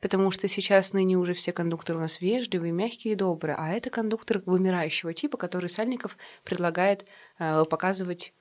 Потому 0.00 0.30
что 0.30 0.48
сейчас 0.48 0.92
ныне 0.92 1.16
уже 1.16 1.34
все 1.34 1.52
кондукторы 1.52 1.98
у 1.98 2.02
нас 2.02 2.20
вежливые, 2.20 2.72
мягкие 2.72 3.12
и 3.12 3.16
добрые. 3.16 3.56
А 3.56 3.68
это 3.70 3.90
кондуктор 3.90 4.42
вымирающего 4.46 5.12
типа, 5.12 5.36
который 5.36 5.68
Сальников 5.68 6.16
предлагает 6.44 7.06
э, 7.38 7.64
показывать 7.64 8.32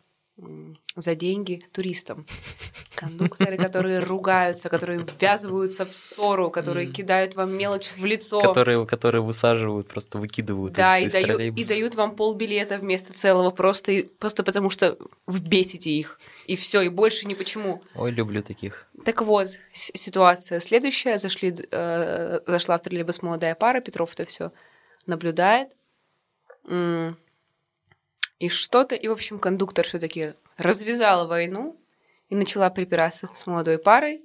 за 0.96 1.16
деньги 1.16 1.64
туристам. 1.72 2.26
Кондукторы, 2.96 3.58
которые 3.58 4.00
ругаются, 4.00 4.68
которые 4.70 5.06
ввязываются 5.20 5.86
в 5.86 5.94
ссору, 5.94 6.50
которые 6.50 6.88
кидают 6.88 7.36
вам 7.36 7.56
мелочь 7.56 7.92
в 7.96 8.04
лицо. 8.04 8.42
Которые, 8.42 8.86
которые 8.86 9.22
высаживают, 9.22 9.88
просто 9.88 10.18
выкидывают 10.18 10.74
да, 10.74 10.98
из, 10.98 11.16
и, 11.16 11.20
из 11.20 11.26
даю, 11.26 11.54
и 11.54 11.64
дают 11.64 11.96
вам 11.96 12.16
полбилета 12.16 12.78
вместо 12.78 13.14
целого, 13.14 13.52
просто, 13.52 14.04
просто 14.20 14.44
потому 14.44 14.70
что 14.70 14.98
вы 15.28 15.40
бесите 15.40 15.92
их. 15.92 16.20
И 16.46 16.56
все, 16.56 16.82
и 16.82 16.90
больше 16.90 17.26
ни 17.26 17.36
почему. 17.36 17.82
Ой, 17.96 18.12
люблю 18.12 18.44
таких. 18.44 18.88
Так 19.06 19.22
вот, 19.22 19.50
ситуация 19.74 20.60
следующая. 20.60 21.18
Зашли, 21.20 21.56
э, 21.72 22.40
зашла 22.46 22.78
в 22.78 22.82
троллейбус 22.82 23.22
молодая 23.22 23.56
пара, 23.56 23.80
Петров 23.80 24.14
это 24.14 24.26
все 24.26 24.52
наблюдает. 25.06 25.70
И 28.40 28.48
что-то, 28.48 28.96
и, 28.96 29.08
в 29.08 29.12
общем, 29.12 29.38
кондуктор 29.38 29.86
все 29.86 30.00
таки 30.00 30.34
развязала 30.58 31.28
войну 31.28 31.78
и 32.30 32.36
начала 32.36 32.70
припираться 32.70 33.30
с 33.36 33.46
молодой 33.46 33.78
парой. 33.78 34.24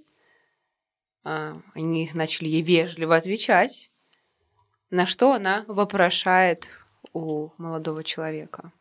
А, 1.24 1.60
они 1.74 2.08
начали 2.14 2.48
ей 2.48 2.62
вежливо 2.62 3.16
отвечать, 3.16 3.90
на 4.90 5.06
что 5.06 5.32
она 5.32 5.64
вопрошает 5.66 6.68
у 7.12 7.50
молодого 7.58 8.04
человека. 8.04 8.72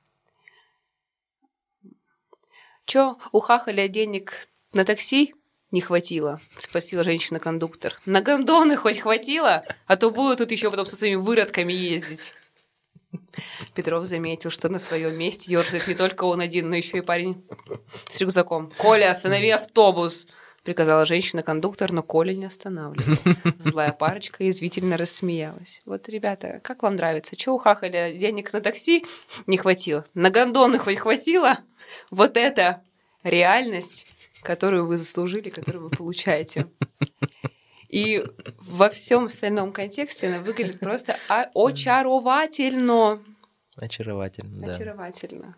Чё, 2.85 3.17
у 3.31 3.39
хахаля 3.39 3.87
денег 3.87 4.47
на 4.73 4.85
такси 4.85 5.33
не 5.71 5.81
хватило? 5.81 6.39
Спросила 6.59 7.03
женщина-кондуктор. 7.03 7.97
На 8.05 8.21
гондоны 8.21 8.75
хоть 8.75 8.99
хватило? 8.99 9.63
А 9.87 9.95
то 9.95 10.11
будут 10.11 10.39
тут 10.39 10.51
еще 10.51 10.69
потом 10.69 10.85
со 10.85 10.95
своими 10.95 11.15
выродками 11.15 11.73
ездить. 11.73 12.35
Петров 13.73 14.05
заметил, 14.05 14.49
что 14.49 14.69
на 14.69 14.79
своем 14.79 15.17
месте 15.17 15.51
ерзает 15.51 15.87
не 15.87 15.95
только 15.95 16.23
он 16.25 16.41
один, 16.41 16.69
но 16.69 16.75
еще 16.75 16.97
и 16.97 17.01
парень 17.01 17.43
с 18.09 18.19
рюкзаком. 18.21 18.71
«Коля, 18.77 19.11
останови 19.11 19.49
автобус!» 19.49 20.27
приказала 20.63 21.05
женщина-кондуктор, 21.05 21.91
но 21.91 22.03
Коля 22.03 22.33
не 22.33 22.45
останавливал. 22.45 23.17
Злая 23.59 23.91
парочка 23.91 24.43
язвительно 24.43 24.97
рассмеялась. 24.97 25.81
Вот, 25.85 26.07
ребята, 26.09 26.61
как 26.63 26.83
вам 26.83 26.95
нравится? 26.95 27.35
Чего 27.35 27.55
у 27.55 27.59
хахаля 27.59 28.13
денег 28.13 28.51
на 28.53 28.61
такси 28.61 29.05
не 29.45 29.57
хватило? 29.57 30.05
На 30.13 30.29
гондоны 30.29 30.79
хоть 30.79 30.99
хватило? 30.99 31.59
Вот 32.09 32.37
это 32.37 32.81
реальность, 33.23 34.07
которую 34.41 34.85
вы 34.85 34.97
заслужили, 34.97 35.49
которую 35.49 35.85
вы 35.85 35.89
получаете. 35.89 36.67
И 37.93 38.25
во 38.59 38.89
всем 38.89 39.25
остальном 39.25 39.71
контексте 39.71 40.27
она 40.27 40.39
выглядит 40.39 40.79
просто 40.79 41.15
очаровательно. 41.27 43.19
Очаровательно, 43.77 44.65
да. 44.65 44.71
Очаровательно. 44.71 45.55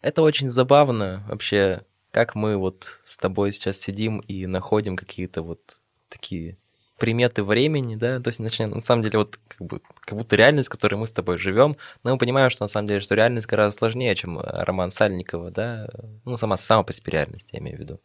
Это 0.00 0.22
очень 0.22 0.48
забавно 0.48 1.24
вообще, 1.28 1.82
как 2.10 2.34
мы 2.34 2.56
вот 2.56 2.98
с 3.04 3.16
тобой 3.16 3.52
сейчас 3.52 3.78
сидим 3.78 4.18
и 4.18 4.46
находим 4.46 4.96
какие-то 4.96 5.42
вот 5.42 5.60
такие 6.08 6.58
приметы 6.98 7.44
времени, 7.44 7.94
да, 7.94 8.18
то 8.18 8.30
есть 8.30 8.40
начинаем, 8.40 8.74
на 8.74 8.82
самом 8.82 9.04
деле, 9.04 9.18
вот 9.18 9.38
как, 9.46 9.60
бы, 9.64 9.80
как 10.00 10.18
будто 10.18 10.34
реальность, 10.34 10.68
в 10.68 10.72
которой 10.72 10.96
мы 10.96 11.06
с 11.06 11.12
тобой 11.12 11.38
живем, 11.38 11.76
но 12.02 12.10
мы 12.10 12.18
понимаем, 12.18 12.50
что 12.50 12.64
на 12.64 12.68
самом 12.68 12.88
деле, 12.88 12.98
что 12.98 13.14
реальность 13.14 13.46
гораздо 13.46 13.78
сложнее, 13.78 14.16
чем 14.16 14.40
роман 14.40 14.90
Сальникова, 14.90 15.52
да, 15.52 15.88
ну, 16.24 16.36
сама, 16.36 16.56
сама 16.56 16.82
по 16.82 16.92
себе 16.92 17.12
реальность, 17.12 17.50
я 17.52 17.60
имею 17.60 17.76
в 17.76 17.80
виду, 17.80 18.00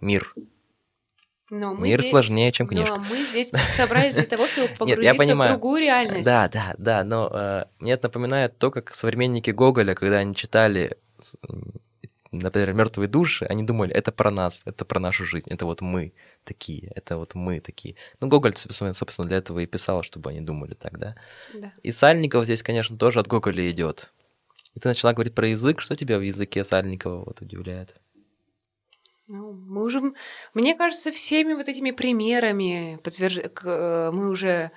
мир, 0.00 0.32
но 1.52 1.74
Мир 1.74 2.00
здесь, 2.00 2.10
сложнее, 2.10 2.50
чем 2.50 2.66
книжка. 2.66 2.96
Но 2.96 3.04
мы 3.10 3.22
здесь 3.22 3.50
собрались 3.76 4.14
для 4.14 4.24
того, 4.24 4.46
чтобы 4.46 4.68
погрузиться 4.68 5.00
Нет, 5.02 5.04
я 5.04 5.14
понимаю. 5.14 5.50
в 5.50 5.54
другую 5.54 5.82
реальность. 5.82 6.24
Да, 6.24 6.48
да, 6.48 6.74
да, 6.78 7.04
но 7.04 7.30
э, 7.30 7.64
мне 7.78 7.92
это 7.92 8.08
напоминает 8.08 8.56
то, 8.56 8.70
как 8.70 8.94
современники 8.94 9.50
Гоголя, 9.50 9.94
когда 9.94 10.16
они 10.16 10.34
читали, 10.34 10.96
например, 12.30 12.72
мертвые 12.72 13.06
души, 13.06 13.44
они 13.44 13.64
думали, 13.64 13.92
это 13.92 14.12
про 14.12 14.30
нас, 14.30 14.62
это 14.64 14.86
про 14.86 14.98
нашу 14.98 15.26
жизнь, 15.26 15.50
это 15.50 15.66
вот 15.66 15.82
мы 15.82 16.14
такие, 16.44 16.90
это 16.94 17.18
вот 17.18 17.34
мы 17.34 17.60
такие. 17.60 17.96
Ну, 18.20 18.28
Гоголь, 18.28 18.56
собственно, 18.56 19.28
для 19.28 19.36
этого 19.36 19.58
и 19.58 19.66
писал, 19.66 20.02
чтобы 20.02 20.30
они 20.30 20.40
думали 20.40 20.72
так, 20.72 20.98
да? 20.98 21.16
Да. 21.52 21.74
И 21.82 21.92
Сальников 21.92 22.46
здесь, 22.46 22.62
конечно, 22.62 22.96
тоже 22.96 23.20
от 23.20 23.26
Гоголя 23.26 23.70
идет. 23.70 24.14
И 24.74 24.80
ты 24.80 24.88
начала 24.88 25.12
говорить 25.12 25.34
про 25.34 25.48
язык, 25.48 25.82
что 25.82 25.96
тебя 25.96 26.16
в 26.16 26.22
языке 26.22 26.64
Сальникова 26.64 27.24
вот 27.26 27.42
удивляет? 27.42 27.94
Ну, 29.28 29.52
мы 29.52 29.84
уже, 29.84 30.12
мне 30.54 30.74
кажется, 30.74 31.10
всеми 31.12 31.54
вот 31.54 31.68
этими 31.68 31.90
примерами 31.90 32.98
подтверж... 33.02 33.38
Э, 33.38 34.10
мы 34.12 34.28
уже 34.28 34.70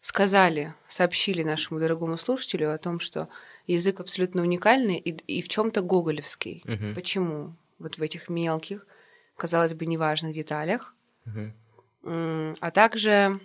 сказали, 0.00 0.74
сообщили 0.88 1.42
нашему 1.42 1.78
дорогому 1.78 2.16
слушателю 2.16 2.72
о 2.72 2.78
том, 2.78 3.00
что 3.00 3.28
язык 3.66 4.00
абсолютно 4.00 4.42
уникальный 4.42 4.96
и, 4.96 5.10
и 5.10 5.42
в 5.42 5.48
чем-то 5.48 5.82
гоголевский. 5.82 6.64
Угу. 6.64 6.94
Почему? 6.94 7.54
Вот 7.78 7.98
в 7.98 8.02
этих 8.02 8.28
мелких, 8.28 8.86
казалось 9.36 9.74
бы, 9.74 9.86
неважных 9.86 10.34
деталях. 10.34 10.94
Угу. 11.26 12.56
А 12.60 12.70
также 12.70 13.40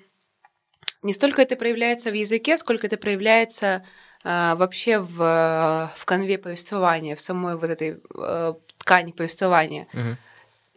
не 1.01 1.13
столько 1.13 1.41
это 1.41 1.55
проявляется 1.55 2.09
в 2.09 2.13
языке, 2.13 2.57
сколько 2.57 2.87
это 2.87 2.97
проявляется 2.97 3.85
а, 4.23 4.55
вообще 4.55 4.99
в, 4.99 5.91
в 5.97 6.05
конве 6.05 6.37
повествования, 6.37 7.15
в 7.15 7.21
самой 7.21 7.57
вот 7.57 7.69
этой 7.69 8.01
а, 8.17 8.55
ткани 8.77 9.11
повествования. 9.11 9.87
Угу. 9.93 10.17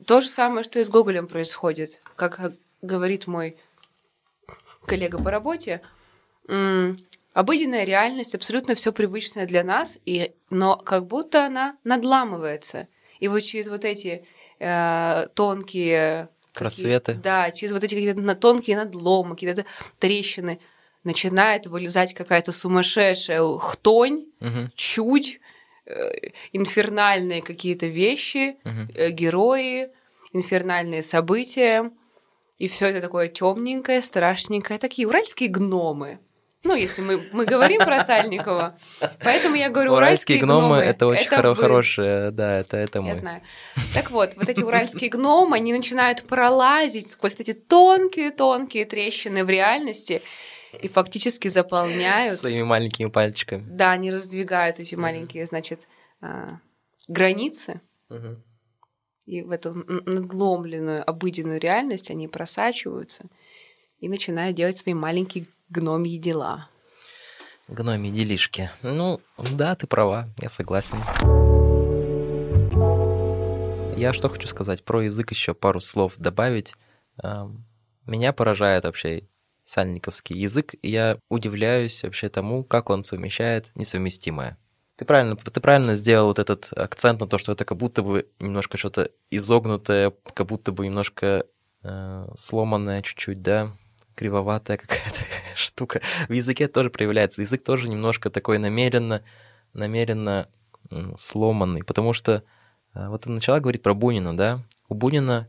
То 0.06 0.20
же 0.20 0.28
самое, 0.28 0.62
что 0.62 0.78
и 0.78 0.84
с 0.84 0.90
Гоголем 0.90 1.26
происходит. 1.26 2.02
Как 2.16 2.52
говорит 2.82 3.26
мой 3.26 3.56
коллега 4.86 5.22
по 5.22 5.30
работе, 5.30 5.82
обыденная 7.32 7.84
реальность, 7.84 8.34
абсолютно 8.34 8.74
все 8.74 8.92
привычное 8.92 9.46
для 9.46 9.64
нас, 9.64 9.98
и, 10.06 10.32
но 10.50 10.76
как 10.76 11.06
будто 11.06 11.46
она 11.46 11.76
надламывается. 11.84 12.88
И 13.20 13.28
вот 13.28 13.40
через 13.40 13.68
вот 13.68 13.84
эти 13.84 14.24
э, 14.60 15.26
тонкие... 15.34 16.28
Просветы. 16.54 17.14
Да, 17.14 17.50
через 17.50 17.72
вот 17.72 17.84
эти 17.84 17.94
какие-то 17.94 18.34
тонкие 18.34 18.76
надломы, 18.76 19.34
какие-то 19.34 19.66
трещины 19.98 20.60
начинает 21.04 21.66
вылезать 21.66 22.14
какая-то 22.14 22.52
сумасшедшая 22.52 23.42
хтонь, 23.58 24.26
угу. 24.40 24.70
чуть, 24.74 25.40
Э, 25.40 25.47
инфернальные 26.52 27.42
какие-то 27.42 27.86
вещи, 27.86 28.56
угу. 28.64 29.10
герои, 29.10 29.90
инфернальные 30.32 31.02
события. 31.02 31.90
И 32.58 32.66
все 32.68 32.86
это 32.86 33.00
такое 33.00 33.28
темненькое, 33.28 34.02
страшненькое. 34.02 34.78
Такие 34.78 35.06
уральские 35.06 35.48
гномы. 35.48 36.18
Ну, 36.64 36.74
если 36.74 37.02
мы, 37.02 37.20
мы 37.32 37.44
говорим 37.44 37.78
про 37.78 38.04
Сальникова. 38.04 38.78
Поэтому 39.22 39.54
я 39.54 39.70
говорю, 39.70 39.92
Уральские 39.92 40.38
уральские 40.38 40.38
гномы 40.40 40.66
гномы. 40.66 40.82
это 40.82 41.06
очень 41.06 41.28
хоро- 41.28 41.50
вы. 41.50 41.56
хорошее, 41.56 42.30
да, 42.32 42.58
это, 42.58 42.76
это 42.76 43.00
мы. 43.00 43.08
Я 43.08 43.14
знаю. 43.14 43.42
Так 43.94 44.10
вот, 44.10 44.34
вот 44.34 44.48
эти 44.48 44.62
уральские 44.62 45.08
гномы, 45.08 45.56
они 45.56 45.72
начинают 45.72 46.24
пролазить 46.24 47.10
сквозь 47.10 47.36
эти 47.38 47.52
тонкие-тонкие 47.52 48.86
трещины 48.86 49.44
в 49.44 49.48
реальности 49.48 50.20
и 50.72 50.88
фактически 50.88 51.48
заполняют. 51.48 52.38
Своими 52.38 52.62
маленькими 52.62 53.08
пальчиками. 53.08 53.64
Да, 53.68 53.92
они 53.92 54.10
раздвигают 54.10 54.78
эти 54.80 54.94
маленькие, 54.94 55.46
значит, 55.46 55.88
а, 56.20 56.58
границы, 57.08 57.80
и 59.26 59.42
в 59.42 59.50
эту 59.50 59.74
надломленную 59.74 61.08
обыденную 61.08 61.60
реальность 61.60 62.10
они 62.10 62.28
просачиваются 62.28 63.26
и 63.98 64.08
начинают 64.08 64.56
делать 64.56 64.78
свои 64.78 64.94
маленькие 64.94 65.46
гномьи 65.68 66.18
дела. 66.18 66.68
Гноми 67.68 68.08
делишки. 68.08 68.70
Ну, 68.82 69.20
да, 69.36 69.74
ты 69.74 69.86
права, 69.86 70.30
я 70.38 70.48
согласен. 70.48 70.96
Я 73.98 74.14
что 74.14 74.30
хочу 74.30 74.48
сказать 74.48 74.82
про 74.82 75.02
язык 75.02 75.30
еще 75.32 75.52
пару 75.52 75.80
слов 75.80 76.14
добавить. 76.16 76.74
Меня 78.06 78.32
поражает 78.32 78.84
вообще 78.84 79.24
сальниковский 79.68 80.36
язык, 80.36 80.74
и 80.80 80.90
я 80.90 81.18
удивляюсь 81.28 82.02
вообще 82.02 82.30
тому, 82.30 82.64
как 82.64 82.88
он 82.88 83.04
совмещает 83.04 83.70
несовместимое. 83.74 84.56
Ты 84.96 85.04
правильно, 85.04 85.36
ты 85.36 85.60
правильно 85.60 85.94
сделал 85.94 86.28
вот 86.28 86.38
этот 86.38 86.72
акцент 86.72 87.20
на 87.20 87.26
то, 87.26 87.38
что 87.38 87.52
это 87.52 87.64
как 87.64 87.76
будто 87.76 88.02
бы 88.02 88.26
немножко 88.40 88.78
что-то 88.78 89.10
изогнутое, 89.30 90.12
как 90.34 90.46
будто 90.46 90.72
бы 90.72 90.86
немножко 90.86 91.44
э, 91.82 92.28
сломанное 92.34 93.02
чуть-чуть, 93.02 93.42
да, 93.42 93.76
кривоватая 94.14 94.78
какая-то 94.78 95.20
штука. 95.54 96.00
В 96.28 96.32
языке 96.32 96.66
тоже 96.66 96.90
проявляется. 96.90 97.42
Язык 97.42 97.62
тоже 97.62 97.88
немножко 97.88 98.30
такой 98.30 98.58
намеренно, 98.58 99.22
намеренно 99.74 100.48
сломанный, 101.16 101.84
потому 101.84 102.14
что 102.14 102.42
э, 102.94 103.08
вот 103.08 103.22
ты 103.24 103.30
начала 103.30 103.60
говорить 103.60 103.82
про 103.82 103.92
Бунина, 103.92 104.34
да? 104.34 104.64
У 104.88 104.94
Бунина 104.94 105.48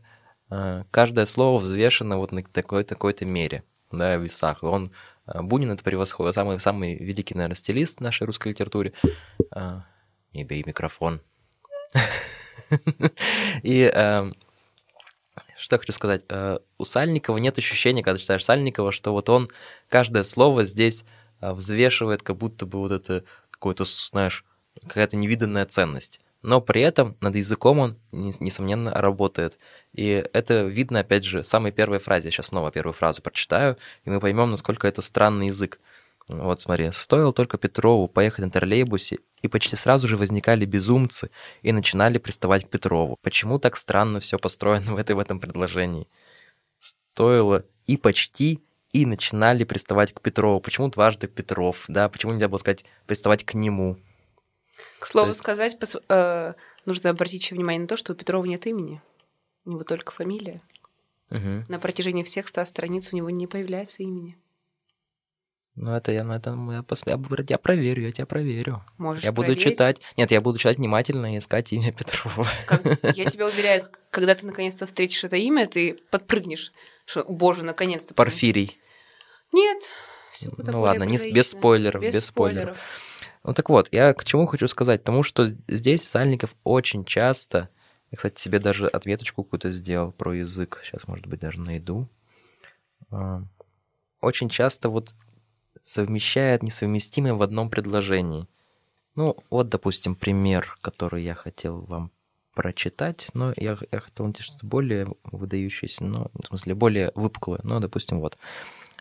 э, 0.52 0.84
каждое 0.92 1.26
слово 1.26 1.58
взвешено 1.58 2.18
вот 2.18 2.34
на 2.34 2.44
такой 2.44 2.84
такой-то 2.84 3.26
мере, 3.26 3.64
да, 3.92 4.18
в 4.18 4.22
весах. 4.24 4.64
Он 4.64 4.92
э, 5.28 5.42
Бунин 5.42 5.72
это 5.72 5.84
превосходит, 5.84 6.36
самый 6.36 6.60
самый 6.60 6.96
великий, 6.98 7.34
наверное, 7.36 7.56
стилист 7.56 8.00
в 8.00 8.02
нашей 8.02 8.26
русской 8.28 8.50
литературе. 8.50 8.94
Э, 9.56 9.82
Не 10.34 10.44
бей 10.44 10.64
микрофон. 10.66 11.22
И 13.64 13.90
эм, 13.94 14.36
что 15.58 15.76
я 15.76 15.80
хочу 15.80 15.92
сказать? 15.94 16.24
э, 16.30 16.60
У 16.78 16.84
Сальникова 16.86 17.38
нет 17.38 17.58
ощущения, 17.58 18.04
когда 18.04 18.18
читаешь 18.20 18.46
Сальникова, 18.46 18.92
что 18.92 19.12
вот 19.12 19.30
он 19.30 19.50
каждое 19.88 20.24
слово 20.24 20.66
здесь 20.66 21.04
э, 21.42 21.52
взвешивает, 21.52 22.22
как 22.22 22.38
будто 22.38 22.66
бы 22.66 22.80
вот 22.80 22.92
это 22.92 23.24
какой-то, 23.52 23.86
с- 23.86 24.10
знаешь, 24.12 24.46
какая-то 24.82 25.18
невиданная 25.18 25.66
ценность. 25.66 26.22
Но 26.42 26.62
при 26.62 26.82
этом 26.82 27.18
над 27.20 27.36
языком 27.36 27.80
он, 27.80 28.00
нес- 28.12 28.40
несомненно, 28.40 28.92
работает. 28.92 29.58
И 29.94 30.26
это 30.34 30.64
видно, 30.64 31.02
опять 31.02 31.26
же, 31.26 31.44
самой 31.44 31.72
первой 31.72 32.00
фразе. 32.00 32.28
Я 32.28 32.32
сейчас 32.32 32.48
снова 32.48 32.72
первую 32.72 32.94
фразу 32.94 33.22
прочитаю, 33.22 33.78
и 34.06 34.10
мы 34.10 34.20
поймем, 34.20 34.50
насколько 34.50 34.88
это 34.88 35.02
странный 35.02 35.48
язык. 35.48 35.80
Вот 36.30 36.62
смотри, 36.62 36.92
стоило 36.92 37.34
только 37.34 37.58
Петрову 37.58 38.08
поехать 38.08 38.46
на 38.46 38.52
троллейбусе, 38.52 39.18
и 39.42 39.48
почти 39.48 39.76
сразу 39.76 40.08
же 40.08 40.16
возникали 40.16 40.66
безумцы 40.66 41.32
и 41.62 41.72
начинали 41.72 42.20
приставать 42.20 42.66
к 42.66 42.70
Петрову. 42.70 43.18
Почему 43.22 43.58
так 43.58 43.76
странно 43.76 44.20
все 44.20 44.38
построено 44.38 44.94
в, 44.94 44.98
этой, 44.98 45.16
в 45.16 45.20
этом 45.20 45.40
предложении? 45.40 46.08
Стоило 46.80 47.66
и 47.88 47.98
почти, 47.98 48.62
и 48.92 49.06
начинали 49.06 49.64
приставать 49.64 50.14
к 50.14 50.22
Петрову. 50.22 50.60
Почему 50.60 50.90
дважды 50.90 51.28
Петров, 51.28 51.86
да? 51.88 52.10
Почему 52.10 52.34
нельзя 52.34 52.48
было 52.48 52.58
сказать 52.58 52.86
приставать 53.08 53.44
к 53.44 53.54
нему? 53.54 53.98
К 55.00 55.06
слову 55.08 55.30
есть- 55.30 55.40
сказать, 55.40 55.78
пос- 55.80 56.04
э, 56.10 56.54
нужно 56.86 57.10
обратить 57.10 57.42
еще 57.44 57.56
внимание 57.56 57.82
на 57.82 57.88
то, 57.88 57.98
что 57.98 58.14
у 58.14 58.16
Петрова 58.16 58.46
нет 58.46 58.66
имени. 58.68 59.02
У 59.66 59.72
него 59.72 59.84
только 59.84 60.12
фамилия. 60.12 60.62
Мгм. 61.30 61.66
На 61.68 61.80
протяжении 61.80 62.24
всех 62.24 62.48
ста 62.48 62.66
страниц 62.66 63.10
у 63.12 63.16
него 63.16 63.30
не 63.30 63.46
появляется 63.48 64.04
имени. 64.04 64.38
Ну, 65.76 65.94
это 65.94 66.12
я 66.12 66.24
на 66.26 66.36
этом 66.36 66.72
я, 66.72 66.80
пос- 66.80 67.04
я, 67.06 67.18
я 67.48 67.58
проверю, 67.58 68.02
я 68.02 68.12
тебя 68.12 68.26
проверю. 68.26 68.84
Можешь 68.98 69.24
я 69.24 69.32
буду 69.32 69.46
проверить. 69.48 69.64
читать. 69.64 70.02
Нет, 70.18 70.32
я 70.32 70.42
буду 70.42 70.58
читать 70.58 70.78
внимательно 70.78 71.34
и 71.34 71.38
искать 71.38 71.72
имя 71.72 71.94
Петрова. 71.94 72.48
Как- 72.68 73.16
я 73.16 73.26
тебя 73.30 73.46
уверяю, 73.46 73.86
когда 74.12 74.36
ты 74.36 74.46
наконец-то 74.46 74.86
встретишь 74.88 75.24
это 75.24 75.38
имя, 75.38 75.68
ты 75.68 75.94
подпрыгнешь. 76.12 76.74
Что, 77.06 77.24
боже, 77.24 77.64
наконец-то. 77.64 78.14
Порфирий. 78.14 78.78
Нет. 79.54 79.82
всё 80.34 80.52
Ну 80.58 80.82
ладно, 80.82 81.04
не 81.06 81.18
без 81.32 81.52
спойлеров, 81.52 82.02
Без 82.02 82.14
без 82.16 82.26
спойлеров. 82.26 82.76
спойлеров. 82.78 83.09
Ну 83.44 83.54
так 83.54 83.70
вот, 83.70 83.90
я 83.92 84.14
к 84.14 84.26
чему 84.26 84.46
хочу 84.46 84.68
сказать? 84.68 85.04
Тому, 85.04 85.24
что 85.24 85.46
здесь 85.68 86.08
Сальников 86.08 86.56
очень 86.64 87.06
часто, 87.06 87.70
я, 88.12 88.18
кстати, 88.18 88.40
себе 88.40 88.60
даже 88.60 88.88
ответочку 88.88 89.44
какую-то 89.44 89.72
сделал 89.72 90.12
про 90.12 90.34
язык, 90.34 90.82
сейчас, 90.84 91.08
может 91.08 91.28
быть, 91.28 91.40
даже 91.40 91.60
найду, 91.60 92.10
А, 93.12 93.44
очень 94.22 94.50
часто 94.50 94.90
вот 94.90 95.14
совмещает 95.84 96.64
несовместимое 96.64 97.34
в 97.34 97.42
одном 97.42 97.70
предложении. 97.70 98.48
Ну, 99.16 99.38
вот, 99.50 99.70
допустим, 99.70 100.16
пример, 100.16 100.78
который 100.82 101.24
я 101.24 101.36
хотел 101.36 101.82
вам 101.82 102.12
прочитать, 102.54 103.30
но 103.34 103.54
я, 103.56 103.78
я 103.92 104.00
хотел 104.00 104.26
найти 104.26 104.44
что-то 104.44 104.66
более 104.66 105.14
выдающееся, 105.24 106.04
но, 106.04 106.30
в 106.34 106.48
смысле, 106.48 106.76
более 106.76 107.12
выпуклое, 107.16 107.62
но, 107.64 107.80
допустим, 107.80 108.20
вот. 108.20 108.38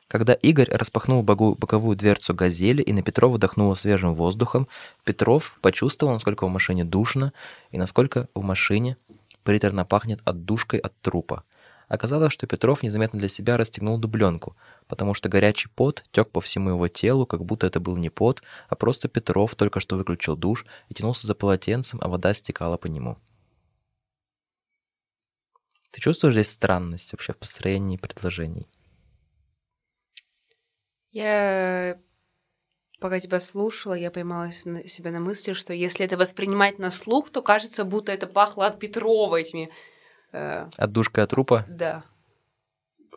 Когда 0.08 0.32
Игорь 0.32 0.70
распахнул 0.70 1.22
боковую 1.22 1.94
дверцу 1.94 2.34
«Газели» 2.34 2.80
и 2.80 2.94
на 2.94 3.02
Петрова 3.02 3.36
дохнуло 3.36 3.74
свежим 3.74 4.14
воздухом, 4.14 4.66
Петров 5.04 5.58
почувствовал, 5.60 6.14
насколько 6.14 6.46
в 6.46 6.50
машине 6.50 6.84
душно 6.84 7.34
и 7.70 7.78
насколько 7.78 8.26
в 8.34 8.42
машине 8.42 8.96
приторно 9.44 9.84
пахнет 9.84 10.20
отдушкой 10.24 10.80
от 10.80 10.98
трупа. 11.02 11.44
Оказалось, 11.88 12.32
что 12.32 12.46
Петров 12.46 12.82
незаметно 12.82 13.18
для 13.18 13.28
себя 13.28 13.58
расстегнул 13.58 13.98
дубленку, 13.98 14.56
потому 14.86 15.12
что 15.12 15.28
горячий 15.28 15.68
пот 15.68 16.04
тек 16.10 16.30
по 16.30 16.40
всему 16.40 16.70
его 16.70 16.88
телу, 16.88 17.26
как 17.26 17.44
будто 17.44 17.66
это 17.66 17.78
был 17.78 17.96
не 17.96 18.08
пот, 18.08 18.42
а 18.68 18.76
просто 18.76 19.08
Петров 19.08 19.54
только 19.56 19.80
что 19.80 19.96
выключил 19.96 20.36
душ 20.36 20.64
и 20.88 20.94
тянулся 20.94 21.26
за 21.26 21.34
полотенцем, 21.34 21.98
а 22.02 22.08
вода 22.08 22.32
стекала 22.32 22.78
по 22.78 22.86
нему. 22.86 23.18
Ты 25.90 26.00
чувствуешь 26.00 26.34
здесь 26.34 26.50
странность 26.50 27.12
вообще 27.12 27.32
в 27.34 27.38
построении 27.38 27.96
предложений? 27.98 28.66
Я 31.10 31.98
пока 33.00 33.20
тебя 33.20 33.40
слушала, 33.40 33.94
я 33.94 34.10
поймалась 34.10 34.64
на 34.64 34.86
себя 34.88 35.10
на 35.10 35.20
мысли, 35.20 35.52
что 35.52 35.72
если 35.72 36.04
это 36.04 36.16
воспринимать 36.16 36.78
на 36.78 36.90
слух, 36.90 37.30
то 37.30 37.42
кажется, 37.42 37.84
будто 37.84 38.12
это 38.12 38.26
пахло 38.26 38.66
от 38.66 38.78
Петрова 38.78 39.36
этими. 39.36 39.70
э, 40.32 40.68
Отдушка 40.76 41.22
от 41.22 41.30
трупа? 41.30 41.64
да. 41.68 42.02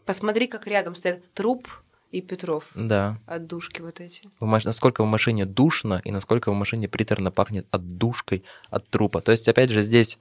Посмотри, 0.05 0.47
как 0.47 0.65
рядом 0.67 0.95
стоят 0.95 1.31
труп 1.33 1.67
и 2.11 2.21
Петров. 2.21 2.69
Да. 2.75 3.19
Отдушки 3.27 3.81
вот 3.81 3.99
эти. 3.99 4.21
В 4.39 4.45
маш- 4.45 4.65
Насколько 4.65 5.03
в 5.03 5.07
машине 5.07 5.45
душно 5.45 6.01
и 6.03 6.11
насколько 6.11 6.51
в 6.51 6.55
машине 6.55 6.87
приторно 6.89 7.29
пахнет 7.29 7.67
отдушкой 7.71 8.43
от 8.69 8.89
трупа. 8.89 9.21
То 9.21 9.31
есть, 9.31 9.47
опять 9.47 9.69
же, 9.69 9.81
здесь 9.81 10.17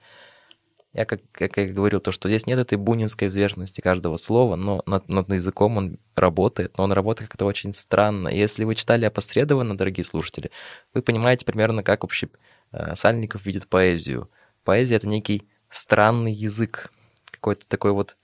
я 0.93 1.05
как, 1.05 1.21
как 1.31 1.57
я 1.57 1.67
говорил, 1.67 2.01
то, 2.01 2.11
что 2.11 2.29
здесь 2.29 2.47
нет 2.47 2.59
этой 2.59 2.77
бунинской 2.77 3.29
взвешенности 3.29 3.81
каждого 3.81 4.17
слова, 4.17 4.57
но 4.57 4.83
над, 4.87 5.09
над 5.09 5.33
языком 5.33 5.77
он 5.77 5.99
работает, 6.17 6.77
но 6.79 6.85
он 6.85 6.93
работает 6.93 7.31
как-то 7.31 7.45
очень 7.45 7.73
странно. 7.73 8.29
Если 8.29 8.65
вы 8.65 8.75
читали 8.75 9.05
опосредованно, 9.05 9.77
дорогие 9.77 10.05
слушатели, 10.05 10.51
вы 10.93 11.03
понимаете 11.03 11.45
примерно, 11.45 11.85
как 11.85 12.03
вообще 12.03 12.29
э, 12.73 12.97
Сальников 12.97 13.47
видит 13.47 13.69
поэзию. 13.69 14.29
Поэзия— 14.65 14.95
это 14.97 15.09
некий 15.09 15.49
странный 15.71 16.33
язык, 16.33 16.91
какой-то 17.31 17.69
такой 17.69 17.93
вот... 17.93 18.17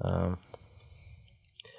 э, 0.00 0.36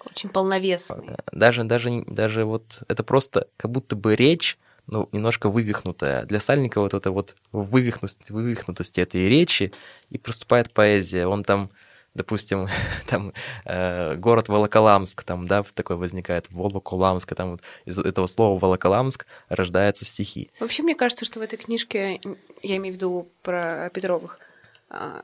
Очень 0.03 0.29
полновесный. 0.29 1.15
даже, 1.31 1.63
даже, 1.63 1.91
не- 1.91 2.05
даже 2.05 2.43
вот 2.43 2.83
это 2.87 3.03
просто 3.03 3.47
как 3.55 3.69
будто 3.69 3.95
бы 3.95 4.15
речь, 4.15 4.57
ну, 4.87 5.09
немножко 5.11 5.49
вывихнутая. 5.49 6.23
Для 6.25 6.39
Сальникова 6.39 6.83
вот 6.83 6.93
это 6.93 7.11
вот 7.11 7.35
вывихнутость, 7.51 8.31
вывихнутости 8.31 9.01
этой 9.01 9.27
речи 9.27 9.73
и 10.09 10.17
проступает 10.17 10.71
поэзия. 10.71 11.27
Он 11.27 11.43
там, 11.43 11.69
допустим, 12.15 12.67
там 13.07 13.33
э, 13.65 14.15
город 14.15 14.47
Волоколамск, 14.47 15.23
там, 15.23 15.45
да, 15.45 15.63
такой 15.63 15.97
возникает, 15.97 16.49
Волоколамск, 16.49 17.35
там 17.35 17.51
вот 17.51 17.61
из 17.85 17.99
этого 17.99 18.27
слова 18.27 18.57
Волоколамск 18.57 19.25
рождаются 19.49 20.05
стихи. 20.05 20.49
Вообще, 20.59 20.83
мне 20.83 20.95
кажется, 20.95 21.25
что 21.25 21.39
в 21.39 21.43
этой 21.43 21.57
книжке, 21.57 22.19
я 22.63 22.77
имею 22.77 22.93
в 22.93 22.97
виду 22.97 23.27
про 23.43 23.89
Петровых, 23.93 24.39
а, 24.89 25.23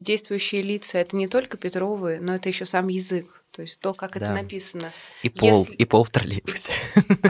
действующие 0.00 0.62
лица 0.62 0.98
это 0.98 1.16
не 1.16 1.28
только 1.28 1.56
Петровы, 1.56 2.18
но 2.20 2.34
это 2.34 2.48
еще 2.48 2.64
сам 2.64 2.88
язык. 2.88 3.42
То 3.56 3.62
есть 3.62 3.80
то, 3.80 3.94
как 3.94 4.16
это 4.16 4.26
Да. 4.26 4.34
написано. 4.34 4.92
И 5.22 5.30
пол, 5.30 5.60
Если- 5.62 5.74
и 5.74 5.84
пол 5.86 6.04
в 6.04 6.10
троллейбусе. 6.10 6.70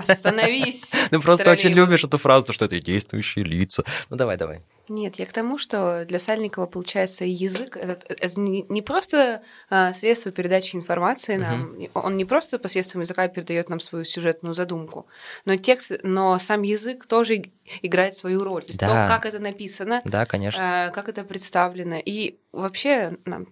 Остановись! 0.08 0.92
Ну, 1.12 1.20
просто 1.20 1.50
очень 1.52 1.70
любишь 1.70 2.02
эту 2.02 2.18
фразу, 2.18 2.52
что 2.52 2.64
это 2.64 2.80
действующие 2.80 3.44
лица. 3.44 3.84
Ну, 4.10 4.16
давай, 4.16 4.36
давай. 4.36 4.62
Нет, 4.88 5.16
я 5.16 5.26
к 5.26 5.32
тому, 5.32 5.56
что 5.58 6.04
для 6.04 6.18
Сальникова 6.18 6.66
получается 6.66 7.24
язык 7.24 7.76
это, 7.76 8.04
это 8.08 8.40
не, 8.40 8.82
просто 8.82 9.42
а, 9.70 9.92
средство 9.92 10.32
передачи 10.32 10.74
информации 10.74 11.36
нам, 11.36 11.74
uh-huh. 11.74 11.90
он 11.94 12.16
не 12.16 12.24
просто 12.24 12.58
посредством 12.58 13.02
языка 13.02 13.28
передает 13.28 13.68
нам 13.68 13.78
свою 13.78 14.04
сюжетную 14.04 14.54
задумку, 14.54 15.06
но 15.44 15.56
текст, 15.56 15.92
но 16.02 16.38
сам 16.38 16.62
язык 16.62 17.06
тоже 17.06 17.44
играет 17.82 18.14
свою 18.16 18.44
роль. 18.44 18.62
То 18.62 18.68
есть 18.68 18.80
да. 18.80 18.86
то, 18.86 19.14
как 19.14 19.26
это 19.26 19.38
написано, 19.38 20.02
да, 20.04 20.26
конечно. 20.26 20.86
А, 20.86 20.90
как 20.90 21.08
это 21.08 21.24
представлено. 21.24 22.00
И 22.04 22.38
вообще 22.52 23.16
нам 23.24 23.48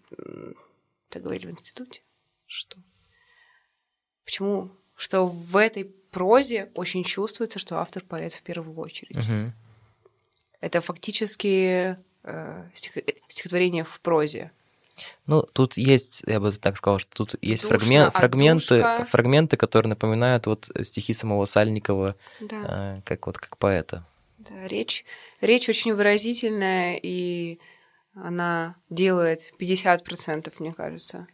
так 1.08 1.22
говорили 1.22 1.46
в 1.46 1.50
институте, 1.50 2.00
что 2.54 2.78
почему, 4.24 4.70
что 4.96 5.26
в 5.26 5.56
этой 5.56 5.84
прозе 5.84 6.70
очень 6.74 7.04
чувствуется, 7.04 7.58
что 7.58 7.78
автор 7.78 8.02
поэт 8.04 8.32
в 8.32 8.42
первую 8.42 8.78
очередь. 8.78 9.16
Uh-huh. 9.16 9.50
Это 10.60 10.80
фактически 10.80 11.98
э, 12.22 12.68
стих... 12.74 12.92
стихотворение 13.28 13.84
в 13.84 14.00
прозе. 14.00 14.52
Ну, 15.26 15.42
тут 15.42 15.76
есть, 15.76 16.22
я 16.26 16.38
бы 16.38 16.52
так 16.52 16.76
сказал, 16.76 17.00
что 17.00 17.10
тут 17.12 17.34
есть 17.42 17.62
Душно, 17.64 17.78
фрагмент, 17.78 18.14
фрагменты, 18.14 18.76
душка. 18.76 19.04
фрагменты, 19.06 19.56
которые 19.56 19.90
напоминают 19.90 20.46
вот 20.46 20.70
стихи 20.82 21.12
самого 21.12 21.44
Сальникова, 21.46 22.14
да. 22.40 22.98
э, 22.98 23.02
как 23.04 23.26
вот 23.26 23.38
как 23.38 23.58
поэта. 23.58 24.06
Да, 24.38 24.68
речь, 24.68 25.04
речь 25.40 25.68
очень 25.68 25.94
выразительная, 25.94 26.98
и 27.02 27.58
она 28.14 28.76
делает 28.88 29.52
50%, 29.58 30.52
мне 30.60 30.72
кажется 30.72 31.26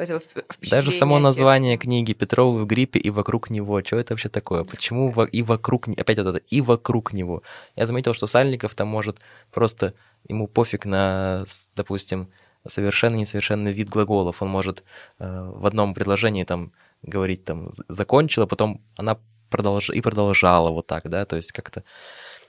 этого 0.00 0.22
Даже 0.70 0.90
само 0.90 1.18
название 1.18 1.74
текста. 1.74 1.88
книги 1.88 2.12
Петровы 2.12 2.62
в 2.62 2.66
гриппе 2.66 2.98
и 2.98 3.10
вокруг 3.10 3.50
него. 3.50 3.82
Что 3.82 3.98
это 3.98 4.14
вообще 4.14 4.28
такое? 4.28 4.64
Почему 4.64 5.10
во... 5.10 5.24
и 5.24 5.42
вокруг... 5.42 5.88
Опять 5.88 6.18
вот 6.18 6.26
это 6.26 6.38
«и 6.48 6.60
вокруг 6.60 7.12
него». 7.12 7.42
Я 7.76 7.86
заметил, 7.86 8.14
что 8.14 8.26
Сальников 8.26 8.74
там 8.74 8.88
может 8.88 9.18
просто... 9.50 9.94
Ему 10.28 10.48
пофиг 10.48 10.84
на, 10.84 11.44
допустим, 11.74 12.28
совершенно 12.66 13.16
несовершенный 13.16 13.72
вид 13.72 13.88
глаголов. 13.88 14.42
Он 14.42 14.48
может 14.48 14.84
э, 15.18 15.50
в 15.54 15.66
одном 15.66 15.94
предложении 15.94 16.44
там 16.44 16.72
говорить 17.02 17.44
там 17.44 17.70
«закончила», 17.88 18.46
потом 18.46 18.82
она 18.96 19.18
продолж... 19.48 19.90
и 19.90 20.00
продолжала 20.00 20.68
вот 20.68 20.86
так, 20.86 21.08
да, 21.08 21.24
то 21.24 21.36
есть 21.36 21.52
как-то 21.52 21.84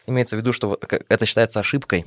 имеется 0.07 0.35
в 0.35 0.39
виду, 0.39 0.53
что 0.53 0.79
это 1.09 1.25
считается 1.25 1.59
ошибкой, 1.59 2.05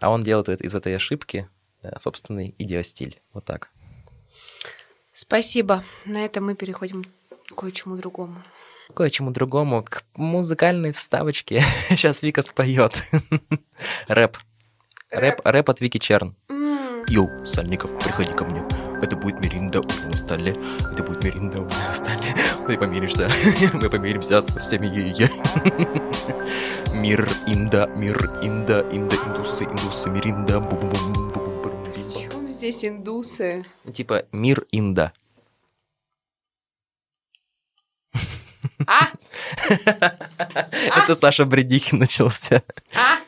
а 0.00 0.10
он 0.10 0.22
делает 0.22 0.60
из 0.60 0.74
этой 0.74 0.94
ошибки 0.94 1.48
э, 1.82 1.98
собственный 1.98 2.54
идиостиль. 2.58 3.20
Вот 3.32 3.44
так. 3.44 3.70
Спасибо. 5.20 5.82
На 6.06 6.24
этом 6.24 6.46
мы 6.46 6.54
переходим 6.54 7.04
к 7.50 7.56
кое-чему 7.56 7.96
другому. 7.96 8.40
Кое-чему 8.94 9.32
другому, 9.32 9.82
к 9.82 10.04
музыкальной 10.14 10.92
вставочке. 10.92 11.60
Сейчас 11.88 12.22
Вика 12.22 12.42
споет. 12.42 12.92
Рэп. 14.06 14.36
Рэп, 15.10 15.40
рэп 15.42 15.70
от 15.70 15.80
Вики 15.80 15.98
Черн. 15.98 16.36
Йоу, 17.08 17.44
Сальников, 17.44 17.98
приходи 17.98 18.32
ко 18.32 18.44
мне. 18.44 18.62
Это 19.02 19.16
будет 19.16 19.40
Меринда 19.40 19.82
на 19.82 20.16
столе. 20.16 20.54
Это 20.92 21.02
будет 21.02 21.24
Меринда 21.24 21.62
на 21.62 21.94
столе. 21.94 22.32
Ты 22.68 22.78
помиришься. 22.78 23.28
Мы 23.72 23.90
помиримся 23.90 24.40
со 24.40 24.60
всеми 24.60 24.86
ее. 24.86 25.28
Мир 26.94 27.28
инда, 27.48 27.88
мир 27.88 28.38
инда, 28.40 28.82
инда, 28.92 29.16
индусы, 29.16 29.64
индусы, 29.64 30.10
Меринда. 30.10 30.60
Бу-бу-бу-бу 30.60 31.27
здесь 32.58 32.84
индусы? 32.84 33.64
Типа 33.94 34.26
мир 34.32 34.66
инда. 34.72 35.12
А? 38.86 39.12
Это 40.96 41.14
Саша 41.14 41.44
Бредихин 41.44 41.98
начался. 41.98 42.62
А? 42.96 43.18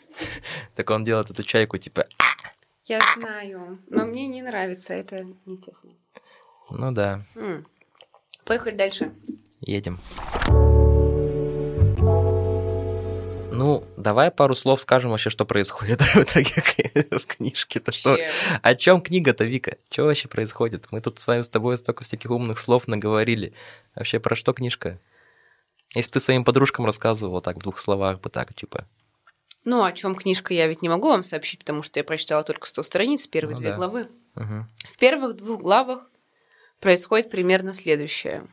Так 0.75 0.91
он 0.91 1.05
делает 1.05 1.31
эту 1.31 1.43
чайку 1.45 1.79
типа... 1.79 2.07
Я 2.87 3.01
знаю, 3.17 3.79
но 3.89 4.05
мне 4.05 4.27
не 4.27 4.43
нравится, 4.43 4.95
это 4.95 5.25
нечестно. 5.47 5.91
Ну 6.71 6.91
да. 6.91 7.25
Поехали 8.45 8.75
дальше. 8.75 9.15
Едем. 9.61 10.01
Ну, 13.61 13.85
давай 13.99 14.31
пару 14.31 14.55
слов 14.55 14.81
скажем 14.81 15.11
вообще, 15.11 15.29
что 15.29 15.45
происходит 15.45 16.01
в 16.15 16.17
итоге 16.17 16.49
в 17.11 17.27
книжке-то. 17.27 17.93
Что... 17.93 18.17
О 18.63 18.75
чем 18.75 19.03
книга-то, 19.03 19.45
Вика? 19.45 19.77
Что 19.91 20.05
вообще 20.05 20.29
происходит? 20.29 20.87
Мы 20.91 21.03
тут 21.03 21.19
с 21.19 21.27
вами 21.27 21.43
с 21.43 21.49
тобой 21.51 21.77
столько 21.77 22.03
всяких 22.05 22.31
умных 22.31 22.59
слов 22.59 22.89
наговорили. 22.89 23.53
Вообще 23.95 24.19
про 24.19 24.35
что 24.35 24.55
книжка? 24.55 24.99
Если 25.95 26.11
ты 26.11 26.21
своим 26.21 26.43
подружкам 26.43 26.87
рассказывал 26.87 27.43
так 27.43 27.57
в 27.57 27.61
двух 27.61 27.79
словах 27.79 28.23
бы 28.23 28.31
так, 28.31 28.55
типа. 28.55 28.87
Ну, 29.67 29.85
о 29.85 29.93
чем 29.93 30.15
книжка 30.15 30.55
я 30.55 30.67
ведь 30.67 30.81
не 30.81 30.89
могу 30.89 31.09
вам 31.09 31.23
сообщить, 31.23 31.59
потому 31.59 31.83
что 31.83 32.01
я 32.01 32.05
прочитала 32.05 32.43
только 32.43 32.67
100 32.67 32.83
страниц, 32.83 33.27
первые 33.27 33.57
ну, 33.57 33.61
две 33.61 33.71
да. 33.73 33.77
главы. 33.77 34.09
Угу. 34.37 34.67
В 34.95 34.97
первых 34.97 35.37
двух 35.37 35.61
главах 35.61 36.07
происходит 36.81 37.31
примерно 37.31 37.75
следующее. 37.75 38.49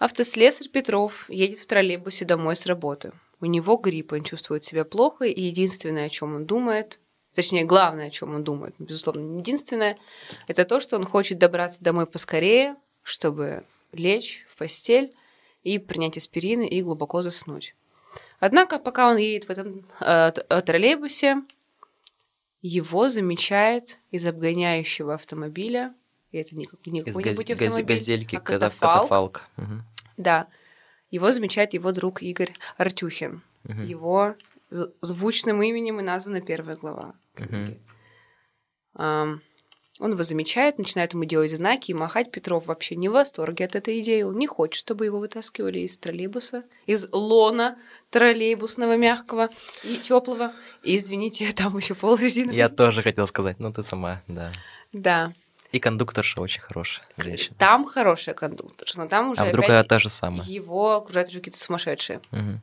Автослесарь 0.00 0.68
Петров 0.68 1.30
едет 1.30 1.60
в 1.60 1.66
троллейбусе 1.68 2.24
домой 2.24 2.56
с 2.56 2.66
работы. 2.66 3.12
У 3.42 3.46
него 3.46 3.76
грипп, 3.76 4.12
он 4.12 4.22
чувствует 4.22 4.62
себя 4.62 4.84
плохо, 4.84 5.24
и 5.24 5.40
единственное, 5.42 6.06
о 6.06 6.08
чем 6.08 6.36
он 6.36 6.46
думает, 6.46 7.00
точнее, 7.34 7.64
главное, 7.64 8.06
о 8.06 8.10
чем 8.10 8.36
он 8.36 8.44
думает, 8.44 8.76
безусловно, 8.78 9.20
не 9.20 9.40
единственное, 9.40 9.98
это 10.46 10.64
то, 10.64 10.78
что 10.78 10.96
он 10.96 11.04
хочет 11.04 11.38
добраться 11.38 11.82
домой 11.82 12.06
поскорее, 12.06 12.76
чтобы 13.02 13.64
лечь 13.90 14.46
в 14.48 14.56
постель 14.56 15.12
и 15.64 15.80
принять 15.80 16.16
аспирин 16.16 16.62
и 16.62 16.82
глубоко 16.82 17.20
заснуть. 17.20 17.74
Однако, 18.38 18.78
пока 18.78 19.10
он 19.10 19.16
едет 19.16 19.48
в 19.48 19.50
этом 19.50 19.86
э, 20.00 20.30
троллейбусе, 20.64 21.42
его 22.60 23.08
замечает 23.08 23.98
из 24.12 24.24
обгоняющего 24.24 25.14
автомобиля, 25.14 25.94
и 26.30 26.38
это 26.38 26.54
не, 26.54 26.68
не 26.86 27.00
какой-нибудь 27.00 27.50
автомобиль, 27.50 27.84
газельки, 27.84 28.36
а 28.36 28.40
катафалк. 28.40 28.92
катафалк. 28.92 29.48
Угу. 29.56 29.82
Да, 30.16 30.46
его 31.12 31.30
замечает 31.30 31.74
его 31.74 31.92
друг 31.92 32.22
Игорь 32.22 32.52
Артюхин. 32.78 33.42
Угу. 33.68 33.82
Его 33.82 34.34
звучным 35.02 35.62
именем 35.62 36.00
и 36.00 36.02
названа 36.02 36.40
первая 36.40 36.76
глава. 36.76 37.14
Угу. 37.38 37.78
Um, 38.94 39.40
он 40.00 40.12
его 40.12 40.22
замечает, 40.22 40.78
начинает 40.78 41.12
ему 41.12 41.24
делать 41.24 41.54
знаки 41.54 41.90
и 41.90 41.94
махать. 41.94 42.30
Петров 42.30 42.66
вообще 42.66 42.96
не 42.96 43.10
в 43.10 43.12
восторге 43.12 43.66
от 43.66 43.76
этой 43.76 44.00
идеи. 44.00 44.22
Он 44.22 44.36
не 44.38 44.46
хочет, 44.46 44.74
чтобы 44.74 45.04
его 45.04 45.18
вытаскивали 45.18 45.80
из 45.80 45.98
троллейбуса, 45.98 46.64
из 46.86 47.06
лона 47.12 47.78
троллейбусного, 48.10 48.96
мягкого 48.96 49.50
и 49.84 49.98
теплого. 49.98 50.54
И, 50.82 50.96
извините, 50.96 51.52
там 51.56 51.76
еще 51.76 51.94
пол 51.94 52.16
резины. 52.16 52.52
Я 52.52 52.70
тоже 52.70 53.02
хотел 53.02 53.26
сказать, 53.26 53.60
ну 53.60 53.70
ты 53.72 53.82
сама, 53.82 54.22
да. 54.28 54.50
Да. 54.92 55.34
И 55.72 55.80
кондукторша 55.80 56.40
очень 56.40 56.60
хорошая 56.60 57.06
женщина. 57.16 57.56
Там 57.58 57.84
хорошая 57.84 58.34
кондукторша, 58.34 58.98
но 58.98 59.08
там 59.08 59.30
уже 59.30 59.40
А 59.40 59.46
вдруг 59.46 59.68
она 59.68 59.82
та 59.82 59.98
же 59.98 60.10
самая? 60.10 60.42
Его 60.42 60.96
окружают 60.96 61.30
какие-то 61.30 61.58
сумасшедшие. 61.58 62.20
Угу. 62.30 62.60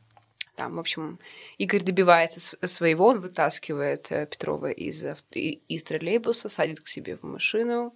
Там, 0.54 0.76
в 0.76 0.78
общем, 0.78 1.18
Игорь 1.58 1.82
добивается 1.82 2.56
своего, 2.66 3.06
он 3.06 3.20
вытаскивает 3.20 4.12
э, 4.12 4.26
Петрова 4.26 4.70
из, 4.70 5.04
из 5.32 5.84
троллейбуса, 5.84 6.48
садит 6.48 6.80
к 6.80 6.88
себе 6.88 7.16
в 7.16 7.22
машину 7.22 7.94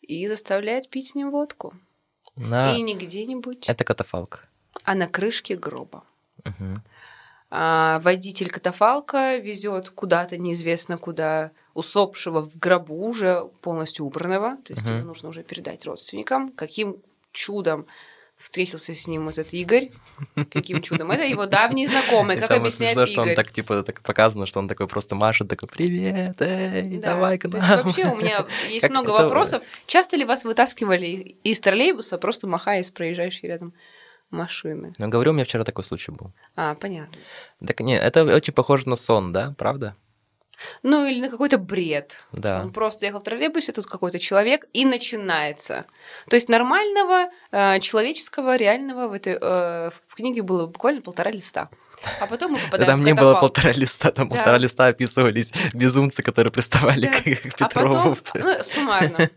и 0.00 0.28
заставляет 0.28 0.90
пить 0.90 1.08
с 1.08 1.14
ним 1.14 1.30
водку. 1.30 1.74
На... 2.36 2.76
И 2.76 2.82
не 2.82 2.94
где-нибудь. 2.94 3.66
Это 3.66 3.84
катафалк. 3.84 4.46
А 4.84 4.94
на 4.94 5.08
крышке 5.08 5.56
гроба. 5.56 6.04
Угу. 6.44 6.82
А 7.54 7.98
водитель 7.98 8.48
катафалка 8.48 9.36
везет 9.36 9.90
куда-то 9.90 10.38
неизвестно 10.38 10.96
куда 10.96 11.50
усопшего 11.74 12.40
в 12.40 12.56
гробу 12.56 12.94
уже 13.06 13.44
полностью 13.60 14.06
убранного, 14.06 14.56
то 14.64 14.72
есть 14.72 14.86
uh-huh. 14.86 15.00
его 15.00 15.08
нужно 15.08 15.28
уже 15.28 15.42
передать 15.42 15.84
родственникам. 15.84 16.50
Каким 16.52 16.96
чудом 17.30 17.84
встретился 18.38 18.94
с 18.94 19.06
ним 19.06 19.28
этот 19.28 19.52
Игорь. 19.52 19.90
Каким 20.50 20.80
чудом. 20.80 21.10
Это 21.10 21.24
его 21.24 21.44
давний 21.44 21.86
знакомый, 21.86 22.38
как 22.38 22.50
объясняет 22.52 22.96
Игорь. 22.96 23.08
что 23.08 23.20
он 23.20 23.34
так, 23.34 23.52
типа, 23.52 23.82
так 23.82 24.00
показано, 24.00 24.46
что 24.46 24.58
он 24.58 24.66
такой 24.66 24.88
просто 24.88 25.14
машет, 25.14 25.48
такой, 25.48 25.68
привет, 25.68 26.40
эй, 26.40 26.96
да. 26.96 27.14
давай 27.14 27.36
к 27.36 27.44
нам. 27.44 27.52
То 27.52 27.58
есть 27.58 27.84
вообще 27.84 28.06
у 28.06 28.16
меня 28.16 28.46
есть 28.70 28.88
много 28.88 29.10
вопросов. 29.10 29.62
Часто 29.86 30.16
ли 30.16 30.24
вас 30.24 30.44
вытаскивали 30.44 31.36
из 31.44 31.60
троллейбуса, 31.60 32.16
просто 32.16 32.46
махая 32.46 32.82
с 32.82 32.90
проезжающей 32.90 33.46
рядом 33.46 33.74
машины? 34.32 34.94
Ну, 34.98 35.08
говорю, 35.08 35.30
у 35.30 35.34
меня 35.34 35.44
вчера 35.44 35.64
такой 35.64 35.84
случай 35.84 36.10
был. 36.10 36.32
А, 36.56 36.74
понятно. 36.74 37.18
Так 37.64 37.80
нет, 37.80 38.02
это 38.02 38.24
очень 38.24 38.52
похоже 38.52 38.88
на 38.88 38.96
сон, 38.96 39.32
да, 39.32 39.54
правда? 39.58 39.94
Ну, 40.82 41.06
или 41.06 41.20
на 41.20 41.28
какой-то 41.28 41.58
бред. 41.58 42.16
Да. 42.32 42.60
Он 42.62 42.72
просто 42.72 43.06
ехал 43.06 43.20
в 43.20 43.24
троллейбусе, 43.24 43.72
тут 43.72 43.86
какой-то 43.86 44.18
человек, 44.18 44.66
и 44.72 44.84
начинается. 44.84 45.86
То 46.28 46.36
есть 46.36 46.48
нормального, 46.48 47.30
э, 47.50 47.80
человеческого, 47.80 48.56
реального 48.56 49.08
в 49.08 49.12
этой 49.12 49.38
э, 49.40 49.90
в 50.06 50.14
книге 50.14 50.42
было 50.42 50.66
буквально 50.66 51.00
полтора 51.00 51.30
листа. 51.30 51.68
А 52.20 52.26
потом 52.26 52.52
мы 52.52 52.58
попадаем 52.58 52.90
Там 52.90 53.00
в 53.00 53.04
не 53.04 53.14
было 53.14 53.34
полтора 53.34 53.72
листа, 53.72 54.10
там 54.10 54.28
Да. 54.28 54.34
полтора 54.36 54.58
листа 54.58 54.86
описывались 54.88 55.52
безумцы, 55.72 56.22
которые 56.22 56.52
приставали 56.52 57.06
Да. 57.06 57.12
к, 57.12 57.22
к 57.56 57.62
А 57.62 57.68
Петрову. 57.68 58.16
потом, 58.16 58.42
ну, 58.42 58.64
суммарно. 58.64 59.28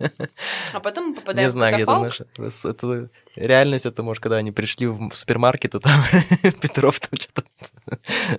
А 0.73 0.79
потом 0.79 1.07
мы 1.09 1.15
попадаем 1.15 1.47
Не 1.47 1.51
знаю, 1.51 1.73
в 1.73 1.75
где 1.77 1.85
там 1.85 2.03
катафалк. 2.03 2.27
наша... 2.37 2.69
Это 2.69 3.09
реальность, 3.35 3.85
это, 3.85 4.03
может, 4.03 4.21
когда 4.23 4.37
они 4.37 4.51
пришли 4.51 4.87
в 4.87 5.11
супермаркет, 5.13 5.75
и 5.75 5.79
там 5.79 5.99
Петров 6.61 6.99
там 6.99 7.19
что-то 7.19 7.43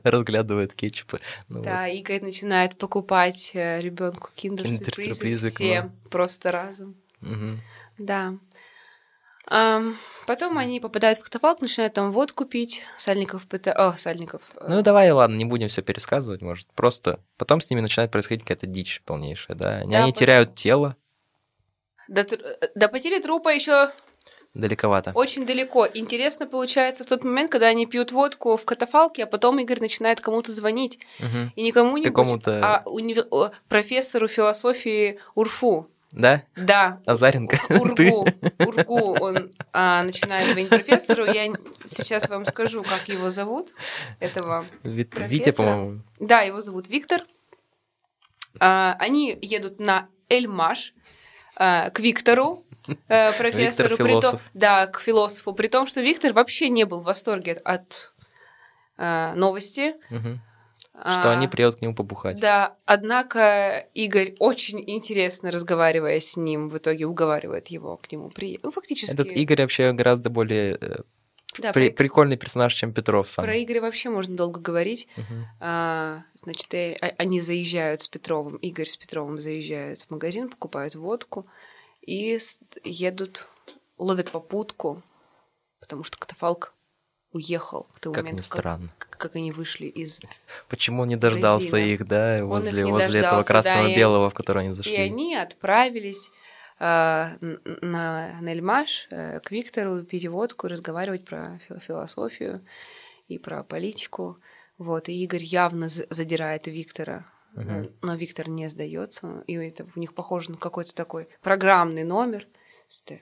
разглядывает 0.02 0.74
кетчупы. 0.74 1.20
Ну 1.48 1.62
Да, 1.62 1.86
Игорь 1.88 2.22
начинает 2.22 2.78
покупать 2.78 3.50
ребенку 3.54 4.30
киндер-сюрпризы 4.34 5.50
Киндер-сюрпризы, 5.50 5.50
все 5.50 5.90
просто 6.10 6.50
разом. 6.52 6.94
вот. 7.20 7.30
Мгм. 7.30 7.60
Да. 7.98 8.34
Потом 9.46 10.58
они 10.58 10.80
попадают 10.80 11.18
в 11.20 11.22
катафалк, 11.22 11.60
начинают 11.60 11.94
там 11.94 12.10
водку 12.10 12.44
пить. 12.46 12.82
Сальников 12.98 13.46
пытается... 13.46 13.88
О, 13.88 13.96
Сальников. 13.96 14.42
э, 14.56 14.66
Ну 14.68 14.82
давай, 14.82 15.10
ладно, 15.12 15.36
не 15.36 15.44
будем 15.44 15.68
все 15.68 15.82
пересказывать, 15.82 16.42
может. 16.42 16.66
Просто 16.74 17.20
потом 17.38 17.60
с 17.60 17.70
ними 17.70 17.80
начинает 17.80 18.10
происходить 18.10 18.42
какая-то 18.42 18.66
дичь 18.66 19.02
полнейшая, 19.04 19.56
да. 19.56 19.70
Они, 19.78 19.92
Да, 19.92 19.98
они 19.98 20.10
потом- 20.12 20.18
теряют 20.18 20.54
тело 20.56 20.96
До, 22.08 22.22
э, 22.22 22.36
до 22.74 22.88
потери 22.88 23.20
трупа 23.20 23.50
еще 23.50 23.90
далековато. 24.54 25.12
очень 25.14 25.46
далеко. 25.46 25.86
Интересно 25.94 26.46
получается 26.46 27.04
в 27.04 27.06
тот 27.06 27.22
момент, 27.22 27.52
когда 27.52 27.68
они 27.68 27.86
пьют 27.86 28.10
водку 28.10 28.56
в 28.56 28.64
катафалке, 28.64 29.24
а 29.24 29.26
потом 29.26 29.60
Игорь 29.60 29.78
начинает 29.80 30.20
кому-то 30.20 30.50
звонить. 30.50 30.98
Мгм. 31.20 31.52
И 31.54 31.62
не 31.62 31.70
кому-нибудь, 31.70 32.04
Какому-то- 32.12 32.60
а 32.64 32.82
о, 32.84 33.50
профессору 33.68 34.26
философии 34.26 35.20
Урфу. 35.36 35.88
Да? 36.12 36.44
Да, 36.56 37.00
Азаренко? 37.04 37.58
Ургу, 37.70 38.26
Ургу, 38.66 39.16
он 39.20 39.50
а, 39.72 40.02
начинает 40.02 40.48
звонить 40.48 40.68
профессору. 40.70 41.24
Я 41.26 41.52
сейчас 41.86 42.28
вам 42.28 42.46
скажу, 42.46 42.82
как 42.82 43.08
его 43.08 43.30
зовут, 43.30 43.72
этого 44.20 44.64
Ви- 44.82 45.04
профессора. 45.04 45.28
Витя, 45.28 45.50
по-моему. 45.52 46.02
Да, 46.20 46.40
его 46.42 46.60
зовут 46.60 46.88
Виктор. 46.88 47.22
А, 48.60 48.96
они 48.98 49.36
едут 49.42 49.78
на 49.80 50.08
Эльмаш 50.28 50.94
а, 51.56 51.90
к 51.90 52.00
Виктору, 52.00 52.64
э, 53.08 53.32
профессору. 53.38 53.96
при 53.96 54.12
том- 54.12 54.22
философ. 54.22 54.40
да, 54.54 54.86
к 54.86 55.00
философу. 55.00 55.52
При 55.52 55.68
том, 55.68 55.86
что 55.86 56.00
Виктор 56.00 56.32
вообще 56.32 56.68
не 56.70 56.84
был 56.84 57.00
в 57.00 57.04
восторге 57.04 57.54
от 57.54 58.12
а, 58.96 59.34
новости. 59.34 59.94
Мгм. 60.10 60.40
Что 60.98 61.30
А, 61.30 61.32
они 61.36 61.46
приедут 61.46 61.76
к 61.78 61.82
нему 61.82 61.94
побухать. 61.94 62.40
Да, 62.40 62.76
однако 62.86 63.86
Игорь 63.92 64.34
очень 64.38 64.82
интересно 64.88 65.50
разговаривая 65.50 66.18
с 66.20 66.36
ним, 66.36 66.68
в 66.70 66.78
итоге 66.78 67.04
уговаривает 67.06 67.68
его 67.68 67.98
к 67.98 68.10
нему 68.10 68.30
приехать. 68.30 68.64
Ну, 68.64 68.70
фактически. 68.70 69.12
Этот 69.12 69.28
Игорь 69.32 69.60
вообще 69.60 69.92
гораздо 69.92 70.30
более 70.30 70.78
э, 70.80 70.96
да, 71.58 71.72
при- 71.72 71.90
про, 71.90 71.96
прикольный 71.96 72.36
персонаж, 72.38 72.72
чем 72.74 72.94
Петров 72.94 73.28
сам. 73.28 73.44
про 73.44 73.62
Игоря 73.62 73.82
вообще 73.82 74.08
можно 74.08 74.36
долго 74.36 74.58
говорить. 74.58 75.06
Мгм. 75.16 75.46
А, 75.60 76.22
значит, 76.34 76.72
э, 76.72 76.96
а- 77.00 77.14
они 77.18 77.40
заезжают 77.42 78.00
с 78.00 78.08
Петровым, 78.08 78.56
Игорь 78.56 78.86
с 78.86 78.96
Петровым 78.96 79.38
заезжают 79.38 80.00
в 80.02 80.10
магазин, 80.10 80.48
покупают 80.48 80.94
водку 80.94 81.46
и 82.00 82.38
с- 82.38 82.58
едут, 82.84 83.46
ловят 83.98 84.30
попутку, 84.30 85.02
потому 85.80 86.04
что 86.04 86.16
катафалк 86.18 86.72
уехал 87.32 87.86
к 87.94 88.00
тому 88.00 88.14
Как 88.14 88.24
моменту, 88.24 88.40
ни 88.42 88.46
странно. 88.46 88.88
Как, 89.16 89.36
они 89.36 89.52
вышли 89.52 89.86
из... 89.86 90.20
Почему 90.68 91.02
он 91.02 91.08
не 91.08 91.16
дождался 91.16 91.76
Магазина. 91.76 91.92
их, 91.92 92.06
да, 92.06 92.38
их 92.38 92.44
возле, 92.44 92.84
не 92.84 92.90
возле 92.90 93.20
этого 93.20 93.42
дождался, 93.42 93.62
да, 93.62 94.28
в 94.30 94.34
который 94.34 94.64
они 94.64 94.72
зашли. 94.72 94.92
И 94.92 94.96
они 94.96 95.34
отправились 95.36 96.30
н- 97.40 97.60
на, 97.80 98.38
на 98.40 98.48
Эльмаш 98.52 99.08
э, 99.10 99.40
к 99.40 99.50
Виктору 99.50 100.02
пить 100.02 100.26
водку, 100.26 100.68
разговаривать 100.68 101.24
про 101.24 101.58
фи- 101.66 101.80
философию 101.80 102.64
и 103.28 103.38
про 103.38 103.62
политику. 103.62 104.38
Вот, 104.78 105.08
и 105.08 105.24
Игорь 105.24 105.42
явно 105.42 105.88
задирает 105.88 106.66
Виктора, 106.66 107.26
э, 107.54 107.88
но 108.02 108.14
Виктор 108.14 108.48
не 108.48 108.68
сдается, 108.68 109.42
и 109.46 109.54
это 109.54 109.86
у 109.96 109.98
них 109.98 110.14
похоже 110.14 110.50
на 110.50 110.58
какой-то 110.58 110.94
такой 110.94 111.28
программный 111.40 112.04
номер. 112.04 112.46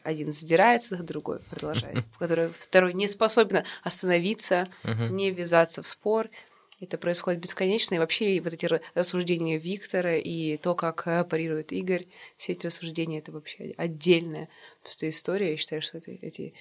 Один 0.03 0.33
задирается, 0.33 0.97
другой 1.03 1.41
продолжает, 1.41 2.05
который 2.19 2.49
второй 2.49 2.93
не 2.95 3.09
способен 3.09 3.65
остановиться, 3.83 4.69
не 4.85 5.31
ввязаться 5.31 5.83
в 5.83 5.87
спор. 5.87 6.31
Это 6.81 6.99
происходит 6.99 7.41
бесконечно. 7.41 7.95
И 7.95 7.99
вообще 7.99 8.37
и 8.37 8.41
вот 8.41 8.53
эти 8.53 8.67
ра- 8.67 8.83
рассуждения 8.95 9.59
Виктора 9.59 10.17
и 10.17 10.57
то, 10.59 10.75
как 10.75 11.07
э, 11.07 11.25
парирует 11.25 11.73
Игорь, 11.73 12.07
все 12.37 12.53
эти 12.53 12.67
рассуждения, 12.67 13.21
это 13.21 13.33
вообще 13.33 13.75
отдельная 13.79 14.49
просто 14.83 15.09
история. 15.09 15.53
Я 15.53 15.57
считаю, 15.57 15.81
что 15.81 15.99
это, 15.99 16.11
эти 16.11 16.53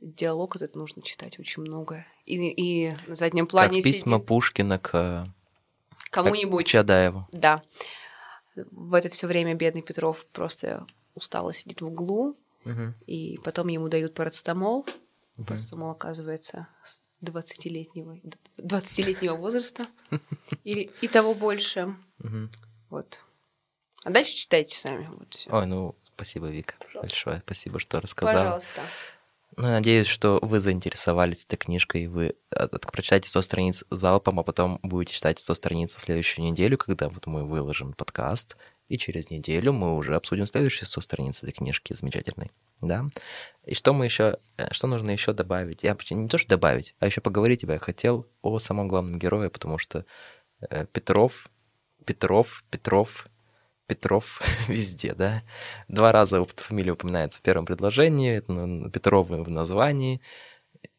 диалог 0.00 0.56
этот 0.56 0.76
нужно 0.76 1.02
читать 1.02 1.38
очень 1.40 1.62
много. 1.62 2.06
И, 2.26 2.36
и 2.36 2.94
на 3.06 3.14
заднем 3.14 3.46
Как 3.46 3.50
плане 3.50 3.82
письма 3.82 4.18
сидит 4.18 4.28
Пушкина 4.28 4.78
к, 4.78 4.90
э, 4.94 5.26
кому-нибудь. 6.10 6.66
к 6.66 6.68
Чадаеву. 6.68 7.26
Да. 7.32 7.62
В 8.54 8.94
это 8.94 9.08
все 9.08 9.26
время 9.26 9.54
бедный 9.54 9.82
Петров 9.82 10.24
просто 10.26 10.86
устало 11.14 11.52
сидит 11.52 11.80
в 11.80 11.86
углу, 11.86 12.36
Мгм. 12.64 12.94
и 13.06 13.38
потом 13.44 13.68
ему 13.68 13.88
дают 13.88 14.14
парацетамол. 14.14 14.86
Мгм. 15.36 15.46
Парацетамол 15.46 15.90
оказывается 15.90 16.68
с 16.82 17.00
20-летнего, 17.22 18.18
20-летнего 18.58 19.34
возраста 19.36 19.86
или 20.64 20.90
и 21.00 21.08
того 21.08 21.34
больше. 21.34 21.94
Мгм. 22.18 22.50
Вот. 22.90 23.18
А 24.04 24.10
дальше 24.10 24.34
читайте 24.34 24.76
сами. 24.78 25.06
Вот 25.06 25.34
всё. 25.34 25.50
Ой, 25.54 25.66
ну, 25.66 25.94
спасибо, 26.14 26.48
Вика, 26.48 26.74
Пожалуйста. 26.78 27.00
большое. 27.00 27.42
Спасибо, 27.44 27.78
что 27.78 28.00
рассказала. 28.00 28.44
Пожалуйста. 28.44 28.82
Ну, 29.56 29.68
я 29.68 29.74
надеюсь, 29.74 30.08
что 30.08 30.40
вы 30.42 30.58
заинтересовались 30.58 31.44
этой 31.44 31.56
книжкой, 31.56 32.02
и 32.02 32.06
вы 32.08 32.34
прочитаете 32.92 33.28
100 33.28 33.42
страниц 33.42 33.84
залпом, 33.88 34.40
а 34.40 34.42
потом 34.42 34.80
будете 34.82 35.14
читать 35.14 35.38
100 35.38 35.54
страниц 35.54 35.94
на 35.94 36.00
следующую 36.00 36.44
неделю, 36.44 36.76
когда 36.76 37.08
вот 37.08 37.26
мы 37.26 37.44
выложим 37.44 37.92
подкаст, 37.92 38.56
и 38.88 38.98
через 38.98 39.30
неделю 39.30 39.72
мы 39.72 39.96
уже 39.96 40.16
обсудим 40.16 40.46
следующие 40.46 40.86
100 40.86 41.00
страниц 41.00 41.42
этой 41.42 41.52
книжки 41.52 41.92
замечательной, 41.92 42.50
да? 42.80 43.06
И 43.64 43.74
что 43.74 43.92
мы 43.94 44.04
еще, 44.04 44.38
что 44.70 44.86
нужно 44.86 45.10
еще 45.10 45.32
добавить? 45.32 45.82
Я 45.82 45.92
вообще 45.92 46.14
не 46.14 46.28
то, 46.28 46.38
что 46.38 46.48
добавить, 46.48 46.94
а 46.98 47.06
еще 47.06 47.20
поговорить 47.20 47.62
я 47.62 47.78
хотел 47.78 48.26
о 48.42 48.58
самом 48.58 48.88
главном 48.88 49.18
герое, 49.18 49.48
потому 49.48 49.78
что 49.78 50.04
э, 50.68 50.86
Петров, 50.92 51.48
Петров, 52.04 52.64
Петров, 52.70 53.26
Петров 53.86 54.40
везде, 54.68 55.14
да. 55.14 55.42
Два 55.88 56.12
раза 56.12 56.44
фамилия 56.44 56.92
упоминается 56.92 57.38
в 57.38 57.42
первом 57.42 57.66
предложении, 57.66 58.42
на- 58.48 58.90
Петров 58.90 59.28
в 59.28 59.50
названии. 59.50 60.20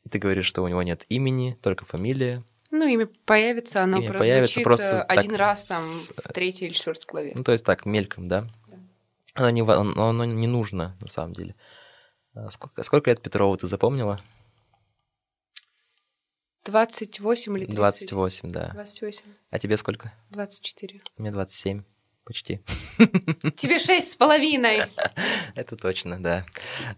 Ты 0.10 0.20
говоришь, 0.20 0.46
что 0.46 0.64
у 0.64 0.68
него 0.68 0.84
нет 0.84 1.06
имени, 1.10 1.58
только 1.62 1.86
фамилия. 1.86 2.44
Ну, 2.78 2.86
имя 2.88 3.08
появится, 3.26 3.84
оно 3.84 4.00
Имя 4.02 4.18
появится 4.18 4.60
просто 4.62 4.86
э, 4.98 5.02
один 5.04 5.32
так 5.32 5.40
раз 5.40 5.66
там 5.66 5.82
с- 5.82 6.10
в 6.10 6.34
третьей 6.34 6.68
или 6.68 6.74
четвертой 6.74 7.06
главе. 7.08 7.34
Ну, 7.38 7.44
то 7.44 7.54
есть 7.54 7.64
так, 7.64 7.86
мельком, 7.86 8.28
да? 8.28 8.42
Да. 8.68 8.78
Оно 9.36 9.50
не, 9.52 9.62
оно 9.62 10.10
оно 10.10 10.26
не 10.26 10.48
нужно, 10.48 10.98
на 11.00 11.08
самом 11.08 11.32
деле. 11.32 11.56
А 12.34 12.50
Сколько, 12.50 12.84
сколько 12.84 13.10
лет 13.10 13.22
Петрову 13.22 13.56
ты 13.56 13.68
запомнила? 13.68 14.20
28 16.66 17.58
или 17.58 17.66
30? 17.66 17.76
28, 17.76 18.52
да. 18.52 18.72
28. 18.74 19.24
А 19.52 19.60
тебе 19.60 19.78
сколько? 19.78 20.14
24. 20.32 21.02
Мне 21.18 21.32
27, 21.32 21.84
почти. 22.26 22.60
Тебе 23.56 23.80
шесть 23.80 24.12
с 24.12 24.16
половиной. 24.16 24.82
Это 25.56 25.78
точно, 25.78 26.22
да. 26.22 26.46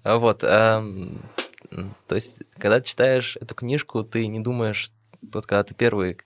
А 0.03 0.17
Вот, 0.17 0.39
то 0.39 2.15
есть, 2.15 2.39
когда 2.57 2.79
читаешь 2.81 3.35
эту 3.37 3.53
книжку, 3.55 4.03
ты 4.03 4.25
не 4.27 4.39
думаешь, 4.39 4.89
вот 5.21 5.45
когда 5.45 5.63
ты 5.63 5.73
первые 5.73 6.17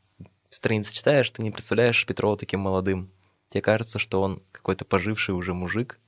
страницы 0.49 0.93
читаешь, 0.93 1.29
ты 1.31 1.41
не 1.41 1.51
представляешь 1.51 2.05
Петрова 2.05 2.37
таким 2.37 2.61
молодым. 2.61 3.11
Тебе 3.49 3.61
кажется, 3.61 3.99
что 3.99 4.21
он 4.21 4.41
какой-то 4.51 4.85
поживший 4.85 5.35
уже 5.35 5.53
мужик. 5.53 5.99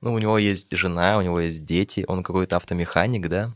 Ну, 0.00 0.12
у 0.12 0.18
него 0.18 0.38
есть 0.38 0.74
жена, 0.76 1.18
у 1.18 1.22
него 1.22 1.40
есть 1.40 1.64
дети, 1.64 2.04
он 2.06 2.22
какой-то 2.22 2.56
автомеханик, 2.56 3.28
да, 3.28 3.52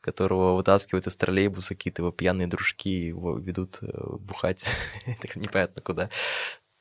которого 0.00 0.54
вытаскивают 0.54 1.06
из 1.06 1.16
троллейбуса 1.16 1.74
какие-то 1.74 2.02
его 2.02 2.12
пьяные 2.12 2.46
дружки, 2.46 2.90
его 2.90 3.38
ведут 3.38 3.78
э, 3.82 3.86
бухать, 4.18 4.64
непонятно 5.34 5.82
куда. 5.82 6.10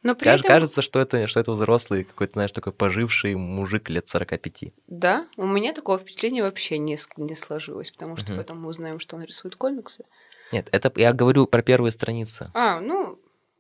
Но 0.02 0.16
при 0.16 0.26
Каж- 0.26 0.40
этом... 0.42 0.48
Кажется, 0.48 0.82
что 0.82 1.00
это, 1.00 1.28
что 1.28 1.40
это 1.42 1.52
взрослый, 1.52 2.06
какой-то, 2.06 2.34
знаешь, 2.34 2.52
такой 2.54 2.72
поживший 2.72 3.36
мужик 3.36 3.90
лет 3.90 4.08
45. 4.08 4.74
Да, 4.88 5.28
у 5.36 5.46
меня 5.46 5.74
такого 5.74 5.98
впечатления 5.98 6.42
вообще 6.42 6.78
не, 6.78 6.98
не 7.18 7.36
сложилось, 7.36 7.92
потому 7.92 8.16
что 8.16 8.32
Мгм. 8.32 8.38
потом 8.42 8.62
мы 8.62 8.70
узнаем, 8.70 9.00
что 9.00 9.18
он 9.18 9.24
рисует 9.24 9.56
комиксы. 9.56 10.06
Нет, 10.52 10.70
это 10.72 10.92
я 10.96 11.14
говорю 11.14 11.48
про 11.48 11.62
первые 11.62 11.92
страницы. 11.92 12.52
А, 12.54 12.80
ну, 12.80 13.20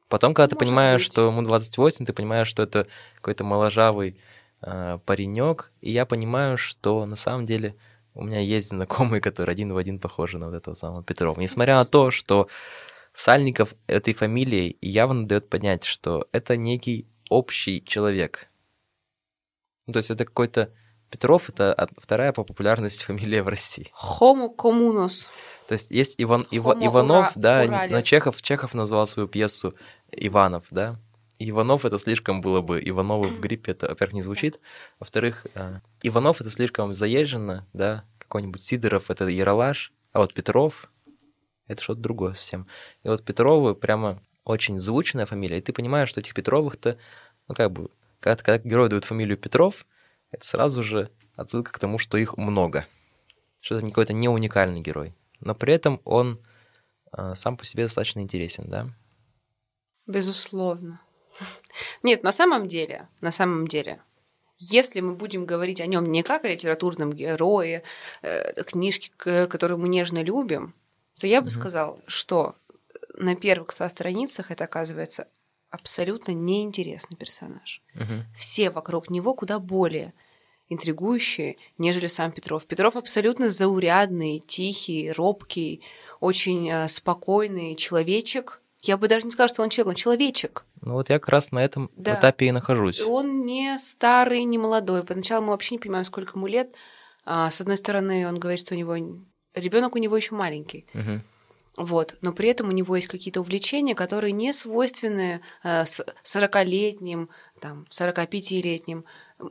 Потом, 0.09 0.33
когда 0.33 0.47
ты 0.47 0.55
понимаешь, 0.55 1.03
быть. 1.03 1.11
что 1.11 1.27
ему 1.27 1.43
28, 1.43 2.05
ты 2.05 2.13
понимаешь, 2.13 2.47
что 2.47 2.63
это 2.63 2.87
какой-то 3.15 3.43
моложавый 3.43 4.19
э, 4.61 4.97
паренек, 5.05 5.71
и 5.81 5.91
я 5.91 6.07
понимаю, 6.07 6.57
что 6.57 7.05
на 7.05 7.15
самом 7.15 7.45
деле 7.45 7.75
у 8.15 8.23
меня 8.23 8.39
есть 8.39 8.69
знакомые, 8.69 9.21
которые 9.21 9.53
один 9.53 9.71
в 9.71 9.77
один 9.77 9.99
похожи 9.99 10.39
на 10.39 10.47
вот 10.47 10.55
этого 10.55 10.73
самого 10.73 11.03
Петрова. 11.03 11.39
Несмотря 11.39 11.75
на 11.75 11.85
то, 11.85 12.09
что 12.09 12.47
Сальников 13.13 13.75
этой 13.85 14.13
фамилией 14.13 14.77
явно 14.81 15.27
дает 15.27 15.47
понять, 15.47 15.83
что 15.83 16.27
это 16.31 16.57
некий 16.57 17.07
общий 17.29 17.83
человек. 17.83 18.47
Ну, 19.85 19.93
то 19.93 19.99
есть 19.99 20.09
это 20.09 20.25
какой-то 20.25 20.73
Петров 21.11 21.49
это 21.49 21.89
вторая 21.97 22.33
по 22.33 22.43
популярности 22.43 23.03
фамилия 23.05 23.43
в 23.43 23.47
России. 23.47 23.91
Homo 24.19 24.55
communus. 24.55 25.27
То 25.70 25.74
есть 25.74 25.91
есть 25.91 26.15
Иван, 26.17 26.47
Ива- 26.49 26.74
Homo 26.74 26.88
Иванов, 26.88 27.28
ура- 27.28 27.32
да, 27.36 27.63
Уралес. 27.63 27.91
но 27.91 28.01
Чехов, 28.01 28.41
Чехов 28.41 28.74
назвал 28.74 29.05
свою 29.05 29.30
пьесу 29.30 29.76
Иванов, 30.11 30.65
да. 30.72 30.99
Иванов 31.38 31.86
это 31.86 31.99
слишком 31.99 32.41
было 32.41 32.61
бы, 32.61 32.82
Ивановы 32.84 33.28
в 33.28 33.39
гриппе, 33.39 33.74
это, 33.74 33.88
во-первых, 33.89 34.13
не 34.15 34.24
звучит, 34.24 34.59
во-вторых, 34.99 35.45
э, 35.53 35.82
Иванов 36.01 36.41
это 36.41 36.49
слишком 36.49 36.95
заезженно, 36.95 37.67
да, 37.74 38.03
какой-нибудь 38.17 38.63
Сидоров 38.63 39.11
это 39.11 39.28
Яралаш, 39.28 39.93
а 40.11 40.17
вот 40.22 40.34
Петров 40.34 40.89
это 41.67 41.84
что-то 41.84 42.01
другое 42.01 42.34
совсем. 42.34 42.65
И 43.03 43.07
вот 43.07 43.24
Петровы 43.24 43.76
прямо 43.76 44.24
очень 44.45 44.80
звучная 44.80 45.28
фамилия, 45.28 45.59
и 45.59 45.61
ты 45.61 45.72
понимаешь, 45.72 46.09
что 46.09 46.20
этих 46.20 46.34
Петровых-то, 46.34 46.97
ну 47.47 47.53
как 47.53 47.72
бы, 47.72 47.91
когда, 48.20 48.41
когда 48.43 48.57
герой 48.67 48.89
дают 48.89 49.05
фамилию 49.05 49.38
Петров, 49.38 49.86
это 50.32 50.43
сразу 50.43 50.82
же 50.82 51.11
отсылка 51.36 51.72
к 51.72 51.78
тому, 51.78 51.99
что 51.99 52.17
их 52.17 52.38
много, 52.38 52.88
что 53.61 53.76
это 53.76 53.86
какой-то 53.86 54.13
не 54.13 54.28
уникальный 54.30 54.82
герой, 54.82 55.13
но 55.41 55.55
при 55.55 55.73
этом 55.73 56.01
он 56.05 56.39
э, 57.17 57.35
сам 57.35 57.57
по 57.57 57.65
себе 57.65 57.83
достаточно 57.83 58.19
интересен, 58.19 58.65
да? 58.67 58.87
Безусловно. 60.07 61.01
Нет, 62.03 62.23
на 62.23 62.31
самом 62.31 62.67
деле, 62.67 63.07
на 63.21 63.31
самом 63.31 63.67
деле, 63.67 64.01
если 64.57 64.99
мы 64.99 65.15
будем 65.15 65.45
говорить 65.45 65.79
о 65.81 65.85
нем 65.85 66.11
не 66.11 66.23
как 66.23 66.45
о 66.45 66.49
литературном 66.49 67.13
герое, 67.13 67.83
э, 68.21 68.63
книжке, 68.63 69.11
которую 69.47 69.77
мы 69.79 69.87
нежно 69.87 70.21
любим, 70.21 70.73
то 71.19 71.27
я 71.27 71.41
бы 71.41 71.45
Мгм. 71.47 71.51
сказал, 71.51 72.01
что 72.07 72.55
на 73.13 73.35
первых 73.35 73.71
ста 73.71 73.87
страницах 73.89 74.51
это 74.51 74.63
оказывается 74.65 75.27
абсолютно 75.69 76.31
неинтересный 76.31 77.15
персонаж. 77.15 77.81
Мгм. 77.93 78.25
Все 78.35 78.69
вокруг 78.69 79.09
него 79.09 79.33
куда 79.33 79.59
более 79.59 80.13
интригующие, 80.70 81.57
нежели 81.78 82.07
сам 82.07 82.32
Петров. 82.32 82.65
Петров 82.65 82.95
абсолютно 82.95 83.49
заурядный, 83.49 84.39
тихий, 84.39 85.11
робкий, 85.11 85.82
очень 86.20 86.70
э, 86.70 86.88
спокойный 86.88 87.76
человечек. 87.76 88.61
Я 88.82 88.95
бы 88.97 89.07
даже 89.07 89.26
не 89.26 89.32
сказала, 89.32 89.49
что 89.49 89.63
он 89.63 89.70
человек, 89.70 89.89
он 89.89 89.95
человечек. 89.95 90.65
Ну 90.82 90.93
вот 90.93 91.09
я 91.09 91.20
как 91.20 91.30
раз 91.30 91.51
на 91.51 91.59
этом 91.59 91.89
Да. 91.97 92.17
этапе 92.17 92.47
и 92.47 92.51
нахожусь. 92.51 93.01
Он 93.01 93.45
не 93.45 93.78
старый, 93.78 94.43
не 94.45 94.57
молодой. 94.57 95.03
Поначалу 95.03 95.43
мы 95.45 95.51
вообще 95.51 95.76
не 95.76 95.80
понимаем, 95.80 96.05
сколько 96.05 96.38
ему 96.38 96.47
лет. 96.47 96.74
А, 97.26 97.49
с 97.49 97.59
одной 97.59 97.76
стороны, 97.78 98.28
он 98.28 98.39
говорит, 98.39 98.61
что 98.61 98.74
у 98.76 98.78
него 98.78 98.95
ребенок 99.53 99.95
у 99.95 99.97
него 99.97 100.15
еще 100.15 100.36
маленький. 100.36 100.86
Мгм. 100.93 101.24
Вот. 101.78 102.15
Но 102.22 102.32
при 102.34 102.49
этом 102.49 102.70
у 102.70 102.72
него 102.72 102.95
есть 102.95 103.07
какие-то 103.07 103.41
увлечения, 103.41 103.95
которые 103.95 104.32
не 104.32 104.53
свойственны 104.53 105.41
э, 105.63 105.86
с- 105.86 106.03
40-летним, 106.24 107.30
там, 107.61 107.86
45-летним 107.89 109.03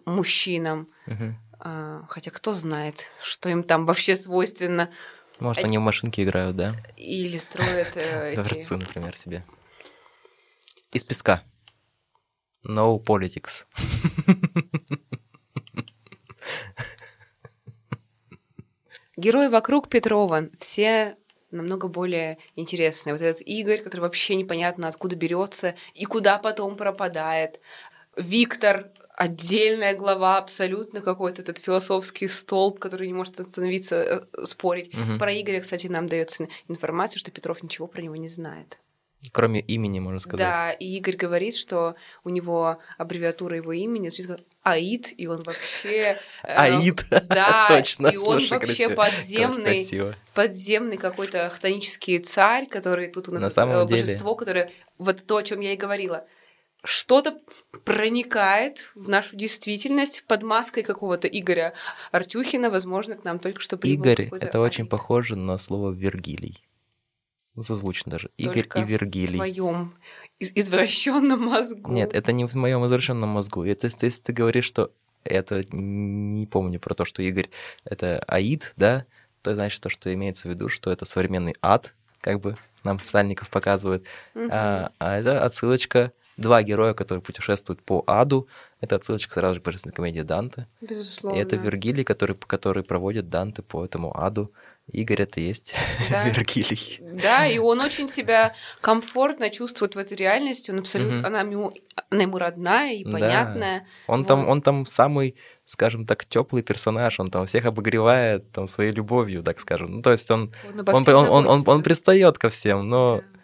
мужчинам. 0.04 0.88
Мгм. 1.06 1.38
А, 1.60 2.04
хотя 2.08 2.30
кто 2.30 2.52
знает, 2.52 3.10
что 3.22 3.48
им 3.48 3.62
там 3.62 3.86
вообще 3.86 4.16
свойственно. 4.16 4.90
Может, 5.40 5.64
А- 5.64 5.66
они 5.66 5.78
в 5.78 5.82
машинки 5.82 6.20
играют, 6.22 6.56
да? 6.56 6.74
Или 6.96 7.38
строят 7.38 7.96
э. 7.96 8.34
Дворцы, 8.36 8.76
например, 8.76 9.16
себе. 9.16 9.44
Из 10.92 11.04
песка. 11.04 11.42
No 12.68 13.02
politics. 13.02 13.66
Герои 19.16 19.48
вокруг 19.48 19.88
Петрова 19.88 20.48
все 20.60 21.16
намного 21.50 21.88
более 21.88 22.38
интересные. 22.54 23.14
Вот 23.14 23.22
этот 23.22 23.42
Игорь, 23.42 23.82
который 23.82 24.02
вообще 24.02 24.36
непонятно 24.36 24.86
откуда 24.86 25.16
берется 25.16 25.74
и 25.94 26.04
куда 26.04 26.38
потом 26.38 26.76
пропадает. 26.76 27.60
Виктор 28.16 28.92
отдельная 29.18 29.96
глава, 29.96 30.38
абсолютно 30.38 31.00
какой-то 31.00 31.42
этот 31.42 31.58
философский 31.58 32.28
столб, 32.28 32.78
который 32.78 33.08
не 33.08 33.12
может 33.12 33.40
остановиться 33.40 33.96
э, 33.96 34.44
спорить. 34.44 34.94
Мгм. 34.94 35.18
Про 35.18 35.32
Игоря, 35.32 35.60
кстати, 35.60 35.88
нам 35.88 36.06
дается 36.06 36.46
информация, 36.68 37.18
что 37.18 37.32
Петров 37.32 37.62
ничего 37.64 37.88
про 37.88 38.00
него 38.00 38.14
не 38.14 38.28
знает. 38.28 38.78
Кроме 39.32 39.60
имени, 39.60 39.98
можно 39.98 40.20
сказать. 40.20 40.46
Да, 40.46 40.70
и 40.70 40.86
Игорь 40.96 41.16
говорит, 41.16 41.56
что 41.56 41.96
у 42.22 42.28
него 42.28 42.78
аббревиатура 42.96 43.56
его 43.56 43.72
имени 43.72 44.08
звучит 44.08 44.46
Аид, 44.62 45.12
и 45.16 45.26
он 45.26 45.42
вообще... 45.42 46.16
э, 46.44 46.54
Аид. 46.54 47.04
Да, 47.28 47.66
Точно. 47.68 48.06
и 48.06 48.16
он 48.16 48.38
Слушай, 48.38 48.50
вообще 48.52 48.66
красиво. 48.88 48.94
Подземный, 48.94 49.64
Красиво. 49.64 50.14
подземный 50.34 50.96
какой-то 50.96 51.48
хтонический 51.48 52.20
царь, 52.20 52.68
который 52.68 53.08
тут 53.08 53.28
у 53.28 53.32
нас 53.32 53.42
На 53.42 53.50
самом 53.50 53.82
э, 53.82 53.86
деле. 53.88 54.02
божество, 54.02 54.36
которое 54.36 54.70
вот 54.98 55.26
то, 55.26 55.38
о 55.38 55.42
чем 55.42 55.58
я 55.58 55.72
и 55.72 55.76
говорила, 55.76 56.24
что-то 56.88 57.38
проникает 57.84 58.90
в 58.94 59.10
нашу 59.10 59.36
действительность 59.36 60.24
под 60.26 60.42
маской 60.42 60.82
какого-то 60.82 61.28
Игоря 61.28 61.74
Артюхина, 62.12 62.70
возможно, 62.70 63.14
к 63.14 63.24
нам 63.24 63.38
только 63.38 63.60
что 63.60 63.76
прибыл 63.76 64.06
Игорь, 64.06 64.30
это 64.40 64.58
очень 64.58 64.86
похоже 64.86 65.36
на 65.36 65.58
слово 65.58 65.90
Вергилий. 65.92 66.64
Ну, 67.54 67.62
созвучно 67.62 68.12
даже. 68.12 68.30
Игорь 68.38 68.62
Только 68.62 68.78
и 68.80 68.84
в 68.84 68.88
Вергилий. 68.88 69.36
твоем 69.36 69.94
из- 70.38 70.52
извращенном 70.54 71.44
мозгу. 71.44 71.92
Нет, 71.92 72.14
это 72.14 72.32
не 72.32 72.46
в 72.46 72.54
моем 72.54 72.86
извращенном 72.86 73.28
мозгу. 73.28 73.64
Это 73.64 73.88
если 73.88 74.22
ты 74.22 74.32
говоришь, 74.32 74.64
что 74.64 74.90
это 75.24 75.62
не 75.72 76.46
помню 76.46 76.80
про 76.80 76.94
то, 76.94 77.04
что 77.04 77.20
Игорь 77.22 77.50
это 77.84 78.20
Аид, 78.28 78.72
да, 78.76 79.04
то 79.42 79.52
значит 79.52 79.82
то, 79.82 79.90
что 79.90 80.12
имеется 80.14 80.48
в 80.48 80.52
виду, 80.52 80.70
что 80.70 80.90
это 80.90 81.04
современный 81.04 81.54
ад, 81.60 81.94
как 82.22 82.40
бы 82.40 82.56
нам 82.82 82.98
Сальников 82.98 83.50
показывает. 83.50 84.06
Мгм. 84.34 84.48
А, 84.50 84.92
а 84.98 85.18
это 85.18 85.44
отсылочка 85.44 86.12
два 86.38 86.62
героя, 86.62 86.94
которые 86.94 87.20
путешествуют 87.22 87.82
по 87.82 88.02
аду. 88.06 88.48
Это 88.80 88.94
отсылочка 88.96 89.34
сразу 89.34 89.56
же 89.56 89.60
к 89.60 89.64
божественной 89.64 89.94
комедии 89.94 90.20
Данте. 90.22 90.66
Безусловно. 90.80 91.36
И 91.36 91.40
это 91.42 91.56
Вергилий, 91.56 92.04
который, 92.04 92.36
который 92.36 92.82
проводит 92.84 93.28
Данте 93.28 93.62
по 93.62 93.84
этому 93.84 94.16
аду. 94.16 94.52
Игорь 94.90 95.20
это 95.22 95.40
есть 95.40 95.74
Да. 96.10 96.22
Вергилий. 96.24 97.00
Да, 97.20 97.46
и 97.46 97.58
он 97.58 97.80
очень 97.80 98.08
себя 98.08 98.54
комфортно 98.80 99.50
чувствует 99.50 99.96
в 99.96 99.98
этой 99.98 100.16
реальности. 100.16 100.70
Он 100.70 100.78
абсолютно, 100.78 101.26
она, 101.26 101.40
ему, 101.40 101.74
она 102.10 102.22
ему 102.22 102.38
родная 102.38 102.94
и 102.94 103.04
Да. 103.04 103.10
понятная. 103.10 103.86
Он 104.06 104.24
там, 104.24 104.44
Вот. 104.44 104.50
он 104.52 104.62
там 104.62 104.86
самый, 104.86 105.34
скажем 105.64 106.06
так, 106.06 106.24
теплый 106.24 106.62
персонаж. 106.62 107.18
Он 107.20 107.30
там 107.30 107.44
всех 107.46 107.66
обогревает 107.66 108.50
там 108.52 108.66
своей 108.68 108.92
любовью, 108.92 109.42
так 109.42 109.58
скажем. 109.60 109.96
Ну, 109.96 110.02
то 110.02 110.12
есть 110.12 110.30
он, 110.30 110.52
Он, 110.64 110.88
он, 110.88 110.94
он, 110.94 111.08
он, 111.08 111.26
он, 111.26 111.46
он 111.48 111.58
заботится. 111.58 111.82
пристает 111.82 112.38
ко 112.38 112.48
всем, 112.48 112.88
но, 112.88 113.16
Да. 113.18 113.37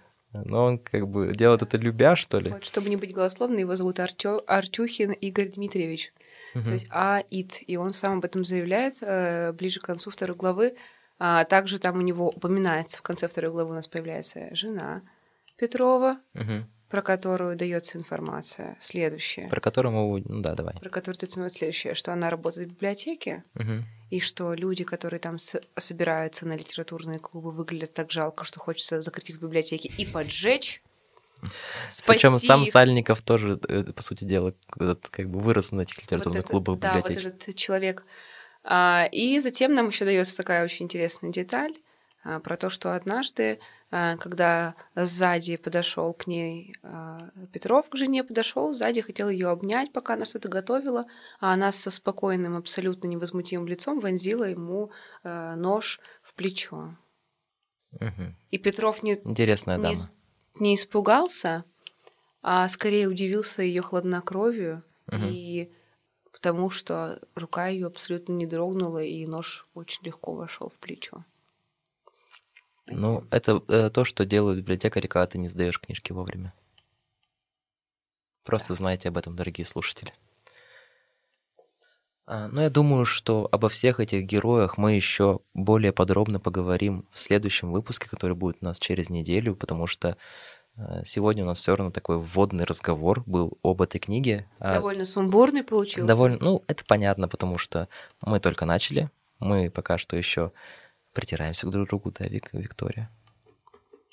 Но 0.44 0.64
он 0.64 0.78
как 0.78 1.06
бы 1.08 1.34
делает 1.34 1.62
это 1.62 1.76
любя, 1.76 2.16
что 2.16 2.38
ли. 2.40 2.50
Вот, 2.50 2.64
чтобы 2.64 2.88
не 2.90 2.96
быть 2.96 3.12
голословным, 3.14 3.58
его 3.58 3.76
зовут 3.76 3.98
Артё- 4.00 4.42
Артюхин 4.46 5.12
Игорь 5.12 5.48
Дмитриевич. 5.50 6.12
Мгм. 6.54 6.64
То 6.64 6.70
есть 6.72 6.86
АИТ. 6.90 7.58
И 7.66 7.76
он 7.76 7.92
сам 7.92 8.18
об 8.18 8.24
этом 8.24 8.44
заявляет 8.44 8.96
э, 9.00 9.52
ближе 9.52 9.80
к 9.80 9.84
концу 9.84 10.10
второй 10.10 10.36
главы. 10.36 10.74
А 11.18 11.44
также 11.44 11.78
там 11.78 11.98
у 11.98 12.00
него 12.02 12.28
упоминается, 12.28 12.98
в 12.98 13.02
конце 13.02 13.28
второй 13.28 13.50
главы 13.52 13.70
у 13.70 13.74
нас 13.74 13.86
появляется 13.86 14.54
жена 14.54 15.02
Петрова, 15.56 16.18
Мгм. 16.34 16.66
про 16.88 17.02
которую 17.02 17.56
дается 17.56 17.98
информация. 17.98 18.76
Следующее. 18.80 19.48
Про 19.48 19.60
которого, 19.60 20.18
ну 20.24 20.40
да, 20.42 20.54
давай. 20.54 20.74
Про 20.80 20.90
которую 20.90 21.18
дается 21.18 21.36
информация 21.38 21.58
следующее, 21.58 21.94
что 21.94 22.12
она 22.12 22.30
работает 22.30 22.68
в 22.68 22.72
библиотеке, 22.72 23.44
Мгм. 23.54 23.84
И 24.14 24.20
что 24.20 24.54
люди, 24.54 24.84
которые 24.84 25.18
там 25.18 25.36
собираются 25.76 26.46
на 26.46 26.54
литературные 26.56 27.18
клубы, 27.18 27.50
выглядят 27.50 27.94
так 27.94 28.12
жалко, 28.12 28.44
что 28.44 28.60
хочется 28.60 29.00
закрыть 29.00 29.30
их 29.30 29.38
в 29.38 29.40
библиотеке 29.42 29.90
и 29.98 30.06
поджечь. 30.06 30.82
Причем 32.06 32.38
сам. 32.38 32.64
Сальников 32.64 33.22
тоже, 33.22 33.58
э, 33.68 33.92
по 33.92 34.02
сути 34.02 34.24
дела, 34.24 34.54
как 35.10 35.28
бы 35.28 35.40
вырос 35.40 35.72
на 35.72 35.80
этих 35.82 36.00
литературных 36.00 36.36
Вот 36.36 36.44
это- 36.44 36.50
клубах 36.50 36.78
Да, 36.78 36.94
вот 36.94 37.08
библиотеке. 37.08 37.28
этот 37.36 37.56
человек. 37.56 38.04
А, 38.62 39.08
и 39.10 39.40
затем 39.40 39.72
нам 39.74 39.88
еще 39.88 40.04
дается 40.04 40.36
такая 40.36 40.64
очень 40.64 40.84
интересная 40.86 41.32
деталь 41.32 41.74
а, 42.22 42.38
про 42.38 42.56
то, 42.56 42.70
что 42.70 42.94
однажды, 42.94 43.58
когда 43.94 44.74
сзади 44.96 45.56
подошел 45.56 46.14
к 46.14 46.26
ней 46.26 46.74
а, 46.82 47.30
Петров, 47.52 47.88
к 47.88 47.96
жене 47.96 48.24
подошел, 48.24 48.74
сзади 48.74 49.00
хотел 49.02 49.28
ее 49.28 49.48
обнять, 49.48 49.92
пока 49.92 50.14
она 50.14 50.24
что-то 50.24 50.48
готовила, 50.48 51.06
а 51.38 51.52
она 51.52 51.70
со 51.70 51.92
спокойным, 51.92 52.56
абсолютно 52.56 53.06
невозмутимым 53.06 53.68
лицом 53.68 54.00
вонзила 54.00 54.44
ему 54.44 54.90
а, 55.22 55.54
нож 55.54 56.00
в 56.22 56.34
плечо. 56.34 56.96
Мгм. 57.92 58.36
И 58.50 58.58
Петров 58.58 59.04
не, 59.04 59.12
Интересная 59.12 59.76
не, 59.76 59.82
дама. 59.82 59.96
не 60.58 60.74
испугался, 60.74 61.64
а 62.42 62.66
скорее 62.68 63.06
удивился 63.06 63.62
ее 63.62 63.82
хладнокровию 63.82 64.82
Мгм. 65.06 65.26
и 65.26 65.72
потому 66.32 66.68
что 66.68 67.20
рука 67.36 67.68
ее 67.68 67.86
абсолютно 67.86 68.32
не 68.32 68.46
дрогнула, 68.46 69.04
и 69.04 69.24
нож 69.26 69.68
очень 69.74 70.04
легко 70.04 70.34
вошел 70.34 70.68
в 70.68 70.78
плечо. 70.78 71.24
Ну, 72.86 73.24
это 73.30 73.62
э, 73.68 73.90
то, 73.90 74.04
что 74.04 74.26
делают 74.26 74.60
библиотекари, 74.60 75.06
когда 75.06 75.26
ты 75.26 75.38
не 75.38 75.48
сдаешь 75.48 75.80
книжки 75.80 76.12
вовремя. 76.12 76.52
Просто 78.44 78.74
знайте 78.74 79.08
об 79.08 79.16
этом, 79.16 79.36
дорогие 79.36 79.64
слушатели. 79.64 80.12
А, 82.26 82.48
Ну, 82.48 82.60
я 82.60 82.70
думаю, 82.70 83.06
что 83.06 83.48
обо 83.50 83.68
всех 83.68 84.00
этих 84.00 84.24
героях 84.24 84.76
мы 84.76 84.92
еще 84.92 85.40
более 85.54 85.92
подробно 85.92 86.40
поговорим 86.40 87.06
в 87.10 87.18
следующем 87.18 87.72
выпуске, 87.72 88.08
который 88.08 88.36
будет 88.36 88.58
у 88.60 88.66
нас 88.66 88.78
через 88.78 89.08
неделю, 89.08 89.56
потому 89.56 89.86
что 89.86 90.16
Э, 90.76 91.02
сегодня 91.04 91.44
у 91.44 91.46
нас 91.46 91.58
все 91.58 91.76
равно 91.76 91.90
такой 91.90 92.18
вводный 92.18 92.64
разговор 92.64 93.22
был 93.26 93.58
об 93.62 93.82
этой 93.82 93.98
книге. 93.98 94.46
А 94.58 94.74
довольно 94.74 95.04
сумбурный 95.04 95.62
получился. 95.62 96.06
Довольно, 96.06 96.38
ну, 96.40 96.62
это 96.66 96.84
понятно, 96.84 97.28
потому 97.28 97.58
что 97.58 97.88
мы 98.20 98.40
только 98.40 98.64
начали, 98.66 99.10
мы 99.38 99.70
пока 99.70 99.98
что 99.98 100.16
еще 100.16 100.52
притираемся 101.14 101.66
друг 101.68 101.86
к 101.86 101.88
другу, 101.88 102.10
да, 102.10 102.26
Вик, 102.26 102.50
Виктория? 102.52 103.10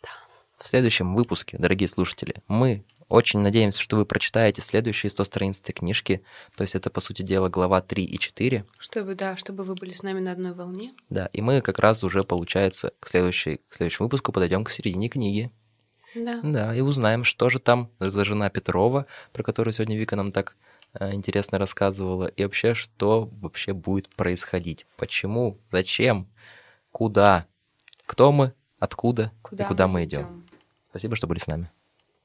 Да. 0.01 0.09
В 0.57 0.67
следующем 0.67 1.13
выпуске, 1.13 1.57
дорогие 1.57 1.89
слушатели, 1.89 2.35
мы 2.47 2.85
очень 3.11 3.41
надеемся, 3.41 3.81
что 3.81 3.97
вы 3.97 4.05
прочитаете 4.05 4.61
следующие 4.61 5.09
100 5.09 5.23
страниц 5.25 5.59
этой 5.59 5.73
книжки. 5.73 6.23
То 6.55 6.61
есть 6.61 6.75
это, 6.75 6.89
по 6.89 7.01
сути 7.01 7.23
дела, 7.23 7.49
глава 7.49 7.81
3 7.81 8.05
и 8.05 8.17
4. 8.17 8.65
Чтобы, 8.77 9.15
да, 9.15 9.35
чтобы 9.35 9.65
вы 9.65 9.75
были 9.75 9.91
с 9.91 10.01
нами 10.01 10.21
на 10.21 10.31
одной 10.31 10.53
волне. 10.53 10.93
Да, 11.09 11.25
и 11.33 11.41
мы 11.41 11.59
как 11.59 11.79
раз 11.79 12.05
уже, 12.05 12.23
получается, 12.23 12.93
к, 13.01 13.09
следующей, 13.09 13.59
к 13.67 13.75
следующему 13.75 14.05
выпуску 14.05 14.31
подойдем 14.31 14.63
к 14.63 14.69
середине 14.69 15.09
книги. 15.09 15.51
Да. 16.15 16.39
Да, 16.41 16.75
и 16.75 16.79
узнаем, 16.79 17.25
что 17.25 17.49
же 17.49 17.59
там 17.59 17.89
за 17.99 18.23
жена 18.23 18.49
Петрова, 18.49 19.05
про 19.33 19.43
которую 19.43 19.73
сегодня 19.73 19.97
Вика 19.97 20.15
нам 20.15 20.31
так 20.31 20.55
э, 20.93 21.13
интересно 21.13 21.57
рассказывала, 21.57 22.27
и 22.27 22.43
вообще, 22.43 22.75
что 22.75 23.29
вообще 23.41 23.73
будет 23.73 24.07
происходить. 24.15 24.85
Почему, 24.95 25.59
зачем, 25.69 26.29
куда, 26.91 27.47
кто 28.05 28.31
мы, 28.31 28.53
откуда 28.79 29.31
куда 29.41 29.63
и 29.63 29.67
куда 29.67 29.87
мы, 29.87 30.03
идем. 30.03 30.21
идем. 30.21 30.47
Спасибо, 30.89 31.15
что 31.15 31.27
были 31.27 31.39
с 31.39 31.47
нами. 31.47 31.71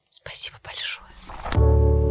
Спасибо 0.09 0.57
большое. 0.63 2.06